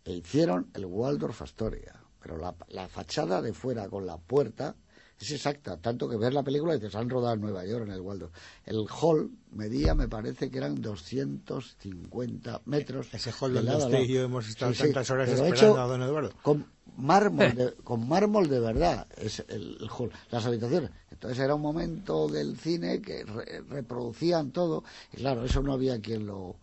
E 0.06 0.14
hicieron 0.14 0.70
el 0.74 0.86
Waldorf 0.86 1.42
Astoria. 1.42 1.96
Pero 2.22 2.38
la, 2.38 2.56
la 2.70 2.88
fachada 2.88 3.42
de 3.42 3.54
fuera 3.54 3.88
con 3.90 4.06
la 4.06 4.18
puerta 4.18 4.76
es 5.20 5.32
exacta. 5.32 5.78
Tanto 5.78 6.08
que 6.08 6.16
ver 6.18 6.34
la 6.34 6.44
película 6.44 6.74
y 6.76 6.80
dices, 6.80 6.96
han 6.96 7.10
rodado 7.10 7.34
en 7.36 7.42
Nueva 7.42 7.66
York, 7.66 7.86
en 7.88 7.92
el 7.94 8.02
Waldorf. 8.02 8.32
El 8.66 8.86
hall 9.02 9.32
medía, 9.52 9.96
me 9.96 10.08
parece 10.08 10.50
que 10.52 10.58
eran 10.60 10.82
250 10.82 12.62
metros. 12.66 13.14
Ese 13.14 13.32
hall 13.32 13.54
de 13.54 13.62
donde 13.62 13.86
usted 13.86 14.00
y 14.02 14.14
yo 14.14 14.22
hemos 14.24 14.48
estado 14.48 14.74
Sí, 14.74 14.84
tantas 14.84 15.10
horas 15.10 15.30
esperando 15.30 15.56
hecho 15.56 15.80
a 15.82 15.88
don 15.88 16.02
Eduardo. 16.04 16.32
Con 16.42 16.66
mármol, 16.98 17.56
de, 17.56 17.74
con 17.84 18.08
mármol 18.08 18.48
de 18.50 18.60
verdad, 18.60 19.08
es 19.18 19.44
el, 19.48 19.78
el 19.82 19.90
hall, 19.90 20.12
las 20.32 20.46
habitaciones. 20.46 20.92
Entonces 21.12 21.40
era 21.40 21.56
un 21.56 21.62
momento 21.62 22.28
del 22.28 22.58
cine 22.58 23.02
que 23.02 23.24
re- 23.24 23.62
reproducían 23.70 24.52
todo. 24.52 24.84
Y 25.14 25.18
claro, 25.18 25.44
eso 25.46 25.62
no 25.62 25.74
había 25.74 26.00
quien 26.02 26.26
lo 26.28 26.58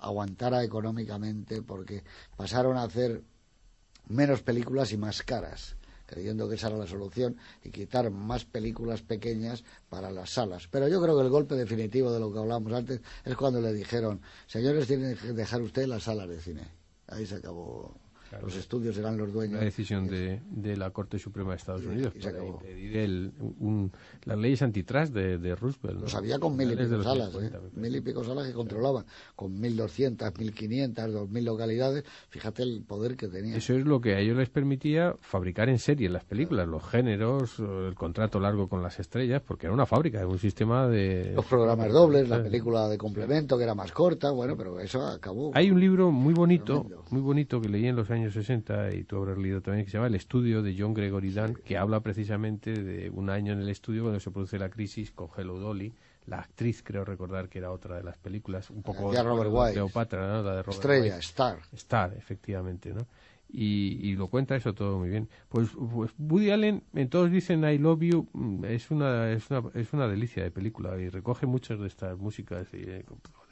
aguantara 0.00 0.62
económicamente 0.62 1.62
porque 1.62 2.04
pasaron 2.36 2.76
a 2.76 2.82
hacer 2.82 3.22
menos 4.08 4.42
películas 4.42 4.92
y 4.92 4.96
más 4.96 5.22
caras, 5.22 5.76
creyendo 6.06 6.48
que 6.48 6.56
esa 6.56 6.68
era 6.68 6.76
la 6.76 6.86
solución, 6.86 7.36
y 7.62 7.70
quitar 7.70 8.10
más 8.10 8.44
películas 8.44 9.02
pequeñas 9.02 9.64
para 9.88 10.10
las 10.10 10.30
salas. 10.30 10.68
Pero 10.70 10.88
yo 10.88 11.02
creo 11.02 11.16
que 11.16 11.22
el 11.22 11.30
golpe 11.30 11.54
definitivo 11.54 12.12
de 12.12 12.20
lo 12.20 12.32
que 12.32 12.38
hablábamos 12.38 12.72
antes 12.72 13.00
es 13.24 13.36
cuando 13.36 13.60
le 13.60 13.72
dijeron, 13.72 14.20
señores, 14.46 14.86
tienen 14.86 15.16
que 15.16 15.32
dejar 15.32 15.62
usted 15.62 15.86
las 15.86 16.04
salas 16.04 16.28
de 16.28 16.40
cine. 16.40 16.68
Ahí 17.08 17.26
se 17.26 17.36
acabó. 17.36 18.03
Los 18.42 18.56
estudios 18.56 18.96
eran 18.98 19.16
los 19.16 19.32
dueños. 19.32 19.56
Una 19.56 19.64
decisión 19.64 20.06
de, 20.08 20.40
de 20.50 20.76
la 20.76 20.90
Corte 20.90 21.18
Suprema 21.18 21.50
de 21.50 21.56
Estados 21.56 21.84
Unidos 21.84 22.12
para 22.20 22.44
impedir 22.44 22.96
el, 22.96 23.32
un- 23.60 23.92
las 24.24 24.38
leyes 24.38 24.60
antitrust 24.62 25.12
de, 25.14 25.38
de 25.38 25.54
Roosevelt. 25.54 25.96
¿no? 25.96 26.02
Los 26.02 26.14
había 26.14 26.38
con 26.38 26.56
mil 26.56 26.72
y 26.72 26.76
pico 26.76 27.02
salas, 27.02 27.30
50, 27.30 27.56
¿eh? 27.58 27.60
mil 27.76 27.94
y 27.96 28.00
pico 28.00 28.24
salas 28.24 28.46
que 28.48 28.52
controlaban, 28.52 29.04
con 29.36 29.52
1.200, 29.60 30.16
1.500, 30.32 30.94
2.000 30.94 31.42
localidades. 31.42 32.04
Fíjate 32.30 32.62
el 32.62 32.82
poder 32.82 33.16
que 33.16 33.28
tenía. 33.28 33.56
Eso 33.56 33.74
es 33.74 33.84
lo 33.84 34.00
que 34.00 34.14
a 34.14 34.18
ellos 34.20 34.36
les 34.36 34.48
permitía 34.50 35.14
fabricar 35.20 35.68
en 35.68 35.78
serie 35.78 36.08
las 36.08 36.24
películas, 36.24 36.66
los 36.66 36.82
géneros, 36.84 37.58
el 37.60 37.94
contrato 37.94 38.40
largo 38.40 38.68
con 38.68 38.82
las 38.82 38.98
estrellas, 38.98 39.42
porque 39.46 39.66
era 39.66 39.74
una 39.74 39.86
fábrica, 39.86 40.18
era 40.18 40.26
un 40.28 40.38
sistema 40.38 40.88
de... 40.88 41.32
Los 41.34 41.44
programas 41.46 41.92
dobles, 41.92 42.28
la 42.28 42.42
película 42.42 42.88
de 42.88 42.98
complemento 42.98 43.56
que 43.56 43.64
era 43.64 43.74
más 43.74 43.92
corta, 43.92 44.30
bueno, 44.30 44.56
pero 44.56 44.80
eso 44.80 45.06
acabó. 45.06 45.50
Hay 45.54 45.70
un 45.70 45.78
libro 45.80 46.10
muy 46.10 46.34
bonito, 46.34 46.86
muy 47.10 47.20
bonito 47.20 47.60
que 47.60 47.68
leí 47.68 47.86
en 47.86 47.96
los 47.96 48.10
años 48.10 48.23
60 48.30 48.94
y 48.94 49.04
tú 49.04 49.16
habrás 49.16 49.38
leído 49.38 49.60
también, 49.60 49.84
que 49.84 49.90
se 49.90 49.96
llama 49.96 50.08
El 50.08 50.14
estudio 50.14 50.62
de 50.62 50.74
John 50.78 50.94
Gregory 50.94 51.30
Dunn, 51.30 51.54
que 51.64 51.76
habla 51.76 52.00
precisamente 52.00 52.72
de 52.72 53.10
un 53.10 53.30
año 53.30 53.52
en 53.52 53.60
el 53.60 53.68
estudio 53.68 54.02
cuando 54.02 54.20
se 54.20 54.30
produce 54.30 54.58
la 54.58 54.68
crisis 54.68 55.10
con 55.10 55.28
Hello 55.36 55.58
Dolly. 55.58 55.92
La 56.26 56.38
actriz, 56.38 56.82
creo 56.82 57.04
recordar 57.04 57.50
que 57.50 57.58
era 57.58 57.70
otra 57.70 57.96
de 57.96 58.02
las 58.02 58.16
películas, 58.16 58.70
un 58.70 58.82
poco 58.82 59.10
Hacía 59.10 59.22
Robert. 59.22 59.72
Cleopatra, 59.72 60.26
¿no? 60.26 60.42
la 60.42 60.56
de 60.56 60.62
Robert 60.62 60.68
Estrella. 60.68 61.18
Star. 61.18 61.58
Star, 61.74 62.14
efectivamente, 62.16 62.94
¿no? 62.94 63.06
Y, 63.56 64.00
y 64.02 64.16
lo 64.16 64.26
cuenta 64.26 64.56
eso 64.56 64.74
todo 64.74 64.98
muy 64.98 65.08
bien. 65.08 65.28
Pues, 65.48 65.68
pues 65.92 66.10
Woody 66.18 66.50
Allen, 66.50 66.82
en 66.92 67.08
todos 67.08 67.30
dicen 67.30 67.62
I 67.62 67.78
Love 67.78 68.00
You, 68.00 68.28
mm, 68.32 68.64
es 68.64 68.90
una, 68.90 69.30
es 69.30 69.48
una, 69.48 69.62
es 69.74 69.92
una 69.92 70.08
delicia 70.08 70.42
de 70.42 70.50
película 70.50 70.98
y 70.98 71.08
recoge 71.08 71.46
muchas 71.46 71.78
de 71.78 71.86
estas 71.86 72.18
músicas 72.18 72.66
y, 72.72 72.78
eh, 72.78 73.04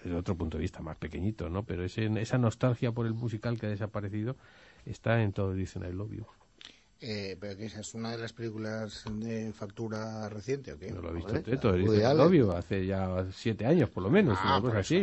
desde 0.02 0.16
otro 0.16 0.36
punto 0.36 0.56
de 0.56 0.62
vista 0.62 0.80
más 0.80 0.96
pequeñito, 0.96 1.48
¿no? 1.48 1.64
Pero 1.64 1.84
ese, 1.84 2.06
esa 2.20 2.36
nostalgia 2.36 2.90
por 2.90 3.06
el 3.06 3.14
musical 3.14 3.60
que 3.60 3.66
ha 3.66 3.68
desaparecido 3.68 4.36
está 4.86 5.22
en 5.22 5.32
todos 5.32 5.54
dicen 5.54 5.84
I 5.88 5.92
Love 5.92 6.12
You. 6.14 6.26
Eh, 7.00 7.36
pero 7.38 7.56
que 7.56 7.66
esa 7.66 7.80
es 7.80 7.94
una 7.94 8.10
de 8.10 8.18
las 8.18 8.32
películas 8.32 9.04
de 9.12 9.52
factura 9.52 10.28
reciente, 10.28 10.72
¿o 10.72 10.78
qué? 10.80 10.90
No 10.90 11.00
lo 11.00 11.10
ha 11.10 11.12
visto 11.12 11.32
todos 11.60 11.80
Woody 11.80 11.96
dicen 11.96 12.10
I. 12.10 12.16
Love 12.16 12.32
You, 12.32 12.50
hace 12.50 12.86
ya 12.86 13.26
siete 13.32 13.66
años 13.66 13.88
por 13.88 14.02
lo 14.02 14.10
menos, 14.10 14.36
Ah, 14.40 14.58
una 14.58 14.60
cosa 14.62 14.72
por 14.72 14.80
así. 14.80 14.96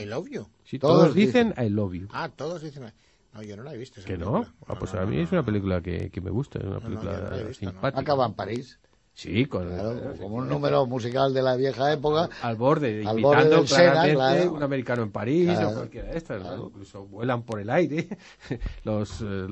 I 0.00 0.04
love 0.06 0.28
you. 0.30 0.46
Sí, 0.62 0.78
Todos 0.78 1.06
todos, 1.06 1.14
dicen 1.16 1.52
I 1.58 1.68
Love 1.70 1.94
You. 1.94 2.08
Ah, 2.12 2.28
todos 2.28 2.62
dicen. 2.62 2.92
No, 3.34 3.42
yo 3.42 3.56
no 3.56 3.64
la 3.64 3.74
he 3.74 3.76
visto. 3.76 4.00
esa 4.00 4.06
¿Que 4.08 4.16
no? 4.16 4.46
Ah, 4.66 4.76
pues 4.78 4.94
no, 4.94 5.00
a 5.00 5.06
mí 5.06 5.16
no, 5.16 5.22
es 5.22 5.32
una 5.32 5.44
película 5.44 5.82
que, 5.82 6.08
que 6.10 6.20
me 6.20 6.30
gusta, 6.30 6.60
es 6.60 6.64
una 6.66 6.80
película 6.80 7.30
visto, 7.30 7.54
simpática. 7.54 8.00
Acaba 8.00 8.26
en 8.26 8.34
París. 8.34 8.78
Sí, 9.16 9.46
con 9.46 9.68
Claro, 9.68 10.14
como 10.20 10.36
un 10.36 10.48
número 10.48 10.86
musical 10.86 11.32
de 11.32 11.40
la 11.40 11.54
vieja 11.54 11.92
época. 11.92 12.28
al 12.42 12.56
borde, 12.56 13.04
Al 13.06 13.22
borde 13.22 13.48
del 13.48 13.68
Sena, 13.68 14.08
claro. 14.12 14.52
un 14.52 14.62
americano 14.62 15.04
en 15.04 15.12
París 15.12 15.50
Claro, 15.50 15.68
o 15.68 15.74
cualquiera 15.74 16.08
de 16.10 16.16
estas, 16.16 16.42
incluso 16.58 17.06
vuelan 17.06 17.44
por 17.44 17.60
el 17.60 17.70
aire 17.70 18.08
los 18.84 19.22
eh, 19.22 19.46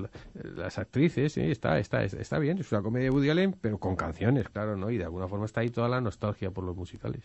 las 0.57 0.79
actrices, 0.79 1.35
sí, 1.35 1.43
está, 1.43 1.79
está, 1.79 2.03
está 2.03 2.39
bien, 2.41 2.59
es 2.59 2.73
una 2.73 2.83
comedia 2.83 3.05
de 3.05 3.11
Woody 3.11 3.31
Allen, 3.31 3.57
pero 3.61 3.79
con 3.79 3.95
canciones, 3.95 4.49
claro, 4.49 4.77
¿no? 4.77 4.91
Y 4.91 4.99
de 4.99 5.05
alguna 5.05 5.29
forma 5.29 5.47
está 5.47 5.61
ahí 5.61 5.71
toda 5.71 5.89
la 5.89 6.01
nostalgia 6.01 6.51
por 6.51 6.65
los 6.65 6.75
musicales. 6.77 7.23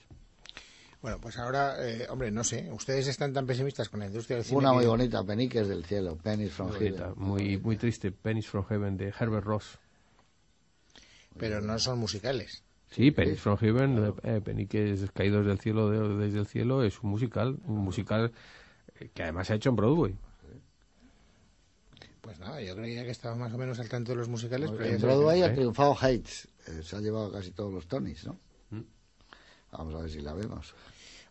Bueno, 1.02 1.20
pues 1.22 1.38
ahora, 1.38 1.76
eh, 1.88 2.08
hombre, 2.10 2.32
no 2.32 2.44
sé. 2.44 2.70
Ustedes 2.72 3.08
están 3.08 3.32
tan 3.32 3.46
pesimistas 3.46 3.88
con 3.90 4.00
la 4.00 4.08
industria 4.08 4.38
del 4.38 4.46
cine. 4.46 4.58
Una 4.58 4.74
muy 4.74 4.82
que- 4.84 4.88
bonita, 4.88 5.24
Peniques 5.24 5.68
del 5.68 5.86
cielo, 5.86 6.18
Pennies 6.18 6.52
from 6.54 6.70
Muy, 6.70 6.78
Heaven. 6.80 6.92
bonita, 6.94 7.14
muy, 7.16 7.58
muy 7.58 7.78
triste, 7.78 8.12
Pennies 8.12 8.48
from 8.48 8.66
Heaven 8.66 8.98
de 8.98 9.14
Herbert 9.18 9.46
Ross. 9.46 9.78
Pero 11.38 11.62
no 11.62 11.78
son 11.78 12.00
musicales. 12.00 12.64
Sí, 12.90 13.12
Pennies 13.12 13.40
from 13.40 13.58
Heaven, 13.58 14.14
eh, 14.24 14.42
Peniques 14.44 15.06
caídos 15.14 15.46
del 15.46 15.60
cielo 15.60 15.90
de- 15.92 16.26
desde 16.26 16.40
el 16.40 16.48
cielo 16.48 16.84
es 16.84 17.00
un 17.04 17.12
musical, 17.12 17.58
un 17.66 17.78
musical 17.78 18.32
eh, 19.00 19.10
que 19.14 19.22
además 19.24 19.46
se 19.48 19.54
ha 19.54 19.56
hecho 19.58 19.70
en 19.70 19.76
Broadway. 19.76 20.16
Pues 22.22 22.40
nada, 22.40 22.60
yo 22.62 22.76
creía 22.76 23.04
que 23.06 23.12
estaba 23.12 23.36
más 23.36 23.54
o 23.54 23.58
menos 23.58 23.80
al 23.80 23.88
tanto 23.88 24.12
de 24.14 24.18
los 24.18 24.28
musicales. 24.28 24.72
pero 24.72 24.86
En 24.86 25.00
Broadway 25.00 25.44
ha 25.44 25.54
triunfado 25.54 25.96
Hates. 26.00 26.48
Eh, 26.68 26.82
se 26.84 26.96
ha 26.96 27.00
llevado 27.00 27.32
casi 27.32 27.52
todos 27.52 27.72
los 27.72 27.88
Tonys, 27.88 28.26
¿no? 28.26 28.38
Vamos 29.78 29.96
a 29.96 30.00
ver 30.00 30.10
si 30.10 30.22
la 30.22 30.34
vemos. 30.34 30.74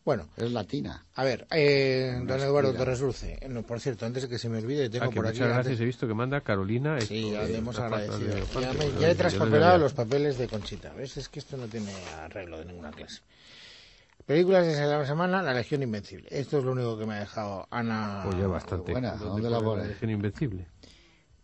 Bueno, 0.05 0.29
Es 0.37 0.53
latina. 0.53 1.05
a 1.17 1.25
ver, 1.25 1.49
eh, 1.51 2.13
don 2.25 2.41
Eduardo. 2.41 2.73
Torres 2.75 3.01
Dulce. 3.01 3.41
No, 3.49 3.65
por 3.65 3.81
cierto, 3.81 4.07
antes 4.07 4.23
de 4.23 4.29
que 4.29 4.39
se 4.39 4.49
me 4.49 4.59
olvide, 4.59 4.89
tengo 4.89 5.07
Ah, 5.07 5.09
que 5.09 5.17
por 5.17 5.27
aquí. 5.27 5.39
muchas 5.39 5.49
gracias, 5.49 5.67
antes- 5.67 5.81
he 5.81 5.85
visto 5.85 6.07
que 6.07 6.15
manda 6.15 6.41
Carolina. 6.43 7.01
Sí, 7.01 7.27
esto 7.27 7.33
ya 7.33 7.43
le 7.43 7.57
hemos 7.59 7.77
la 7.77 7.87
agradecido. 7.87 8.19
de- 8.21 8.61
Ya, 8.63 8.73
me- 8.73 9.11
he 9.11 9.15
traspapelado 9.17 9.79
los 9.79 9.93
papeles 9.95 10.39
de 10.39 10.47
Conchita. 10.47 10.93
¿Ves? 10.95 11.17
Es 11.17 11.29
que 11.29 11.41
esto 11.41 11.57
no 11.57 11.67
tiene 11.67 11.93
arreglo 12.21 12.59
de 12.61 12.67
ninguna 12.67 12.93
clase. 12.93 13.21
Películas 14.27 14.65
de 14.67 14.87
la 14.87 15.05
semana, 15.07 15.43
La 15.43 15.55
Legión 15.55 15.83
Invencible. 15.83 16.29
Esto 16.31 16.59
es 16.59 16.65
lo 16.65 16.73
único 16.73 16.97
que 16.99 17.07
me 17.07 17.15
ha 17.15 17.21
dejado 17.21 17.67
Ana. 17.71 18.23
Pues 18.25 18.37
ya 18.39 18.47
bastante. 18.47 18.93
buena, 18.93 19.13
¿dónde 19.17 19.51
la 19.51 19.59
pone 19.59 19.69
pone? 19.83 19.89
Legión 19.89 20.11
Invencible? 20.11 20.67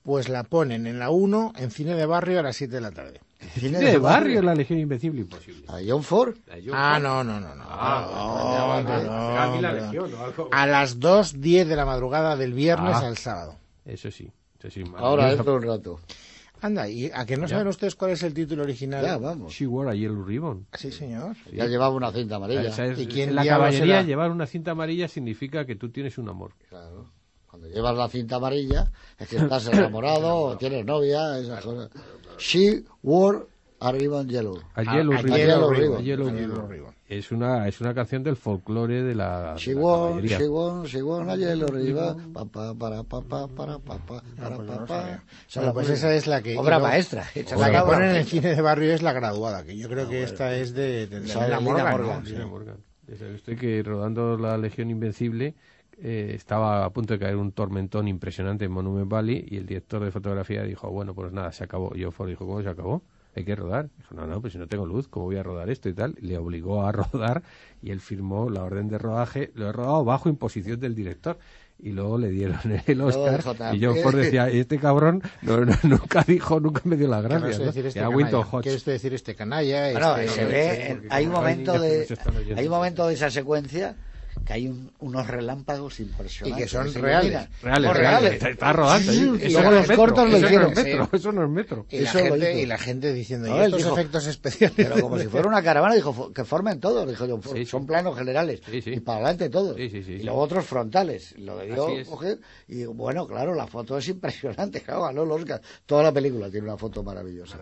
Pues 0.04 0.28
la 0.28 0.42
ponen 0.44 0.86
en 0.86 0.98
la 1.00 1.10
1, 1.10 1.52
en 1.56 1.70
cine 1.70 1.94
de 1.94 2.06
barrio, 2.06 2.40
a 2.40 2.42
las 2.42 2.56
7 2.56 2.74
de 2.76 2.80
la 2.80 2.90
tarde. 2.92 3.20
Cine 3.54 3.78
de 3.80 3.98
barrio 3.98 4.42
la 4.42 4.54
Legión 4.54 4.78
Invencible, 4.78 5.20
imposible. 5.22 5.64
A 5.68 5.78
John 5.86 6.02
Ford. 6.02 6.34
Ah, 6.72 6.98
no, 7.00 7.22
no, 7.22 7.38
no. 7.40 7.54
no. 7.54 7.64
Ah, 7.68 9.50
A 10.50 10.66
las 10.66 10.98
2.10 10.98 11.64
de 11.66 11.76
la 11.76 11.84
madrugada 11.86 12.36
del 12.36 12.52
viernes 12.54 12.94
Ah. 12.96 13.06
al 13.06 13.16
sábado. 13.16 13.56
Eso 13.84 14.10
sí. 14.10 14.30
Eso 14.58 14.70
sí 14.70 14.84
Ahora 14.96 15.28
dentro 15.28 15.52
de 15.52 15.58
un 15.58 15.62
rato. 15.64 16.00
Anda, 16.60 16.88
¿y 16.88 17.10
a 17.12 17.26
que 17.26 17.36
no 17.36 17.42
Ya. 17.42 17.48
saben 17.56 17.66
ustedes 17.66 17.96
cuál 17.96 18.12
es 18.12 18.22
el 18.22 18.32
título 18.34 18.62
original? 18.62 19.04
Ya, 19.04 19.16
vamos. 19.18 19.52
She 19.52 19.66
wore 19.66 19.90
a 19.90 19.94
yellow 19.94 20.22
ribbon. 20.24 20.66
Sí, 20.74 20.92
señor. 20.92 21.36
Ya 21.52 21.66
llevaba 21.66 21.94
una 21.94 22.12
cinta 22.12 22.36
amarilla. 22.36 22.68
Es- 22.68 22.98
¿Y 23.00 23.06
quién 23.08 23.30
en 23.30 23.34
la 23.34 23.44
caballería 23.44 23.98
era? 23.98 24.02
llevar 24.06 24.30
una 24.30 24.46
cinta 24.46 24.70
amarilla 24.70 25.08
significa 25.08 25.64
que 25.66 25.74
tú 25.74 25.90
tienes 25.90 26.18
un 26.18 26.28
amor. 26.28 26.52
Claro. 26.68 27.10
Cuando 27.50 27.68
llevas 27.68 27.96
la 27.96 28.08
cinta 28.08 28.36
amarilla, 28.36 28.90
es 29.18 29.28
que 29.28 29.36
estás 29.52 29.66
enamorado 29.66 30.34
o 30.36 30.56
tienes 30.56 30.86
novia, 30.86 31.36
esas 31.38 31.64
cosas. 31.64 31.90
She 32.38 32.84
wore 33.02 33.46
a 33.80 33.92
ribbon 33.92 34.28
yellow. 34.28 34.58
A 34.74 34.82
yellow 34.84 35.12
a 35.12 35.16
ribbon. 35.22 35.38
Yellow 35.38 35.68
A 35.70 35.74
ribbon. 35.74 36.04
yellow 36.04 36.28
A 36.28 36.32
yellow 36.32 36.54
ribbon. 36.54 36.68
ribbon. 36.70 36.92
Es 37.08 37.30
una, 37.30 37.68
es 37.68 37.78
una 37.82 37.92
canción 37.92 38.22
del 38.22 38.36
folclore 38.36 39.02
de 39.02 39.14
la, 39.14 39.54
She 39.58 39.74
la 39.74 39.80
wore, 39.82 40.26
she 40.26 40.48
wore, 40.48 40.88
she 40.88 41.02
wore 41.02 41.30
a 41.30 41.36
yellow 41.36 41.66
ribbon. 41.68 42.32
Pa, 42.32 42.44
pa, 42.46 42.72
para, 42.74 43.02
pa, 43.02 43.20
pa, 43.20 43.46
para, 43.48 43.78
pa, 43.78 43.98
pa, 43.98 44.22
para, 44.36 44.56
pues 44.56 44.68
pa, 44.68 44.74
no 44.76 44.86
pa. 44.86 45.00
sabía. 45.00 45.22
Esa 45.46 45.60
Bueno, 45.60 45.74
pues 45.74 45.90
esa 45.90 46.14
es 46.14 46.26
la 46.26 46.40
que... 46.42 46.56
Obra 46.56 46.78
luego- 46.78 46.86
maestra. 46.92 47.26
Esa 47.34 47.56
La 47.56 47.70
que 47.70 47.80
ponen 47.86 48.10
en 48.10 48.16
el 48.16 48.24
cine 48.24 48.54
de 48.54 48.62
barrio 48.62 48.94
es 48.94 49.02
La 49.02 49.12
Graduada, 49.12 49.62
que 49.64 49.76
yo 49.76 49.88
creo 49.90 50.08
que 50.08 50.22
esta 50.22 50.54
es 50.56 50.72
de, 50.72 51.06
de, 51.06 51.20
de 51.20 51.26
Lina 51.26 51.60
Morgan, 51.60 51.90
Morgan, 52.00 52.24
¿no? 52.38 52.48
Morgan. 52.48 52.76
Ya 53.08 53.16
sabe 53.18 53.34
usted 53.34 53.58
que 53.58 53.82
rodando 53.82 54.38
la 54.38 54.56
Legión 54.56 54.88
Invencible 54.90 55.54
eh, 56.04 56.32
estaba 56.34 56.84
a 56.84 56.90
punto 56.90 57.14
de 57.14 57.20
caer 57.20 57.36
un 57.36 57.52
tormentón 57.52 58.08
impresionante 58.08 58.64
en 58.64 58.72
Monument 58.72 59.08
Valley 59.08 59.46
y 59.48 59.56
el 59.56 59.66
director 59.66 60.02
de 60.04 60.10
fotografía 60.10 60.62
dijo, 60.64 60.90
bueno, 60.90 61.14
pues 61.14 61.32
nada, 61.32 61.52
se 61.52 61.62
acabó. 61.64 61.92
Y 61.94 62.02
Ford 62.10 62.28
dijo, 62.28 62.44
¿cómo 62.46 62.60
se 62.62 62.68
acabó? 62.68 63.02
Hay 63.36 63.44
que 63.44 63.54
rodar. 63.56 63.88
Dijo, 63.96 64.14
no, 64.14 64.26
no, 64.26 64.40
pues 64.40 64.52
si 64.52 64.58
no 64.58 64.66
tengo 64.66 64.84
luz, 64.84 65.08
¿cómo 65.08 65.26
voy 65.26 65.36
a 65.36 65.42
rodar 65.42 65.70
esto 65.70 65.88
y 65.88 65.94
tal? 65.94 66.16
Le 66.20 66.36
obligó 66.36 66.84
a 66.84 66.92
rodar 66.92 67.42
y 67.80 67.90
él 67.92 68.00
firmó 68.00 68.50
la 68.50 68.62
orden 68.64 68.88
de 68.88 68.98
rodaje. 68.98 69.52
Lo 69.54 69.68
he 69.68 69.72
rodado 69.72 70.04
bajo 70.04 70.28
imposición 70.28 70.80
del 70.80 70.94
director. 70.94 71.38
Y 71.84 71.90
luego 71.92 72.16
le 72.18 72.30
dieron 72.30 72.58
el 72.86 73.00
Oscar. 73.00 73.40
y. 73.74 73.82
John 73.84 73.96
Ford 74.02 74.16
decía, 74.16 74.48
este 74.48 74.78
cabrón 74.78 75.22
no, 75.40 75.64
no, 75.64 75.72
nunca 75.84 76.22
dijo, 76.26 76.60
nunca 76.60 76.82
me 76.84 76.96
dio 76.96 77.08
las 77.08 77.22
¿Qué 77.22 77.28
gracias. 77.28 77.58
¿no? 77.58 77.64
decir 77.66 77.86
este 77.86 78.90
decir 78.90 79.14
este 79.14 79.34
canalla? 79.34 79.90
Bueno, 79.92 80.16
este- 80.16 80.28
se 80.34 80.44
ve, 80.44 80.86
en- 80.90 81.06
hay 81.10 81.24
un 81.26 81.30
como 81.32 81.42
momento 81.42 81.80
de, 81.80 82.06
hay 82.56 82.64
un 82.66 82.70
momento 82.72 83.06
de 83.08 83.14
esa 83.14 83.30
secuencia 83.30 83.96
que 84.44 84.52
hay 84.52 84.66
un- 84.68 84.90
unos 85.00 85.26
relámpagos 85.26 86.00
Y 86.00 86.04
impresionantes. 86.04 86.64
que 86.64 86.68
son 86.68 86.92
reales. 86.94 87.48
Reales, 87.62 87.88
Son 87.90 87.96
reales. 87.96 88.32
Está, 88.34 88.48
está 88.50 88.72
rodando. 88.72 89.12
Sí, 89.12 89.18
¿eh? 89.18 89.38
y 89.42 89.46
Eso 89.46 89.60
luego 89.60 89.62
no 89.62 89.70
los 89.70 89.82
es 89.82 89.88
metro, 89.88 89.96
cortos 90.04 90.18
lo 90.30 90.36
eso 90.36 90.40
no 90.40 90.70
hicieron. 90.72 91.08
eso 91.12 91.32
no 91.32 91.44
es 91.44 91.50
metro. 91.50 91.86
Y 91.90 91.98
la, 92.00 92.08
Eso 92.10 92.18
lo 92.18 92.24
gente, 92.24 92.60
y 92.60 92.66
la 92.66 92.78
gente 92.78 93.12
diciendo, 93.12 93.48
No, 93.48 93.56
¿y 93.56 93.58
él 93.58 93.64
estos 93.66 93.78
dijo- 93.84 93.92
efectos 93.98 94.26
especiales? 94.26 94.76
Pero 94.76 95.00
como 95.00 95.18
si 95.18 95.26
fuera 95.28 95.48
una 95.48 95.62
caravana, 95.62 95.94
dijo 95.94 96.12
"Fo- 96.14 96.32
que 96.32 96.44
formen 96.44 96.80
todos, 96.80 97.08
dijo 97.08 97.26
yo, 97.26 97.40
Sí, 97.42 97.50
sí. 97.58 97.66
son 97.66 97.86
planos 97.86 98.16
generales 98.16 98.60
Sí, 98.70 98.82
sí. 98.82 98.90
y 98.94 99.00
para 99.00 99.18
adelante 99.18 99.48
todos. 99.48 99.76
Sí, 99.76 99.88
sí, 99.90 100.02
sí, 100.02 100.12
y 100.14 100.18
sí. 100.18 100.22
luego 100.24 100.40
otros 100.40 100.64
frontales. 100.64 101.34
Lo 101.38 101.58
debió 101.58 101.86
coger 102.08 102.38
y 102.68 102.84
bueno, 102.84 103.26
claro, 103.26 103.54
la 103.54 103.66
foto 103.66 103.96
es 103.98 104.08
impresionante, 104.08 104.80
claro, 104.82 105.02
ganó 105.02 105.22
el 105.22 105.30
Oscar. 105.30 105.60
Toda 105.86 106.02
la 106.02 106.12
película 106.12 106.50
tiene 106.50 106.66
una 106.68 106.76
foto 106.76 107.02
maravillosa. 107.02 107.58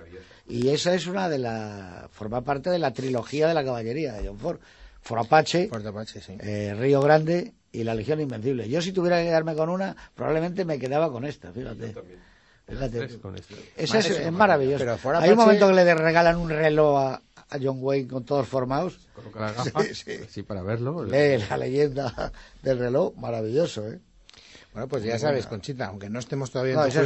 Y 0.49 0.69
esa 0.69 0.95
es 0.95 1.07
una 1.07 1.29
de 1.29 1.39
la 1.39 2.09
forma 2.11 2.43
parte 2.43 2.71
de 2.71 2.79
la 2.79 2.93
trilogía 2.93 3.47
de 3.49 3.55
la 3.55 3.65
caballería 3.65 4.15
de 4.15 4.27
John 4.27 4.39
Ford. 4.39 4.59
For 5.03 5.19
Apache, 5.19 5.69
sí. 6.21 6.37
eh, 6.41 6.75
Río 6.79 7.01
Grande 7.01 7.53
y 7.73 7.85
la 7.85 7.95
Legión 7.95 8.21
Invencible. 8.21 8.69
Yo 8.69 8.83
si 8.83 8.93
tuviera 8.93 9.19
que 9.19 9.25
quedarme 9.27 9.55
con 9.55 9.69
una, 9.69 9.97
probablemente 10.15 10.65
me 10.65 10.79
quedaba 10.79 11.11
con 11.11 11.25
esta, 11.25 11.53
fíjate. 11.53 11.95
Fíjate. 12.69 13.09
Esa 13.77 13.99
es, 13.99 14.11
es 14.11 14.33
maravilloso. 14.33 14.85
Hay 15.19 15.31
un 15.31 15.37
momento 15.37 15.67
que 15.69 15.75
le 15.75 15.95
regalan 15.95 16.37
un 16.37 16.51
reloj 16.51 16.99
a, 16.99 17.23
a 17.49 17.59
John 17.61 17.79
Wayne 17.81 18.09
con 18.09 18.25
todos 18.25 18.47
formados. 18.47 19.09
Coloca 19.15 19.41
las 19.41 19.57
gafas, 19.57 19.87
Sí, 19.89 19.95
sí. 19.95 20.19
sí, 20.29 20.43
para 20.43 20.63
verlo. 20.63 21.05
Lee 21.05 21.43
la 21.49 21.57
leyenda 21.57 22.33
del 22.63 22.79
reloj, 22.79 23.15
maravilloso, 23.17 23.89
¿eh? 23.89 23.99
Bueno, 24.73 24.87
pues 24.87 25.03
ya 25.03 25.19
sabes, 25.19 25.47
Conchita, 25.49 25.87
aunque 25.87 26.09
no 26.09 26.21
estemos 26.21 26.53
todavía 26.53 26.75
No, 26.77 26.85
en 26.85 26.91
tu 26.93 26.99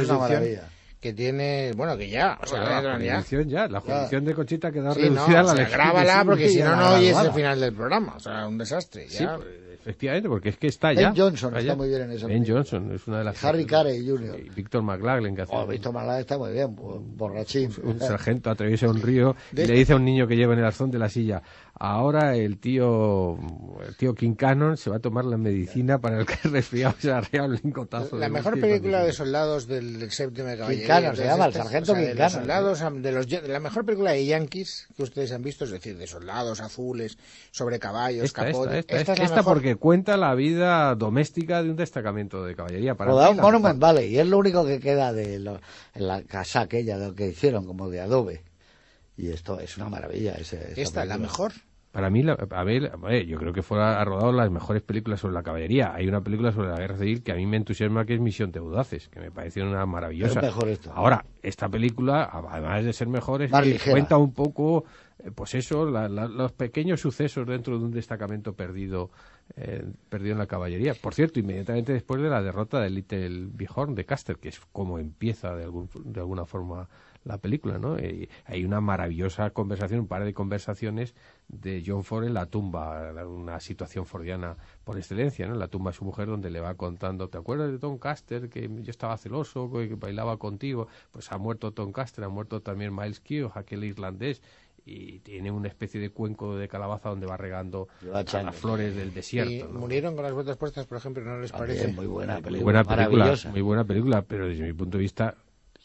que 1.05 1.13
tiene, 1.13 1.71
bueno, 1.75 1.95
que 1.95 2.09
ya, 2.09 2.35
o 2.41 2.47
sea, 2.47 2.63
la 2.63 2.81
ya- 2.81 2.93
jurisdicción 2.95 3.47
ya, 3.47 3.67
la 3.67 3.79
jurisdicción 3.79 4.25
de 4.25 4.33
Conchita 4.33 4.71
queda 4.71 4.91
Sí, 4.95 5.01
no, 5.01 5.05
reducida 5.15 5.39
a 5.41 5.43
la 5.43 5.51
o 5.53 5.55
sea, 5.55 5.69
grábala 5.69 6.23
porque 6.25 6.49
si 6.49 6.57
no, 6.59 6.65
ya, 6.71 6.75
no 6.75 6.89
oyes 6.95 7.17
el 7.17 7.31
final 7.31 7.59
del 7.59 7.73
programa. 7.73 8.13
O 8.15 8.19
sea, 8.19 8.47
un 8.47 8.57
desastre. 8.57 9.07
Sí, 9.07 9.23
ya. 9.23 9.35
pues, 9.35 9.47
efectivamente, 9.81 10.27
porque 10.29 10.49
es 10.49 10.57
que 10.57 10.65
está 10.65 10.87
Ben 10.87 10.97
ya. 10.97 11.13
Johnson 11.15 11.49
está 11.49 11.59
está 11.59 11.73
ya. 11.73 11.75
muy 11.75 11.89
bien 11.89 12.01
en 12.01 12.11
esa 12.13 12.25
Ben 12.25 12.37
película. 12.39 12.57
Johnson 12.57 12.91
es 12.95 13.07
una 13.07 13.19
de 13.19 13.23
las. 13.25 13.43
Harry 13.45 13.65
Carey 13.67 14.03
Jr. 14.07 14.39
Y 14.39 14.49
Víctor 14.49 14.81
McLaglen 14.81 15.35
que 15.35 15.43
hace. 15.43 15.55
Oh, 15.55 15.67
Víctor 15.67 15.93
Malá 15.93 16.19
está 16.19 16.39
muy 16.39 16.51
bien, 16.53 16.75
bo- 16.75 16.99
borrachín. 16.99 17.71
un 17.83 17.99
sargento 17.99 18.49
atraviesa 18.49 18.87
un 18.89 18.99
río 18.99 19.35
y 19.51 19.57
le 19.57 19.73
dice 19.75 19.93
a 19.93 19.97
un 19.97 20.05
niño 20.05 20.27
que 20.27 20.35
lleva 20.35 20.53
en 20.53 20.59
el 20.59 20.65
arzón 20.65 20.89
de 20.89 20.97
la 20.97 21.07
silla 21.09 21.43
ahora 21.79 22.35
el 22.35 22.57
tío 22.57 23.37
el 23.85 23.95
tío 23.97 24.15
King 24.15 24.35
Cannon 24.35 24.77
se 24.77 24.89
va 24.89 24.95
a 24.97 24.99
tomar 24.99 25.25
la 25.25 25.37
medicina 25.37 25.99
para 25.99 26.19
el 26.19 26.25
que 26.25 26.33
es 26.43 26.51
resfriado 26.51 26.95
se 26.99 27.11
ha 27.11 27.21
reado 27.21 27.49
un 27.49 27.59
lingotazo 27.61 28.15
La 28.17 28.27
de 28.27 28.31
mejor 28.31 28.59
película 28.59 29.03
de 29.03 29.11
soldados 29.11 29.67
del, 29.67 29.99
del 29.99 30.11
séptimo 30.11 30.47
de 30.47 30.57
caballería. 30.57 30.87
Cannon, 30.87 31.15
se 31.15 31.25
llama, 31.25 31.45
el 31.45 31.49
estas, 31.51 31.63
sargento 31.65 31.91
o 31.91 31.95
sea, 31.95 32.03
de 32.05 32.11
King 32.13 32.19
los 32.21 32.31
soldados, 32.31 32.79
de 33.01 33.11
los, 33.11 33.47
la 33.49 33.59
mejor 33.59 33.85
película 33.85 34.11
de 34.11 34.25
Yankees 34.25 34.87
que 34.95 35.03
ustedes 35.03 35.31
han 35.31 35.41
visto, 35.43 35.65
es 35.65 35.71
decir, 35.71 35.97
de 35.97 36.07
soldados 36.07 36.61
azules, 36.61 37.17
sobre 37.51 37.77
caballos, 37.79 38.23
esta, 38.23 38.47
esta, 38.47 38.51
capotes. 38.59 38.79
esta, 38.79 38.97
Esta 38.97 39.13
es 39.13 39.19
la 39.19 39.25
esta 39.25 39.35
mejor. 39.37 39.53
porque 39.53 39.75
cuenta 39.75 40.17
la 40.17 40.33
vida 40.35 40.95
doméstica 40.95 41.61
de 41.61 41.69
un 41.71 41.75
destacamento 41.75 42.45
de 42.45 42.55
caballería 42.55 42.95
para 42.95 43.11
Rodado 43.11 43.33
Monument. 43.33 43.79
Valley 43.79 44.13
y 44.15 44.19
es 44.19 44.27
lo 44.27 44.37
único 44.37 44.65
que 44.65 44.79
queda 44.79 45.11
de 45.13 45.39
lo- 45.39 45.59
en 45.93 46.07
la 46.07 46.21
casa 46.23 46.61
aquella 46.61 46.97
de 46.97 47.07
lo 47.07 47.15
que 47.15 47.27
hicieron 47.27 47.65
como 47.65 47.89
de 47.89 47.99
adobe 48.01 48.43
y 49.17 49.29
esto 49.29 49.59
es 49.59 49.77
una 49.77 49.89
maravilla 49.89 50.33
ese, 50.33 50.71
esa 50.71 50.81
Esta, 50.81 51.05
la 51.05 51.15
película. 51.15 51.17
mejor. 51.31 51.51
Para 51.91 52.09
mí, 52.09 52.23
la- 52.23 52.33
a 52.33 52.63
ver, 52.65 52.91
a 52.93 52.97
ver, 52.97 53.25
yo 53.25 53.37
creo 53.37 53.53
que 53.53 53.61
fuera 53.63 54.01
ha 54.01 54.03
rodado 54.03 54.33
las 54.33 54.51
mejores 54.51 54.81
películas 54.83 55.21
sobre 55.21 55.33
la 55.33 55.43
caballería. 55.43 55.93
Hay 55.95 56.09
una 56.09 56.19
película 56.19 56.51
sobre 56.51 56.67
la 56.67 56.75
guerra 56.77 56.97
civil 56.97 57.23
que 57.23 57.31
a 57.31 57.35
mí 57.35 57.45
me 57.45 57.55
entusiasma, 57.55 58.03
que 58.05 58.15
es 58.15 58.19
Misión 58.19 58.51
de 58.51 58.59
Audaces, 58.59 59.07
que 59.07 59.21
me 59.21 59.31
parece 59.31 59.63
una 59.63 59.85
maravillosa. 59.85 60.39
Es 60.41 60.45
mejor 60.45 60.67
esto. 60.67 60.91
Ahora, 60.93 61.23
esta 61.41 61.69
película, 61.69 62.25
además 62.49 62.83
de 62.83 62.91
ser 62.91 63.07
mejor, 63.07 63.43
es 63.43 63.51
Más 63.51 63.63
que 63.63 63.69
ligera. 63.69 63.91
cuenta 63.93 64.17
un 64.17 64.33
poco, 64.33 64.83
eh, 65.23 65.31
pues 65.33 65.55
eso, 65.55 65.89
la- 65.89 66.09
la- 66.09 66.27
los 66.27 66.51
pequeños 66.51 66.99
sucesos 66.99 67.47
dentro 67.47 67.79
de 67.79 67.85
un 67.85 67.91
destacamento 67.91 68.51
perdido, 68.51 69.09
eh, 69.55 69.85
perdido 70.09 70.33
en 70.33 70.39
la 70.39 70.47
caballería. 70.47 70.95
Por 71.01 71.13
cierto, 71.13 71.39
inmediatamente 71.39 71.93
después 71.93 72.21
de 72.21 72.27
la 72.29 72.41
derrota 72.41 72.81
de 72.81 72.89
Little 72.89 73.47
Bighorn 73.53 73.95
de 73.95 74.05
Custer, 74.05 74.35
que 74.35 74.49
es 74.49 74.59
como 74.73 74.99
empieza 74.99 75.55
de, 75.55 75.63
algún- 75.63 75.87
de 76.03 76.19
alguna 76.19 76.43
forma 76.43 76.89
la 77.25 77.39
película, 77.39 77.77
¿no? 77.79 77.99
Y 77.99 78.29
hay 78.45 78.63
una 78.63 78.79
maravillosa 78.81 79.49
conversación, 79.49 80.01
un 80.01 80.07
par 80.07 80.23
de 80.23 80.33
conversaciones 80.33 81.15
de 81.47 81.83
John 81.85 82.03
Ford 82.03 82.23
en 82.23 82.33
la 82.33 82.45
tumba, 82.45 83.11
una 83.27 83.59
situación 83.59 84.05
fordiana 84.05 84.55
por 84.83 84.97
excelencia, 84.97 85.47
¿no? 85.47 85.53
En 85.53 85.59
la 85.59 85.67
tumba 85.67 85.91
de 85.91 85.97
su 85.97 86.05
mujer 86.05 86.27
donde 86.27 86.49
le 86.51 86.59
va 86.61 86.75
contando, 86.75 87.27
¿te 87.27 87.37
acuerdas 87.37 87.71
de 87.71 87.79
Tom 87.79 87.97
Caster? 87.97 88.47
Que 88.49 88.69
yo 88.81 88.91
estaba 88.91 89.17
celoso, 89.17 89.69
que 89.71 89.89
que 89.89 89.95
bailaba 89.95 90.37
contigo. 90.37 90.87
Pues 91.11 91.31
ha 91.31 91.37
muerto 91.37 91.71
Tom 91.73 91.91
Caster, 91.91 92.23
ha 92.23 92.29
muerto 92.29 92.61
también 92.61 92.95
Miles 92.95 93.19
Keogh, 93.19 93.51
aquel 93.57 93.83
irlandés, 93.83 94.41
y 94.85 95.17
tiene 95.21 95.49
una 95.49 95.67
especie 95.67 95.99
de 95.99 96.11
cuenco 96.11 96.55
de 96.55 96.67
calabaza 96.67 97.09
donde 97.09 97.25
va 97.25 97.37
regando 97.37 97.87
las 98.03 98.55
flores 98.55 98.95
del 98.95 99.07
Y 99.07 99.11
desierto. 99.11 99.67
¿no? 99.73 99.79
murieron 99.79 100.13
con 100.13 100.23
las 100.23 100.33
botas 100.33 100.57
puestas, 100.57 100.85
por 100.85 100.99
ejemplo, 100.99 101.23
¿no 101.23 101.39
les 101.39 101.51
También, 101.51 101.77
parece? 101.79 101.93
muy 101.93 102.05
buena 102.05 102.33
Muy 102.33 102.41
película 102.43 102.63
buena 102.63 102.83
película, 102.83 103.05
maravillosa 103.17 103.49
muy 103.49 103.61
buena 103.61 103.83
película, 103.83 104.21
pero 104.21 104.47
desde 104.47 104.63
mi 104.63 104.73
punto 104.73 104.97
de 104.99 105.01
vista 105.01 105.35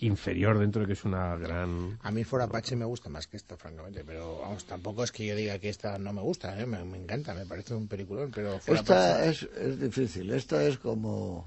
inferior 0.01 0.59
dentro 0.59 0.81
de 0.83 0.87
que 0.89 0.93
es 0.95 1.05
una 1.05 1.37
gran 1.37 1.99
A 2.03 2.11
mí 2.11 2.25
For 2.25 2.41
Apache 2.43 2.75
me 2.77 2.85
gusta 2.85 3.09
más 3.09 3.27
que 3.27 3.37
esta, 3.37 3.57
francamente, 3.57 4.03
pero 4.05 4.41
vamos, 4.41 4.65
tampoco 4.65 5.05
es 5.05 5.13
que 5.13 5.27
yo 5.27 5.37
diga 5.37 5.59
que 5.59 5.69
esta 5.69 5.99
no 5.99 6.13
me 6.13 6.23
gusta, 6.23 6.59
¿eh? 6.61 6.67
me, 6.67 6.83
me 6.85 6.99
encanta, 6.99 7.35
me 7.35 7.47
parece 7.47 7.75
un 7.75 7.87
peliculón, 7.89 8.31
pero 8.35 8.59
For 8.61 8.77
esta 8.77 9.19
Apache- 9.25 9.31
es, 9.31 9.43
es 9.57 9.81
difícil 9.81 10.31
esta 10.33 10.63
es 10.65 10.79
como 10.79 11.47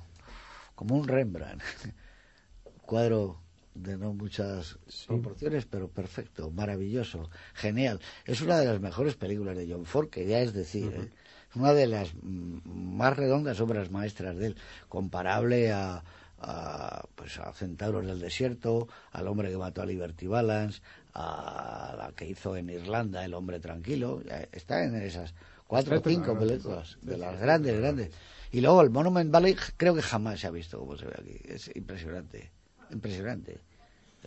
como 0.76 0.96
un 0.98 1.08
Rembrandt 1.08 1.62
cuadro 2.86 3.40
de 3.76 3.98
no 3.98 4.14
muchas 4.14 4.78
proporciones 5.08 5.66
pero 5.66 5.88
perfecto 5.88 6.52
maravilloso 6.52 7.30
genial 7.56 8.00
es 8.26 8.42
una 8.42 8.60
de 8.60 8.66
las 8.68 8.80
mejores 8.80 9.16
películas 9.16 9.58
de 9.58 9.68
John 9.72 9.86
Ford 9.86 10.10
que 10.10 10.28
ya 10.28 10.42
es 10.42 10.54
decir 10.54 10.94
¿eh? 10.94 11.10
es 11.50 11.56
una 11.56 11.74
de 11.74 11.88
las 11.88 12.12
más 12.22 13.18
redondas 13.18 13.60
obras 13.62 13.90
maestras 13.90 14.36
de 14.38 14.48
él 14.48 14.56
comparable 14.90 15.72
a 15.72 16.04
a, 16.44 17.04
pues 17.16 17.40
a 17.40 17.54
Centauros 17.54 18.06
del 18.06 18.20
Desierto, 18.20 18.88
al 19.12 19.28
hombre 19.28 19.50
que 19.50 19.58
mató 19.58 19.82
a 19.82 19.86
Liberty 19.86 20.28
Balance, 20.28 20.82
a 21.14 21.96
la 21.98 22.12
que 22.16 22.28
hizo 22.28 22.56
en 22.58 22.70
Irlanda 22.70 23.24
El 23.24 23.34
hombre 23.34 23.60
tranquilo, 23.60 24.22
está 24.52 24.84
en 24.84 24.96
esas 24.96 25.34
cuatro 25.68 25.98
o 25.98 26.02
cinco 26.10 26.38
películas, 26.38 26.98
de 27.02 27.18
las 27.18 27.40
grandes, 27.40 27.80
grandes. 27.80 28.12
Y 28.52 28.62
luego 28.62 28.82
el 28.82 28.90
Monument 28.90 29.32
Valley 29.32 29.56
creo 29.78 29.96
que 29.96 30.02
jamás 30.02 30.40
se 30.40 30.48
ha 30.48 30.52
visto 30.52 30.78
como 30.80 30.96
se 30.98 31.06
ve 31.06 31.14
aquí, 31.18 31.40
es 31.46 31.72
impresionante, 31.76 32.52
impresionante. 32.92 33.60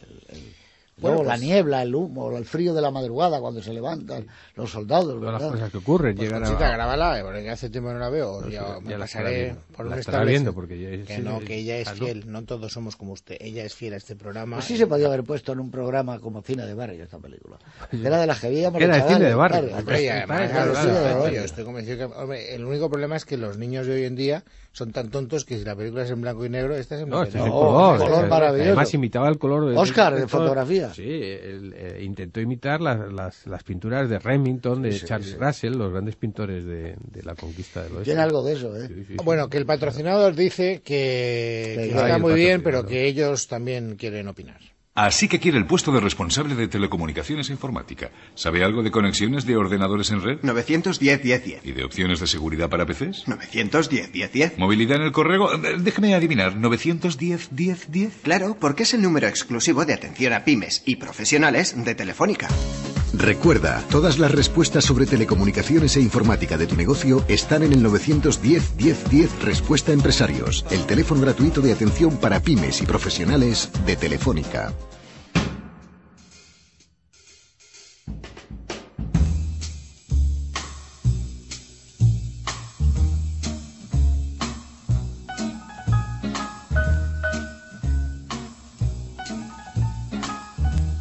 El- 0.01 0.37
el- 0.37 0.55
Bueno, 0.99 1.22
la 1.24 1.32
pues- 1.32 1.42
niebla, 1.42 1.82
el 1.82 1.94
humo, 1.94 2.34
el 2.38 2.47
frío 2.47 2.72
de 2.72 2.80
la 2.80 2.90
madrugada 2.90 3.38
cuando 3.38 3.62
se 3.62 3.74
levantan 3.74 4.26
los 4.55 4.70
soldados, 4.70 5.20
Todas 5.20 5.32
las 5.32 5.42
¿verdad? 5.42 5.51
cosas 5.53 5.70
que 5.70 5.76
ocurren. 5.76 6.16
Pues 6.16 6.26
llegan 6.28 6.42
Conchita, 6.42 6.68
a... 6.68 6.72
grábala, 6.72 7.20
porque 7.22 7.51
hace 7.51 7.68
tiempo 7.68 7.92
no 7.92 7.99
la 7.99 8.09
veo. 8.09 8.40
No, 8.40 8.49
ya 8.49 8.80
me 8.80 8.90
ya 8.90 8.97
la 8.99 9.05
pasaré 9.05 9.42
viendo. 9.44 9.61
por 9.76 9.86
La 9.86 9.92
un 9.94 9.99
estará 10.01 10.24
viendo, 10.24 10.55
porque 10.55 10.80
ya 10.80 10.88
es- 10.88 11.07
Que 11.07 11.18
no, 11.18 11.38
que 11.40 11.57
ella 11.57 11.76
es 11.76 11.90
fiel. 11.90 12.24
No 12.32 12.44
todos 12.44 12.72
somos 12.72 12.97
como 12.97 13.12
usted. 13.12 13.36
Ella 13.40 13.62
es 13.64 13.74
fiel 13.74 13.92
a 13.92 13.97
este 13.99 14.16
programa. 14.16 14.57
Pues 14.57 14.64
sí 14.64 14.78
se 14.78 14.86
podía 14.86 15.09
haber 15.09 15.22
puesto 15.22 15.53
en 15.53 15.61
un 15.61 15.70
programa 15.70 16.18
como 16.18 16.40
cine 16.40 16.64
de 16.64 16.72
barrio 16.72 17.05
esta 17.05 17.18
película. 17.18 17.59
Era 17.92 18.18
de 18.18 18.26
las 18.26 18.40
que 18.40 18.49
veíamos 18.49 18.80
Era 18.80 18.97
de 18.97 19.03
cine 19.12 19.24
de 19.26 19.34
barrio. 19.34 19.68
estoy 21.44 21.64
convencido 21.64 21.99
que 21.99 22.05
hombre, 22.14 22.55
el 22.55 22.64
único 22.64 22.88
problema 22.88 23.16
es 23.16 23.24
que 23.24 23.36
los 23.36 23.59
niños 23.59 23.86
de 23.86 23.94
hoy 23.94 24.05
en 24.05 24.16
día 24.16 24.44
son 24.77 24.93
tan 24.93 25.09
tontos 25.09 25.47
que 25.47 25.57
si 25.59 25.64
la 25.64 25.74
película 25.74 26.03
es 26.03 26.11
en 26.11 26.20
blanco 26.20 26.45
y 26.45 26.51
negro, 26.51 26.77
esta 26.77 26.97
es 26.97 27.01
en 27.03 27.09
No, 27.09 27.20
blanco 27.20 27.29
este 27.29 27.39
y 27.39 27.41
es 27.41 27.47
el 27.47 27.51
No, 27.53 27.57
negro. 27.57 27.97
color. 27.97 27.99
color 28.11 28.24
eh, 28.24 28.29
maravilloso. 28.29 28.68
Además 28.68 28.95
imitaba 28.95 29.29
el 29.31 29.39
color 29.39 29.70
de... 29.70 29.77
Oscar, 29.79 30.14
de 30.14 30.29
fotografía. 30.29 30.93
Sí, 30.93 31.03
él, 31.03 31.74
eh, 31.74 32.03
intentó 32.05 32.41
imitar 32.41 32.83
las, 32.83 33.11
las, 33.11 33.47
las 33.47 33.62
pinturas 33.62 34.11
de 34.11 34.18
Remington, 34.18 34.83
de 34.83 35.01
Charles 35.01 35.39
Russell, 35.39 35.72
los 35.79 35.91
grandes 35.93 36.16
pintores 36.16 36.66
de, 36.66 36.95
de 37.11 37.22
la 37.22 37.35
conquista 37.35 37.83
del 37.85 37.93
oeste. 37.93 38.05
Tiene 38.05 38.20
algo 38.20 38.43
de 38.43 38.53
eso, 38.53 38.77
¿eh? 38.77 38.87
Sí, 38.87 38.95
sí, 38.95 39.05
sí. 39.09 39.16
Bueno, 39.24 39.49
que 39.49 39.57
el 39.57 39.64
patrocinador 39.64 40.35
dice 40.35 40.83
que, 40.85 41.72
Que 41.77 41.89
está 41.89 42.18
muy 42.18 42.35
bien, 42.35 42.62
pero 42.62 42.85
que 42.85 43.07
ellos 43.07 43.49
también 43.49 43.97
quieren 43.97 44.29
opinar. 44.29 44.61
Así 44.97 45.28
que 45.28 45.38
quiere 45.38 45.59
el 45.59 45.66
puesto 45.66 45.92
de 45.92 46.01
responsable 46.01 46.55
de 46.55 46.68
telecomunicaciones 46.68 47.51
e 47.51 47.53
informática. 47.53 48.11
¿Sabe 48.34 48.64
algo 48.64 48.82
de 48.82 48.90
conexiones 48.90 49.44
de 49.44 49.55
ordenadores 49.55 50.11
en 50.11 50.22
red? 50.22 50.38
910 50.42 51.22
10 51.22 51.44
10. 51.44 51.66
¿Y 51.66 51.72
de 51.72 51.84
opciones 51.84 52.18
de 52.18 52.26
seguridad 52.26 52.70
para 52.70 52.86
PCs? 52.86 53.28
910 53.28 54.11
10 54.11 54.32
10. 54.32 54.59
¿Movilidad 54.59 54.97
en 54.97 55.03
el 55.03 55.12
correo? 55.12 55.53
Eh, 55.53 55.76
Déjeme 55.78 56.14
adivinar, 56.14 56.55
¿910 56.57 57.49
10 57.51 57.90
10? 57.92 58.12
Claro, 58.22 58.57
porque 58.59 58.84
es 58.84 58.94
el 58.94 59.03
número 59.03 59.28
exclusivo 59.28 59.84
de 59.84 59.92
atención 59.92 60.32
a 60.32 60.44
pymes 60.44 60.82
y 60.86 60.97
profesionales 60.97 61.74
de 61.84 61.94
Telefónica. 61.94 62.49
Recuerda, 63.13 63.83
todas 63.91 64.19
las 64.19 64.33
respuestas 64.33 64.85
sobre 64.85 65.07
telecomunicaciones 65.07 65.97
e 65.97 66.01
informática 66.01 66.59
de 66.59 66.67
tu 66.67 66.77
negocio 66.77 67.25
están 67.29 67.63
en 67.63 67.73
el 67.73 67.83
910 67.83 68.77
10 68.77 69.11
10 69.11 69.43
Respuesta 69.43 69.93
Empresarios, 69.93 70.65
el 70.71 70.85
teléfono 70.87 71.21
gratuito 71.21 71.61
de 71.61 71.73
atención 71.73 72.17
para 72.17 72.41
pymes 72.41 72.83
y 72.83 72.87
profesionales 72.87 73.71
de 73.87 73.97
Telefónica. 73.97 74.73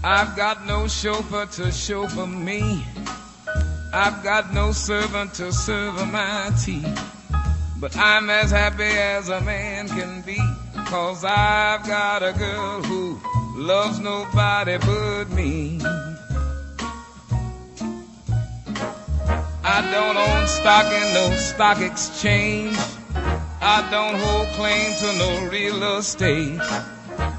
I've 0.08 0.36
got 0.36 0.68
no 0.68 0.88
chauffeur 0.88 1.48
to 1.48 1.72
chauffeur 1.72 2.28
me. 2.28 2.86
I've 3.92 4.24
got 4.24 4.54
no 4.54 4.72
servant 4.72 5.34
to 5.34 5.52
serve 5.52 5.96
my 6.12 6.52
tea. 6.64 6.86
But 7.80 7.98
I'm 7.98 8.30
as 8.30 8.52
happy 8.52 8.84
as 8.84 9.30
a 9.30 9.42
man 9.42 9.88
can 9.88 10.22
be. 10.22 10.38
Cause 10.86 11.26
I've 11.26 11.88
got 11.88 12.22
a 12.22 12.34
girl 12.34 12.84
who 12.84 13.20
loves 13.60 13.98
nobody 14.00 14.78
but 14.78 15.26
me. 15.32 15.82
I 19.64 19.90
don't 19.92 20.18
own 20.18 20.48
stock 20.48 20.86
in 20.86 21.14
no 21.16 21.36
stock 21.36 21.82
exchange. 21.82 22.78
I 23.60 23.88
don't 23.90 24.20
hold 24.20 24.50
claim 24.50 24.94
to 25.00 25.18
no 25.18 25.50
real 25.50 25.98
estate. 25.98 26.62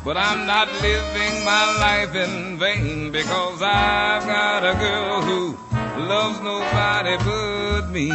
But 0.04 0.16
I'm 0.16 0.46
not 0.46 0.68
living 0.80 1.44
my 1.44 1.64
life 1.80 2.14
in 2.14 2.58
vain 2.58 3.10
because 3.10 3.60
I've 3.60 4.24
got 4.24 4.64
a 4.64 4.74
girl 4.78 5.20
who 5.22 5.58
loves 6.06 6.40
nobody 6.40 7.16
but 7.24 7.90
me. 7.90 8.10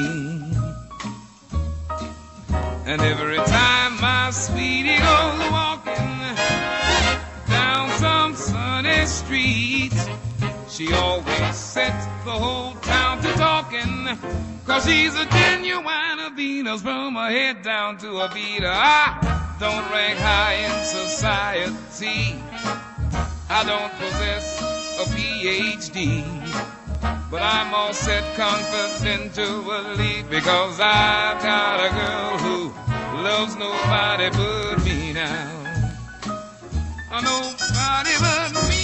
And 2.86 3.02
every 3.02 3.38
time 3.38 4.02
my 4.02 4.32
sweetie 4.32 4.98
goes 4.98 5.52
walking 5.52 6.20
down 7.48 7.90
some 8.00 8.36
sunny 8.36 9.06
street, 9.06 9.94
she 10.70 10.94
always 10.94 11.56
sets 11.56 12.06
the 12.26 12.32
whole 12.32 12.74
town 12.76 13.22
to 13.22 13.32
talking. 13.34 14.51
Cause 14.66 14.86
she's 14.86 15.16
a 15.16 15.26
genuine 15.26 16.36
Venus 16.36 16.82
from 16.82 17.16
her 17.16 17.30
head 17.30 17.62
down 17.62 17.98
to 17.98 18.18
her 18.18 18.30
feet. 18.30 18.64
I 18.64 19.56
don't 19.60 19.90
rank 19.92 20.18
high 20.20 20.54
in 20.54 20.72
society. 20.86 22.42
I 23.50 23.64
don't 23.66 23.92
possess 24.00 24.62
a 25.00 25.06
PhD. 25.14 26.24
But 27.30 27.42
I'm 27.42 27.74
all 27.74 27.94
set 27.94 28.24
confidentially 28.36 30.24
because 30.30 30.80
I've 30.80 31.42
got 31.42 31.80
a 31.80 31.90
girl 31.90 32.38
who 32.38 32.72
loves 33.24 33.56
nobody 33.56 34.30
but 34.30 34.84
me 34.86 35.14
now. 35.14 35.62
Nobody 37.22 38.16
but 38.20 38.54
me. 38.70 38.82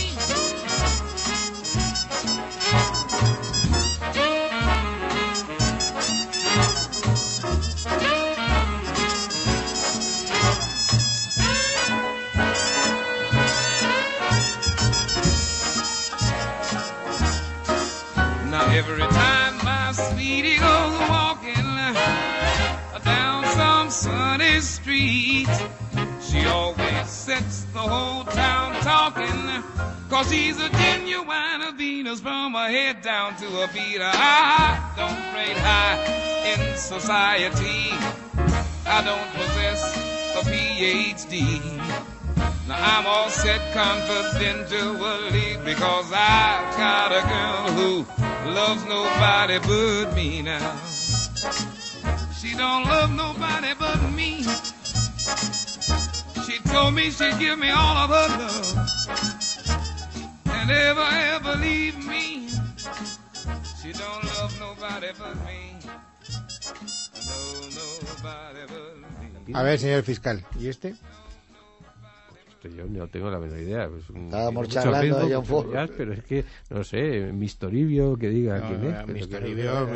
Every 18.77 18.99
time 18.99 19.57
my 19.65 19.91
sweetie 19.91 20.57
goes 20.59 20.99
walking 21.09 21.65
down 23.03 23.43
some 23.55 23.89
sunny 23.89 24.61
street, 24.61 25.47
she 26.21 26.45
always 26.45 27.09
sets 27.09 27.63
the 27.73 27.79
whole. 27.79 28.26
Cause 30.09 30.31
she's 30.31 30.57
a 30.57 30.69
genuine 30.69 31.75
Venus 31.77 32.21
from 32.21 32.53
her 32.53 32.69
head 32.69 33.01
down 33.01 33.35
to 33.35 33.45
her 33.45 33.67
feet. 33.67 33.99
I 34.01 34.79
don't 34.95 35.35
rate 35.35 35.57
high 35.57 35.97
in 36.47 36.77
society. 36.77 37.91
I 38.85 39.03
don't 39.03 39.29
possess 39.33 39.83
a 40.37 40.43
PhD. 40.49 41.77
Now 42.67 42.77
I'm 42.79 43.05
all 43.05 43.29
set 43.29 43.61
confidentially 43.73 45.57
because 45.65 46.11
I've 46.13 46.77
got 46.77 47.11
a 47.11 47.21
girl 47.27 47.71
who 47.75 48.05
loves 48.51 48.85
nobody 48.85 49.59
but 49.59 50.15
me 50.15 50.41
now. 50.41 50.77
She 52.39 52.55
don't 52.55 52.85
love 52.85 53.11
nobody 53.11 53.73
but 53.77 54.01
me. 54.13 54.43
She 56.45 56.59
told 56.69 56.93
me 56.93 57.11
she'd 57.11 57.37
give 57.39 57.59
me 57.59 57.69
all 57.69 57.97
of 57.97 58.09
her 58.09 58.37
love 58.37 59.46
and 60.67 60.77
ever, 60.77 61.07
ever 61.35 61.55
leave 61.59 61.97
me. 62.05 62.47
She 63.81 63.91
don't 63.93 64.23
love 64.23 64.53
nobody 64.59 65.07
but 65.17 65.35
me. 65.45 65.79
No, 67.27 67.79
nobody 67.79 68.61
but 68.67 69.47
me. 69.47 69.53
A 69.53 69.63
ver, 69.63 69.79
señor 69.79 70.03
fiscal, 70.03 70.43
¿y 70.59 70.67
este? 70.67 70.95
Yo 72.75 72.85
no 72.85 73.07
tengo 73.07 73.31
la 73.31 73.39
menor 73.39 73.59
idea. 73.59 73.89
Estábamos 74.25 74.67
charlando 74.67 75.19
de 75.25 75.35
John 75.35 75.45
Ford. 75.45 75.69
pero 75.95 76.11
es 76.11 76.23
que, 76.23 76.43
no 76.69 76.83
sé, 76.83 77.31
Mistoribio, 77.31 78.17
que 78.17 78.27
diga 78.29 78.57
No, 78.59 78.67
quién 78.67 78.83
no, 78.83 78.99
es. 78.99 79.07
Mistoribio, 79.07 79.87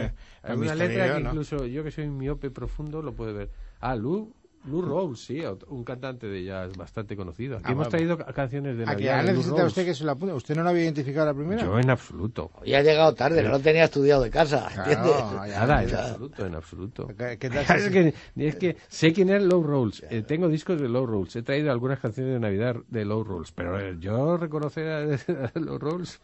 Hay 0.44 0.56
no, 0.56 0.62
una 0.62 0.76
letra 0.76 1.16
que 1.16 1.20
no. 1.22 1.30
incluso 1.32 1.66
yo 1.66 1.84
que 1.84 1.92
soy 1.92 2.08
miope 2.08 2.50
profundo 2.50 3.02
lo 3.02 3.14
puede 3.14 3.34
ver. 3.34 3.50
Ah, 3.82 3.96
Lou, 3.96 4.34
Lou 4.66 4.82
Rawls, 4.84 5.20
sí, 5.26 5.42
un 5.70 5.84
cantante 5.84 6.28
de 6.28 6.44
jazz 6.44 6.76
bastante 6.78 7.16
conocido. 7.16 7.58
Aquí 7.58 7.66
Ah, 7.68 7.72
hemos 7.72 7.90
traído 7.90 8.18
ca- 8.18 8.32
canciones 8.32 8.78
de 8.78 8.84
¿A 8.84 8.88
Navidad 8.88 9.18
Lou 9.24 9.26
necesitado 9.32 9.58
Rawls. 9.58 9.72
usted 9.72 9.86
que 9.86 9.94
se 9.96 10.04
lo 10.04 10.12
apunte? 10.12 10.34
¿Usted 10.36 10.56
no 10.56 10.64
lo 10.64 10.70
había 10.70 10.84
identificado 10.84 11.26
la 11.26 11.34
primera? 11.34 11.64
Yo 11.64 11.80
en 11.80 11.90
absoluto. 11.90 12.52
Ya 12.66 12.78
ha 12.78 12.84
llegado 12.84 13.14
tarde, 13.16 13.42
no 13.42 13.50
lo 13.50 13.60
tenía 13.60 13.86
estudiado 13.86 14.22
de 14.24 14.30
casa, 14.30 14.68
¿entiendes? 14.68 14.98
Claro, 15.16 15.48
ya, 15.48 15.60
Nada, 15.60 15.84
en 15.84 15.90
ya. 15.90 16.04
absoluto, 16.06 16.46
en 16.46 16.56
absoluto. 16.56 17.08
¿Qué- 17.18 17.38
qué 17.40 17.50
tal 17.50 17.66
es, 17.78 17.90
que, 17.90 18.14
es 18.36 18.56
que 18.56 18.78
sé 18.88 19.12
quién 19.14 19.30
es 19.30 19.42
Low 19.42 19.64
Rolls. 19.64 20.04
Eh, 20.10 20.22
tengo 20.22 20.48
discos 20.48 20.80
de 20.80 20.88
Low 20.90 21.06
Rolls. 21.08 21.36
He 21.36 21.42
traído 21.42 21.72
algunas 21.72 22.00
canciones 22.00 22.34
de 22.34 22.40
Navidad 22.40 22.76
de 22.88 23.04
Low 23.06 23.24
Rolls. 23.24 23.52
Pero 23.52 23.80
eh, 23.80 23.98
yo 24.00 24.38
reconocer 24.38 24.88
a, 24.88 25.00
a 25.56 25.60
Low 25.60 25.80
Rolls. 25.80 26.20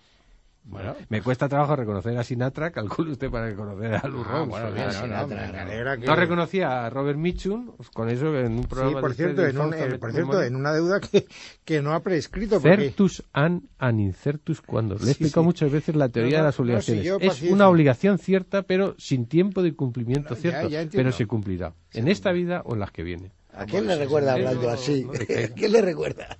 Bueno. 0.70 0.95
Me 1.07 1.22
cuesta 1.22 1.47
trabajo 1.47 1.78
reconocer 1.78 2.18
a 2.18 2.24
Sinatra, 2.24 2.72
calcule 2.72 3.11
usted 3.13 3.32
para 3.32 3.47
reconocer 3.47 3.93
a 3.95 4.07
Lou 4.07 4.22
Ah, 4.28 4.43
bueno, 4.47 4.72
bien, 4.74 4.88
no, 4.88 5.07
no, 5.07 5.28
me 5.28 5.36
alegra 5.39 5.97
que... 5.97 6.05
No 6.05 6.15
reconocía 6.15 6.86
a 6.86 6.89
Robert 6.89 7.18
Mitchum, 7.18 7.72
pues 7.78 7.89
con 7.89 8.09
eso 8.09 8.38
en 8.38 8.51
un 8.53 8.63
Sí, 8.63 8.68
programa 8.68 8.99
por 9.01 9.11
de 9.11 9.15
cierto, 9.15 9.45
en, 9.47 9.57
un- 9.57 9.74
eh, 9.74 9.97
por 9.97 10.11
cierto, 10.11 10.43
en 10.43 10.55
una 10.57 10.74
deuda 10.74 10.99
que, 11.11 11.26
que 11.63 11.82
no 11.82 11.93
ha 11.93 12.01
prescrito. 12.01 12.59
Porque... 12.59 12.76
Certus 12.89 13.24
an 13.32 13.63
an 13.80 13.99
incertus 14.01 14.61
cuando. 14.61 14.95
Le 14.95 15.01
he 15.03 15.05
Sí, 15.05 15.11
explicado 15.11 15.43
sí. 15.43 15.45
muchas 15.45 15.72
veces 15.72 15.95
la 15.95 16.09
teoría 16.09 16.39
No, 16.39 16.43
de 16.43 16.47
las 16.47 16.55
no, 16.55 16.57
sí, 16.57 16.61
obligaciones. 16.63 17.05
yo 17.05 17.18
es 17.22 17.41
una 17.43 17.70
obligación 17.70 18.18
cierta, 18.20 18.63
pero 18.63 18.95
sin 18.97 19.26
tiempo 19.26 19.63
de 19.63 19.74
cumplimiento 19.74 20.32
No, 20.32 20.36
ya- 20.36 20.41
cierto. 20.41 20.68
ya 20.70 20.82
entiendo. 20.82 21.07
pero 21.09 21.11
se 21.18 21.26
cumplirá. 21.28 21.74
en 21.93 22.09
esta 22.09 22.32
vida 22.34 22.61
o 22.65 22.74
en 22.74 22.82
las 22.82 22.91
que 22.91 23.03
vienen. 23.03 23.32
¿A 23.53 23.65
quién 23.65 23.88
le 23.88 23.95
recuerda 23.95 24.34
sí, 24.36 24.39
hablando 24.41 24.70
así? 24.70 25.07
¿A 25.09 25.47
quién 25.55 25.72
le 25.72 25.82
recuerda? 25.82 26.38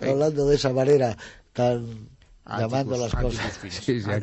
Hablando 0.00 0.46
de 0.48 0.54
esa 0.54 0.72
manera 0.72 1.16
tan 1.52 2.08
llamando 2.46 2.96
las 2.96 3.14
Atticus 3.14 3.36
cosas. 3.38 3.58
Finch. 3.58 3.72
Sí, 3.72 4.00
ya, 4.00 4.18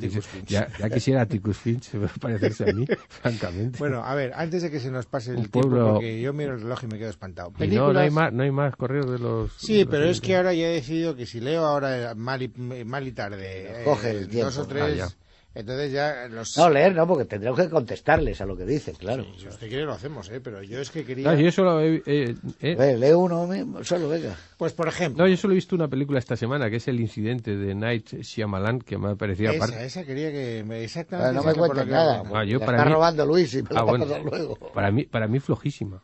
ya- 0.47 0.67
ya 0.77 0.89
quisiera 0.89 1.21
Atticus 1.21 1.57
Finch 1.57 1.89
parecerse 2.19 2.69
a 2.69 2.73
mí, 2.73 2.85
francamente. 3.09 3.79
Bueno, 3.79 4.03
a 4.03 4.13
ver, 4.15 4.33
antes 4.35 4.61
de 4.61 4.69
que 4.71 4.79
se 4.79 4.91
nos 4.91 5.05
pase 5.05 5.31
el 5.31 5.37
Un 5.37 5.43
tiempo, 5.49 5.69
pueblo- 5.69 5.93
porque 5.93 6.21
yo 6.21 6.33
miro 6.33 6.53
el 6.53 6.61
reloj 6.61 6.83
y 6.83 6.87
me 6.87 6.97
quedo 6.99 7.09
espantado. 7.09 7.51
Y 7.59 7.67
no, 7.67 7.91
no 7.91 7.99
hay 7.99 8.11
más, 8.11 8.31
no 8.33 8.43
hay 8.43 8.51
más 8.51 8.75
correos 8.75 9.09
de 9.11 9.19
los... 9.19 9.51
Sí, 9.57 9.73
de 9.79 9.79
los 9.85 9.91
pero 9.91 10.05
es 10.05 10.21
que 10.21 10.35
ahora 10.35 10.53
ya 10.53 10.67
he 10.67 10.73
decidido 10.73 11.15
que 11.15 11.25
si 11.25 11.39
leo 11.39 11.65
ahora 11.65 12.13
mal 12.15 12.41
y, 12.41 12.47
mal 12.85 13.07
y 13.07 13.11
tarde, 13.11 13.81
Coge 13.85 14.09
eh, 14.11 14.17
el 14.19 14.27
tiempo. 14.27 14.45
dos 14.45 14.57
o 14.57 14.61
Ah, 14.61 14.65
tres, 14.69 14.97
ya. 14.97 15.09
Entonces 15.53 15.91
ya 15.91 16.27
los... 16.29 16.57
No, 16.57 16.69
leer 16.69 16.95
no, 16.95 17.05
porque 17.07 17.25
tendremos 17.25 17.59
que 17.59 17.69
contestarles 17.69 18.39
a 18.41 18.45
lo 18.45 18.55
que 18.55 18.65
dicen, 18.65 18.95
claro. 18.95 19.25
Si 19.37 19.47
usted 19.47 19.67
quiere 19.67 19.83
lo 19.85 19.93
hacemos, 19.93 20.29
¿eh? 20.29 20.39
Pero 20.41 20.63
yo 20.63 20.79
es 20.79 20.89
que 20.91 21.03
quería... 21.03 21.31
No, 21.33 21.39
yo 21.39 21.51
solo 21.51 21.79
he, 21.81 22.01
eh, 22.05 22.35
eh, 22.61 22.75
Ve, 22.75 22.97
lee 22.97 23.11
uno 23.13 23.45
mismo, 23.47 23.83
solo, 23.83 24.09
venga. 24.09 24.35
Pues 24.57 24.73
por 24.73 24.87
ejemplo, 24.87 25.23
no, 25.23 25.29
yo 25.29 25.35
solo 25.37 25.53
he 25.53 25.55
visto 25.55 25.75
una 25.75 25.87
película 25.87 26.19
esta 26.19 26.35
semana, 26.35 26.69
que 26.69 26.77
es 26.77 26.87
El 26.87 26.99
incidente 26.99 27.55
de 27.57 27.75
Night 27.75 28.13
Shyamalan, 28.21 28.79
que 28.79 28.97
me 28.97 29.09
ha 29.11 29.15
parecido 29.15 29.51
esa, 29.51 29.63
aparte... 29.65 29.85
esa 29.85 30.03
quería 30.05 30.31
que 30.31 30.63
me... 30.63 30.69
Pero 30.75 30.83
Exactamente... 30.83 31.33
no 31.35 31.43
me 31.43 31.53
cuentes 31.53 31.83
que 31.85 31.91
nada. 31.91 32.21
vengo. 32.23 32.37
Ah, 32.37 32.45
yo 32.45 32.59
para 32.59 32.77
está 32.77 32.85
mí- 32.85 32.93
robando 32.93 33.25
Luis 33.25 33.53
y 33.53 33.61
me 33.63 33.69
Ah, 33.71 33.73
la 33.73 33.83
va 33.83 33.87
a 33.91 33.97
bueno. 33.97 34.19
luego. 34.23 34.55
Para 34.73 34.91
mí, 34.91 35.03
para 35.05 35.27
mí 35.27 35.39
flojísima. 35.39 36.01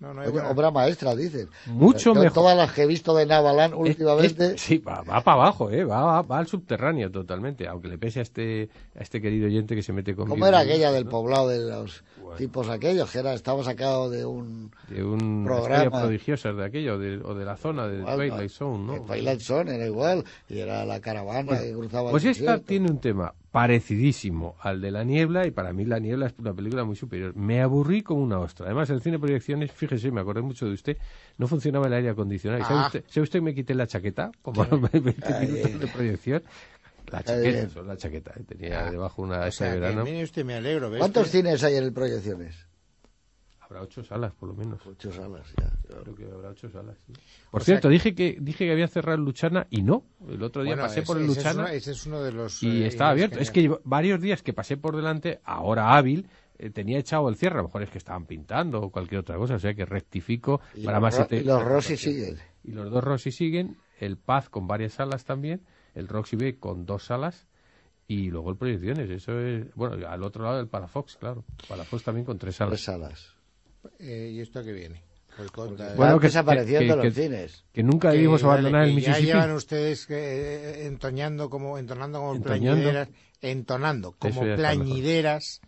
No, 0.00 0.14
no 0.14 0.22
hay 0.22 0.28
Oye, 0.28 0.40
obra 0.40 0.70
maestra, 0.70 1.14
dicen. 1.14 1.48
Mucho 1.66 2.14
Yo 2.14 2.20
mejor. 2.22 2.32
Todas 2.32 2.56
las 2.56 2.72
que 2.72 2.82
he 2.82 2.86
visto 2.86 3.14
de 3.14 3.26
Navalán 3.26 3.72
Es- 3.72 3.76
últimamente... 3.78 4.54
es- 4.54 4.60
sí, 4.62 4.78
va, 4.78 5.02
para 5.04 5.20
abajo, 5.34 5.70
¿eh? 5.70 5.84
Va, 5.84 6.02
va, 6.02 6.22
va 6.22 6.38
al 6.38 6.46
subterráneo 6.46 7.10
totalmente, 7.10 7.68
aunque 7.68 7.88
le 7.88 7.98
pese 7.98 8.20
a 8.20 8.22
este, 8.22 8.70
a 8.98 9.02
este 9.02 9.20
querido 9.20 9.46
oyente 9.46 9.76
que 9.76 9.82
se 9.82 9.92
mete 9.92 10.14
conmigo. 10.14 10.34
¿Cómo 10.36 10.46
era 10.46 10.60
aquella 10.60 10.90
del 10.90 11.04
poblado 11.06 11.48
de 11.48 11.58
los 11.70 12.02
tipos 12.38 12.70
aquellos? 12.70 13.10
Que 13.10 13.18
era, 13.18 13.34
estaba 13.34 13.62
sacado 13.62 14.08
de 14.08 14.24
un... 14.24 14.70
De 14.88 15.04
un 15.04 15.44
Programa. 15.44 15.84
historia 15.84 16.00
prodigiosa 16.00 16.52
de 16.54 16.64
aquello, 16.64 16.98
de- 16.98 17.18
o 17.22 17.34
de 17.34 17.44
la 17.44 17.58
zona 17.58 17.86
de 17.86 17.98
igual, 17.98 18.16
Twilight 18.16 18.50
Zone, 18.50 18.78
¿no? 18.86 18.94
El 18.94 19.02
Twilight 19.02 19.40
Zone 19.40 19.74
era 19.74 19.86
igual, 19.86 20.24
y 20.48 20.60
era 20.60 20.86
la 20.86 20.98
caravana 21.00 21.58
que 21.60 21.72
cruzaba 21.74 22.10
Pues 22.10 22.24
el 22.24 22.30
esta 22.30 22.42
desierto. 22.42 22.64
tiene 22.66 22.90
un 22.90 23.00
tema 23.00 23.34
parecidísimo 23.50 24.56
al 24.60 24.80
de 24.80 24.90
La 24.90 25.04
Niebla 25.04 25.46
y 25.46 25.50
para 25.50 25.72
mí 25.72 25.84
La 25.84 25.98
Niebla 25.98 26.26
es 26.26 26.34
una 26.38 26.54
película 26.54 26.84
muy 26.84 26.96
superior. 26.96 27.34
Me 27.36 27.60
aburrí 27.60 28.02
como 28.02 28.22
una 28.22 28.38
ostra. 28.38 28.66
Además, 28.66 28.90
el 28.90 29.00
cine 29.02 29.16
de 29.16 29.20
proyecciones, 29.20 29.72
fíjese, 29.72 30.10
me 30.10 30.20
acordé 30.20 30.42
mucho 30.42 30.66
de 30.66 30.72
usted, 30.74 30.96
no 31.38 31.46
funcionaba 31.48 31.86
el 31.86 31.92
aire 31.94 32.10
acondicionado. 32.10 32.62
¿Y 32.62 32.64
¿Sabe, 32.66 32.80
Ah. 32.80 32.86
usted, 32.86 33.04
sabe 33.08 33.22
usted 33.24 33.38
que 33.38 33.44
me 33.44 33.54
quité 33.54 33.74
la 33.74 33.86
chaqueta? 33.86 34.30
Como 34.42 34.62
a 34.62 34.66
los 34.68 34.80
20 34.80 35.00
minutos 35.40 35.80
de 35.80 35.86
proyección. 35.88 36.42
La 37.10 37.22
chaqueta, 37.24 37.48
bien. 37.48 37.70
solo 37.70 37.88
la 37.88 37.96
chaqueta. 37.96 38.32
¿eh? 38.38 38.42
Tenía 38.46 38.86
Ah. 38.86 38.90
debajo 38.90 39.22
una 39.22 39.40
O 39.46 39.50
sea, 39.50 39.74
verano. 39.74 40.04
mire 40.04 40.22
usted, 40.22 40.44
me 40.44 40.54
alegro. 40.54 40.90
¿ve 40.90 40.98
¿Cuántos 40.98 41.28
cines 41.28 41.62
hay 41.64 41.74
en 41.76 41.84
el 41.84 41.92
Proyecciones? 41.92 42.66
Habrá 43.70 43.82
ocho 43.84 44.02
salas, 44.02 44.32
por 44.34 44.48
lo 44.48 44.54
menos. 44.56 44.84
Ocho 44.84 45.12
salas, 45.12 45.46
ya. 45.56 45.70
Creo 46.02 46.14
que 46.16 46.24
habrá 46.24 46.48
ocho 46.48 46.68
salas. 46.68 46.96
sí. 47.06 47.12
Por 47.52 47.62
cierto, 47.62 47.88
dije 47.88 48.16
que 48.16 48.36
dije 48.40 48.66
que 48.66 48.72
había 48.72 48.88
cerrado 48.88 49.16
el 49.16 49.24
Luchana 49.24 49.68
y 49.70 49.82
no. 49.82 50.02
El 50.28 50.42
otro 50.42 50.62
día 50.64 50.72
Bueno, 50.72 50.82
pasé 50.88 51.00
ese- 51.00 51.06
por 51.06 51.18
el 51.18 51.22
ese 51.22 51.32
es 51.32 51.36
Luchana. 51.38 51.60
uno- 51.62 51.68
ese 51.72 51.90
es 51.92 52.06
uno 52.06 52.20
de 52.22 52.32
los... 52.32 52.62
y 52.64 52.82
eh, 52.82 52.86
estaba 52.88 53.10
abierto. 53.10 53.38
Es 53.38 53.52
que 53.52 53.72
varios 53.84 54.20
días 54.20 54.42
que 54.42 54.52
pasé 54.52 54.76
por 54.76 54.96
delante, 54.96 55.40
ahora 55.44 55.96
hábil, 55.96 56.28
eh, 56.58 56.70
tenía 56.70 56.98
echado 56.98 57.28
el 57.28 57.36
cierre. 57.36 57.54
A 57.54 57.62
lo 57.62 57.68
mejor 57.68 57.84
es 57.84 57.90
que 57.90 57.98
estaban 57.98 58.26
pintando 58.26 58.80
o 58.82 58.90
cualquier 58.90 59.20
otra 59.20 59.36
cosa. 59.36 59.54
O 59.54 59.58
sea 59.60 59.72
que 59.72 59.84
rectifico 59.84 60.60
Y 60.74 60.84
para 60.84 60.98
más 60.98 61.16
Ro- 61.16 61.28
y 61.30 61.44
los 61.44 61.62
Rossi 61.64 61.96
siguen. 61.96 62.38
Y 62.64 62.72
los 62.72 62.90
dos 62.90 63.04
Rossi 63.04 63.30
siguen. 63.30 63.76
El 64.00 64.16
Paz 64.16 64.48
con 64.48 64.66
varias 64.66 64.94
salas 64.94 65.24
también. 65.24 65.62
El 65.94 66.08
Roxy 66.08 66.34
B 66.34 66.58
con 66.58 66.86
dos 66.86 67.04
salas. 67.04 67.46
Y 68.08 68.30
luego 68.32 68.50
el 68.50 68.56
Proyecciones. 68.56 69.08
Eso 69.10 69.38
es. 69.38 69.72
Bueno, 69.76 70.04
al 70.08 70.24
otro 70.24 70.42
lado 70.42 70.58
el 70.58 70.66
Palafox, 70.66 71.16
claro. 71.18 71.44
Palafox 71.68 72.02
también 72.02 72.24
con 72.26 72.36
tres 72.36 72.56
Tres 72.56 72.82
salas. 72.82 73.36
Eh, 73.98 74.30
¿Y 74.34 74.40
esto 74.40 74.62
qué 74.64 74.72
viene? 74.72 75.02
Pues 75.36 75.50
conta- 75.52 75.94
Bueno, 75.94 76.18
que- 76.20 76.26
desapareciendo 76.26 76.96
que- 76.98 77.04
los 77.04 77.14
que- 77.14 77.22
cines. 77.22 77.64
Que 77.72 77.82
nunca 77.82 78.10
que, 78.10 78.16
debimos 78.16 78.42
abandonar 78.44 78.84
el 78.84 78.94
que 78.94 79.00
ya 79.00 79.08
Mississippi. 79.10 79.26
llevan 79.32 79.52
ustedes 79.52 80.06
eh, 80.10 80.86
entoñando 80.86 81.48
como, 81.48 81.78
entonando 81.78 82.18
como 82.18 82.34
Entoñando. 82.34 82.82
plañideras, 82.82 83.08
entonando 83.40 84.12
como 84.18 84.42
plañideras, 84.42 85.60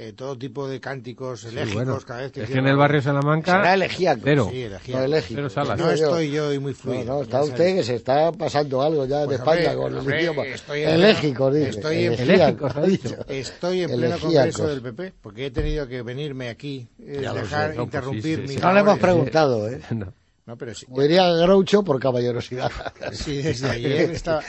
eh, 0.00 0.12
todo 0.12 0.38
tipo 0.38 0.68
de 0.68 0.78
cánticos 0.80 1.42
eléctricos 1.42 1.74
bueno. 1.84 2.00
cada 2.06 2.20
vez 2.20 2.30
que 2.30 2.42
Es 2.44 2.50
que 2.50 2.58
en 2.58 2.68
el 2.68 2.76
barrio 2.76 3.02
Salamanca. 3.02 3.50
Será 3.56 3.74
elegíaco. 3.74 4.20
Cero. 4.22 4.48
Sí, 4.50 4.62
elegíaco. 4.62 5.08
No. 5.08 5.20
Cero 5.20 5.50
salas. 5.50 5.78
No 5.78 5.90
estoy 5.90 6.30
yo 6.30 6.46
hoy 6.48 6.58
muy 6.60 6.70
No, 6.72 6.78
fluido. 6.78 7.04
no, 7.04 7.16
ya 7.18 7.22
está 7.24 7.38
sabe. 7.38 7.50
usted 7.50 7.74
que 7.76 7.82
se 7.82 7.94
está 7.96 8.30
pasando 8.30 8.80
algo 8.82 9.06
ya 9.06 9.24
Pues, 9.24 9.28
de 9.30 9.34
España 9.36 9.60
hombre, 9.72 9.76
con 9.76 9.92
el 9.92 9.98
hombre, 9.98 10.20
idioma. 10.22 10.46
estoy 10.46 10.82
en- 10.82 10.88
Elégico, 10.90 11.50
dice. 11.50 11.68
estoy 11.70 12.04
en- 12.04 12.12
Elégico, 12.14 12.68
ha 12.72 12.80
dicho. 12.82 13.16
Estoy 13.28 13.82
en 13.82 13.90
pleno 13.90 14.18
congreso 14.20 14.66
del 14.68 14.82
PP, 14.82 15.12
porque 15.20 15.46
he 15.46 15.50
tenido 15.50 15.88
que 15.88 16.02
venirme 16.02 16.48
aquí, 16.48 16.86
eh, 17.00 17.18
dejar, 17.20 17.72
sé. 17.72 17.76
No, 17.76 17.84
pues 17.84 17.84
interrumpir 17.86 18.22
sí, 18.22 18.34
sí, 18.36 18.40
mis 18.42 18.50
sí. 18.52 18.58
No 18.60 18.72
le 18.72 18.80
hemos 18.80 18.98
preguntado, 19.00 19.68
¿eh? 19.68 19.80
No. 19.90 20.12
No, 20.48 20.56
pero 20.56 20.74
sí, 20.74 20.86
Como 20.86 21.02
diría 21.02 21.30
Groucho 21.34 21.84
por 21.84 22.00
caballerosidad. 22.00 22.72
sí, 23.12 23.42
desde 23.42 23.68
ayer 23.70 24.10
estaba, 24.12 24.42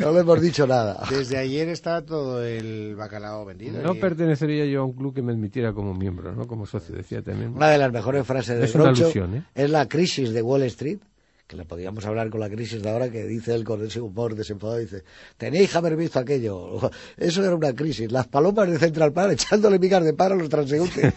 No 0.00 0.10
le 0.10 0.18
hemos 0.18 0.40
dicho 0.40 0.66
nada. 0.66 1.06
desde 1.08 1.36
ayer 1.38 1.68
está 1.68 2.04
todo 2.04 2.44
el 2.44 2.96
bacalao 2.96 3.44
vendido. 3.44 3.80
No 3.80 3.94
y- 3.94 4.00
pertenecería 4.00 4.64
yo 4.66 4.80
a 4.80 4.84
un 4.84 4.94
club 4.94 5.14
que 5.14 5.22
me 5.22 5.30
admitiera 5.30 5.72
como 5.72 5.94
miembro, 5.94 6.32
¿no? 6.34 6.48
Como 6.48 6.66
socio, 6.66 6.96
decía 6.96 7.22
también. 7.22 7.54
Una 7.54 7.68
de 7.68 7.78
las 7.78 7.92
mejores 7.92 8.26
frases 8.26 8.58
de 8.58 8.64
Es 8.64 8.74
una 8.74 8.86
Groucho 8.86 9.04
alusión, 9.04 9.36
¿eh? 9.36 9.44
es 9.54 9.70
la 9.70 9.86
crisis 9.86 10.32
de 10.32 10.42
Wall 10.42 10.64
Street, 10.64 10.98
que 11.46 11.54
la 11.54 11.64
podríamos 11.64 12.04
hablar 12.04 12.30
con 12.30 12.40
la 12.40 12.50
crisis 12.50 12.82
de 12.82 12.90
ahora, 12.90 13.08
que 13.08 13.22
dice 13.24 13.54
él 13.54 13.62
con 13.62 13.86
ese 13.86 14.00
humor 14.00 14.34
desenfadado, 14.34 14.78
dice, 14.80 15.04
tenéis 15.36 15.70
que 15.70 15.78
haber 15.78 15.94
visto 15.94 16.18
aquello. 16.18 16.90
Eso 17.16 17.44
era 17.44 17.54
una 17.54 17.72
crisis. 17.72 18.10
Las 18.10 18.26
palomas 18.26 18.68
de 18.68 18.78
Central 18.80 19.12
Park 19.12 19.34
echándole 19.34 19.78
migas 19.78 20.02
de 20.02 20.14
paro 20.14 20.34
a 20.34 20.38
los 20.38 20.48
transeúntes. 20.48 21.14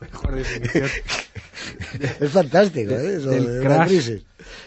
Mejor 0.00 0.34
definición. 0.34 0.88
es 2.20 2.30
fantástico, 2.30 2.92
¿eh? 2.94 3.16
Eso 3.16 3.30
una 3.30 3.60
crash. 3.62 3.88
crisis. 3.88 4.22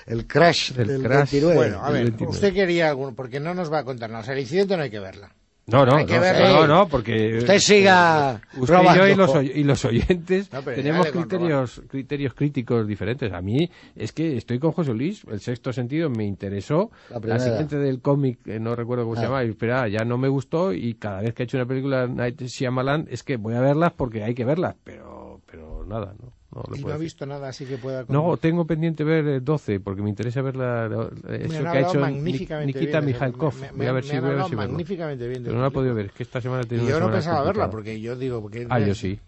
El 0.05 0.27
crash 0.27 0.71
Del 0.73 0.87
del, 0.87 1.03
crash. 1.03 1.31
29. 1.31 1.55
Bueno, 1.55 1.83
a 1.83 1.87
El 1.87 1.93
ver, 1.93 2.03
29. 2.03 2.31
usted 2.31 2.53
quería 2.53 2.95
porque 3.15 3.39
no 3.39 3.53
nos 3.53 3.71
va 3.71 3.79
a 3.79 3.83
contar 3.83 4.09
nada. 4.09 4.21
O 4.21 4.25
sea, 4.25 4.33
el 4.33 4.41
incidente 4.41 4.75
no 4.77 4.83
hay 4.83 4.89
que 4.89 4.99
verla. 4.99 5.33
No, 5.65 5.85
no, 5.85 5.95
Hay 5.95 6.05
que 6.05 6.15
no, 6.15 6.21
verlo. 6.21 6.67
no, 6.67 6.67
no, 6.67 6.87
porque... 6.89 7.37
Usted 7.37 7.57
siga 7.59 8.41
Usted 8.57 8.73
robando. 8.75 9.05
y 9.05 9.07
yo 9.07 9.13
y 9.13 9.15
los, 9.15 9.33
oy- 9.33 9.51
y 9.55 9.63
los 9.63 9.85
oyentes 9.85 10.51
No, 10.51 10.61
tenemos 10.61 11.07
criterios, 11.09 11.81
criterios 11.87 12.33
críticos 12.33 12.85
diferentes. 12.85 13.31
A 13.31 13.41
mí 13.41 13.69
es 13.95 14.11
que 14.11 14.35
estoy 14.35 14.59
con 14.59 14.73
José 14.73 14.93
Luis, 14.93 15.23
el 15.31 15.39
sexto 15.39 15.71
sentido 15.71 16.09
me 16.09 16.25
interesó, 16.25 16.91
La 17.09 17.19
la, 17.19 17.39
siguiente 17.39 17.77
del 17.77 18.01
cómic, 18.01 18.45
eh, 18.45 18.59
no 18.59 18.75
recuerdo 18.75 19.05
cómo 19.05 19.15
se 19.15 19.21
Ah. 19.21 19.25
llama, 19.25 19.43
espera, 19.43 19.87
ya 19.87 20.03
no 20.03 20.17
me 20.17 20.27
gustó 20.27 20.73
y 20.73 20.95
cada 20.95 21.21
vez 21.21 21.33
que 21.33 21.43
he 21.43 21.45
hecho 21.45 21.55
una 21.55 21.65
película 21.65 22.07
Night 22.07 22.41
Shyamalan 22.41 23.07
es 23.09 23.23
que 23.23 23.37
voy 23.37 23.55
a 23.55 23.61
verlas 23.61 23.93
porque 23.93 24.21
hay 24.21 24.33
que 24.35 24.43
verlas, 24.43 24.75
pero, 24.83 25.39
pero 25.49 25.85
nada, 25.85 26.13
no, 26.21 26.32
no 26.53 26.77
Y 26.77 26.83
no 26.83 26.93
ha 26.93 26.97
visto 26.97 27.25
nada 27.25 27.49
así 27.49 27.65
que 27.65 27.77
pueda... 27.77 28.05
No, 28.07 28.37
tengo 28.37 28.65
pendiente 28.65 29.03
ver 29.03 29.27
eh, 29.27 29.39
12 29.39 29.79
porque 29.79 30.01
me 30.01 30.09
interesa 30.09 30.41
ver 30.41 30.55
la, 30.55 30.87
la- 30.87 31.09
Me 31.27 31.45
eso 31.45 31.59
han 31.59 31.71
que 31.71 31.77
ha 31.77 31.81
hecho 31.81 31.99
magníficamente 31.99 32.79
Nikita 32.79 32.99
bien 32.99 33.13
Mikhalkov. 33.13 33.53
me- 33.55 33.71
me- 33.71 33.77
Voy 33.77 33.87
a 33.87 33.91
ver 33.91 34.03
si 34.03 34.19
voy 34.19 34.29
a 34.29 34.33
ver 34.35 34.45
si 34.45 34.55
verlo. 34.55 34.71
magníficamente 34.73 35.27
bien 35.27 35.43
de 35.43 35.49
Pero 35.49 35.57
no 35.57 35.61
la 35.63 35.67
he 35.69 35.71
podido 35.71 35.95
ver, 35.95 36.05
es 36.07 36.11
que 36.13 36.23
esta 36.23 36.41
semana 36.41 36.61
he 36.61 36.65
Y 36.65 36.69
tenido 36.69 36.89
yo 36.89 36.97
una 36.97 37.07
no 37.07 37.11
pensaba 37.13 37.43
verla, 37.43 37.69
porque 37.69 37.99
yo 37.99 38.15
digo... 38.15 38.41
Porque 38.41 38.67
Ah, 38.69 38.79
yo 38.79 38.93
sí. 38.95 39.19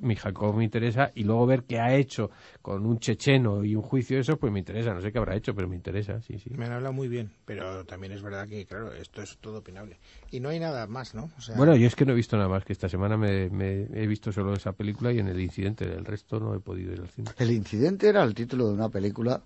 Mi 0.00 0.16
Jacob 0.16 0.54
me 0.56 0.64
interesa 0.64 1.10
y 1.14 1.24
luego 1.24 1.46
ver 1.46 1.62
qué 1.64 1.78
ha 1.78 1.94
hecho 1.94 2.30
con 2.62 2.84
un 2.86 2.98
checheno 2.98 3.64
y 3.64 3.74
un 3.76 3.82
juicio 3.82 4.18
eso, 4.18 4.36
pues 4.36 4.52
me 4.52 4.58
interesa. 4.58 4.92
No 4.94 5.00
sé 5.00 5.12
qué 5.12 5.18
habrá 5.18 5.36
hecho, 5.36 5.54
pero 5.54 5.68
me 5.68 5.76
interesa, 5.76 6.20
sí, 6.20 6.38
sí. 6.38 6.50
Me 6.50 6.66
han 6.66 6.72
hablado 6.72 6.92
muy 6.92 7.08
bien, 7.08 7.30
pero 7.44 7.84
también 7.84 8.12
es 8.12 8.22
verdad 8.22 8.48
que, 8.48 8.66
claro, 8.66 8.92
esto 8.92 9.22
es 9.22 9.38
todo 9.38 9.58
opinable. 9.58 9.98
Y 10.30 10.40
no 10.40 10.48
hay 10.48 10.58
nada 10.60 10.86
más, 10.86 11.14
¿no? 11.14 11.30
O 11.36 11.40
sea, 11.40 11.56
Bueno, 11.56 11.76
yo 11.76 11.86
es 11.86 11.94
que 11.94 12.04
no 12.04 12.12
he 12.12 12.16
visto 12.16 12.36
nada 12.36 12.48
más, 12.48 12.64
que 12.64 12.72
esta 12.72 12.88
semana 12.88 13.16
me, 13.16 13.48
me- 13.50 13.86
he 13.94 14.06
visto 14.06 14.32
solo 14.32 14.54
esa 14.54 14.72
película 14.72 15.12
y 15.12 15.18
en 15.20 15.28
el 15.28 15.40
incidente, 15.40 15.84
el 15.84 16.04
resto 16.04 16.40
no 16.40 16.54
he 16.54 16.60
podido 16.60 16.92
ir 16.92 17.00
al 17.00 17.08
cine. 17.08 17.28
El 17.38 17.50
incidente 17.52 18.08
era 18.08 18.22
el 18.22 18.34
título 18.34 18.66
de 18.68 18.74
una 18.74 18.88
película, 18.88 19.42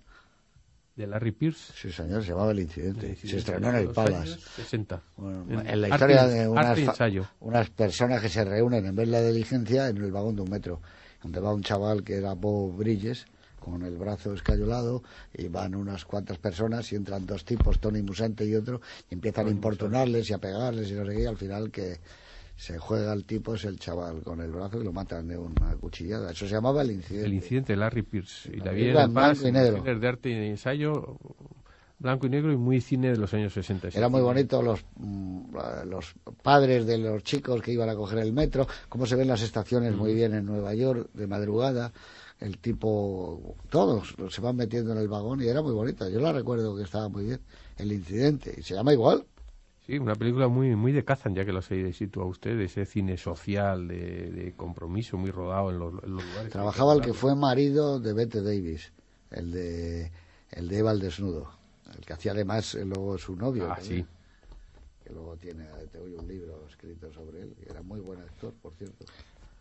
De 0.99 1.07
Larry 1.07 1.31
Pierce. 1.31 1.71
sí 1.73 1.93
señor, 1.93 2.21
se 2.23 2.31
llamaba 2.31 2.51
El 2.51 2.59
Incidente. 2.59 3.11
el 3.11 3.15
Se 3.17 3.37
estrenó 3.37 3.69
en 3.69 3.75
de 3.75 3.81
el 3.83 3.87
Palace. 3.91 4.33
años 4.33 4.43
60. 4.57 5.01
Bueno, 5.15 5.45
En 5.49 5.65
en 5.65 5.81
la 5.81 5.87
arte- 5.87 5.95
historia 5.95 6.27
de 6.27 6.47
unas, 7.39 7.69
personas 7.69 8.21
que 8.21 8.27
se 8.27 8.43
reúnen 8.43 8.85
en 8.85 8.93
ver 8.97 9.07
la 9.07 9.21
diligencia 9.21 9.87
en 9.87 9.95
el 9.95 10.11
vagón 10.11 10.35
de 10.35 10.41
un 10.41 10.49
metro, 10.49 10.81
donde 11.23 11.39
va 11.39 11.53
un 11.53 11.63
chaval 11.63 12.03
que 12.03 12.15
era 12.17 12.33
Bob 12.33 12.75
Bridges, 12.75 13.27
con 13.61 13.83
el 13.83 13.95
brazo 13.97 14.33
escayolado, 14.33 15.01
y 15.33 15.47
van 15.47 15.73
unas 15.73 16.03
cuantas 16.03 16.37
personas 16.37 16.91
y 16.91 16.97
entran 16.97 17.25
dos 17.25 17.45
tipos, 17.45 17.79
Tony 17.79 18.01
Musante 18.01 18.43
y 18.45 18.55
otro, 18.55 18.81
y 19.09 19.13
empiezan 19.13 19.47
a 19.47 19.51
importunarles 19.51 20.29
y 20.29 20.33
a 20.33 20.37
pegarles 20.39 20.89
y 20.91 20.95
no 20.95 21.05
sé 21.05 21.13
qué, 21.13 21.21
y 21.21 21.25
al 21.27 21.37
final 21.37 21.71
que 21.71 22.01
se 22.59 22.77
juega 22.77 23.13
el 23.13 23.23
tipo 23.23 23.55
es 23.55 23.63
el 23.63 23.79
chaval 23.79 24.21
con 24.21 24.41
el 24.41 24.51
brazo 24.51 24.81
y 24.81 24.83
lo 24.83 24.91
matan 24.91 25.29
de 25.29 25.37
una 25.37 25.77
cuchillada. 25.79 26.31
Eso 26.31 26.45
se 26.45 26.55
llamaba 26.55 26.81
el 26.81 26.91
incidente. 26.91 27.25
El 27.25 27.33
incidente 27.33 27.71
de 27.71 27.77
Larry 27.77 28.01
Pierce. 28.01 28.51
Y 28.53 28.57
la 28.57 28.73
vi 28.73 28.89
en 28.89 29.13
blanco 29.13 29.47
y 29.47 29.51
negro. 29.53 29.81
de 29.81 30.07
arte 30.07 30.29
y 30.29 30.33
ensayo, 30.33 31.17
blanco 31.99 32.27
y 32.27 32.29
negro 32.29 32.51
y 32.51 32.57
muy 32.57 32.81
cine 32.81 33.11
de 33.11 33.17
los 33.17 33.33
años 33.33 33.53
60. 33.53 33.87
Era 33.93 34.09
muy 34.09 34.19
bonito 34.19 34.61
los, 34.61 34.83
mm, 34.97 35.55
los 35.85 36.13
padres 36.43 36.85
de 36.85 36.97
los 36.97 37.23
chicos 37.23 37.61
que 37.61 37.71
iban 37.71 37.87
a 37.87 37.95
coger 37.95 38.19
el 38.19 38.33
metro, 38.33 38.67
cómo 38.89 39.05
se 39.05 39.15
ven 39.15 39.29
las 39.29 39.41
estaciones 39.41 39.95
muy 39.95 40.13
bien 40.13 40.33
en 40.33 40.45
Nueva 40.45 40.73
York 40.73 41.11
de 41.13 41.27
madrugada, 41.27 41.93
el 42.41 42.57
tipo, 42.57 43.55
todos 43.69 44.15
se 44.29 44.41
van 44.41 44.57
metiendo 44.57 44.91
en 44.91 44.97
el 44.97 45.07
vagón 45.07 45.41
y 45.41 45.47
era 45.47 45.61
muy 45.61 45.73
bonita. 45.73 46.09
Yo 46.09 46.19
la 46.19 46.33
recuerdo 46.33 46.75
que 46.75 46.83
estaba 46.83 47.07
muy 47.07 47.23
bien, 47.23 47.39
el 47.77 47.91
incidente, 47.93 48.53
y 48.57 48.63
se 48.63 48.75
llama 48.75 48.91
igual. 48.91 49.25
Sí, 49.89 49.97
una 49.97 50.13
película 50.13 50.47
muy 50.47 50.75
muy 50.75 50.91
de 50.91 51.03
Kazan, 51.03 51.33
ya 51.33 51.43
que 51.43 51.51
lo 51.51 51.63
se 51.63 51.93
sitúa 51.93 52.25
usted, 52.25 52.59
ese 52.59 52.85
cine 52.85 53.17
social 53.17 53.87
de, 53.87 54.29
de 54.29 54.53
compromiso 54.55 55.17
muy 55.17 55.31
rodado 55.31 55.71
en 55.71 55.79
los, 55.79 56.03
en 56.03 56.13
los 56.13 56.23
lugares. 56.23 56.51
Trabajaba 56.51 56.93
el 56.93 57.01
que 57.01 57.11
fue 57.11 57.35
marido 57.35 57.99
de 57.99 58.13
Bette 58.13 58.43
Davis, 58.43 58.93
el 59.31 59.51
de, 59.51 60.11
el 60.51 60.67
de 60.67 60.77
Eva 60.77 60.91
el 60.91 60.99
desnudo. 60.99 61.49
el 61.95 62.05
que 62.05 62.13
hacía 62.13 62.33
además 62.33 62.75
eh, 62.75 62.85
luego 62.85 63.17
su 63.17 63.35
novio. 63.35 63.65
Ah, 63.67 63.77
también, 63.77 64.03
sí. 64.03 64.05
Que 65.03 65.11
luego 65.11 65.35
tiene, 65.37 65.65
yo 65.91 66.21
un 66.21 66.27
libro 66.27 66.67
escrito 66.69 67.11
sobre 67.11 67.41
él, 67.41 67.55
que 67.59 67.71
era 67.71 67.81
muy 67.81 67.99
buen 67.99 68.21
actor, 68.21 68.53
por 68.61 68.75
cierto. 68.75 69.05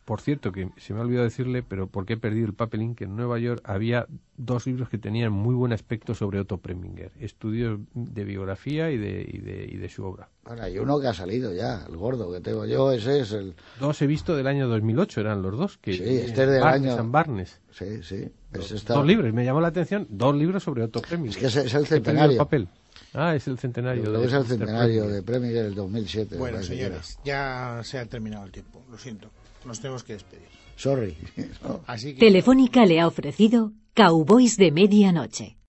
Por 0.08 0.22
cierto, 0.22 0.52
que 0.52 0.70
se 0.78 0.94
me 0.94 1.00
ha 1.00 1.02
olvidado 1.02 1.24
decirle, 1.24 1.62
pero 1.62 1.86
porque 1.86 2.14
he 2.14 2.16
perdido 2.16 2.46
el 2.46 2.54
papelín, 2.54 2.94
que 2.94 3.04
en 3.04 3.14
Nueva 3.14 3.38
York 3.38 3.60
había 3.62 4.06
dos 4.38 4.66
libros 4.66 4.88
que 4.88 4.96
tenían 4.96 5.32
muy 5.34 5.54
buen 5.54 5.70
aspecto 5.74 6.14
sobre 6.14 6.40
Otto 6.40 6.56
Preminger, 6.56 7.12
estudios 7.20 7.78
de 7.92 8.24
biografía 8.24 8.90
y 8.90 8.96
de, 8.96 9.28
y 9.30 9.36
de, 9.40 9.66
y 9.70 9.76
de 9.76 9.88
su 9.90 10.04
obra. 10.06 10.30
Bueno, 10.46 10.62
hay 10.62 10.78
uno 10.78 10.98
que 10.98 11.08
ha 11.08 11.12
salido 11.12 11.52
ya, 11.52 11.84
el 11.86 11.98
gordo 11.98 12.32
que 12.32 12.40
tengo 12.40 12.64
yo, 12.64 12.90
ese 12.90 13.20
es 13.20 13.32
el... 13.32 13.52
Dos 13.78 14.00
he 14.00 14.06
visto 14.06 14.34
del 14.34 14.46
año 14.46 14.66
2008, 14.66 15.20
eran 15.20 15.42
los 15.42 15.58
dos. 15.58 15.76
Que, 15.76 15.92
Sí, 15.92 16.02
este 16.02 16.44
es 16.44 16.48
del 16.52 16.60
Barnes 16.62 16.92
año- 16.92 17.00
and 17.02 17.12
Barnes. 17.12 17.60
Sí, 17.70 18.02
sí. 18.02 18.30
Dos, 18.50 18.72
está- 18.72 18.94
dos 18.94 19.04
libros, 19.04 19.30
me 19.34 19.44
llamó 19.44 19.60
la 19.60 19.68
atención, 19.68 20.06
dos 20.08 20.34
libros 20.34 20.62
sobre 20.62 20.84
Otto 20.84 21.02
Preminger. 21.02 21.32
Es 21.32 21.36
que 21.36 21.46
ese 21.48 21.66
es 21.66 21.74
el 21.74 21.82
perdido 21.82 21.96
centenario. 21.96 22.30
el 22.32 22.38
papel. 22.38 22.68
Ah, 23.12 23.34
es 23.34 23.46
el 23.46 23.58
centenario. 23.58 24.10
De 24.10 24.24
es 24.24 24.32
el 24.32 24.44
centenario 24.46 25.06
de 25.06 25.22
Preminger 25.22 25.64
del 25.64 25.74
2007. 25.74 26.34
me 26.34 26.38
Bueno, 26.38 26.62
señores, 26.62 27.18
ya 27.24 27.80
se 27.84 27.98
ha 27.98 28.06
terminado 28.06 28.46
el 28.46 28.52
tiempo. 28.52 28.82
Lo 28.90 28.96
siento. 28.96 29.30
Nos 29.64 29.80
tenemos 29.80 30.04
que 30.04 30.14
despedir. 30.14 30.48
Sorry. 30.76 31.16
No. 31.62 31.80
Así 31.86 32.14
que. 32.14 32.20
Telefónica 32.20 32.86
le 32.86 33.00
ha 33.00 33.06
ofrecido 33.06 33.72
Cowboys 33.94 34.56
de 34.56 34.70
Medianoche. 34.70 35.56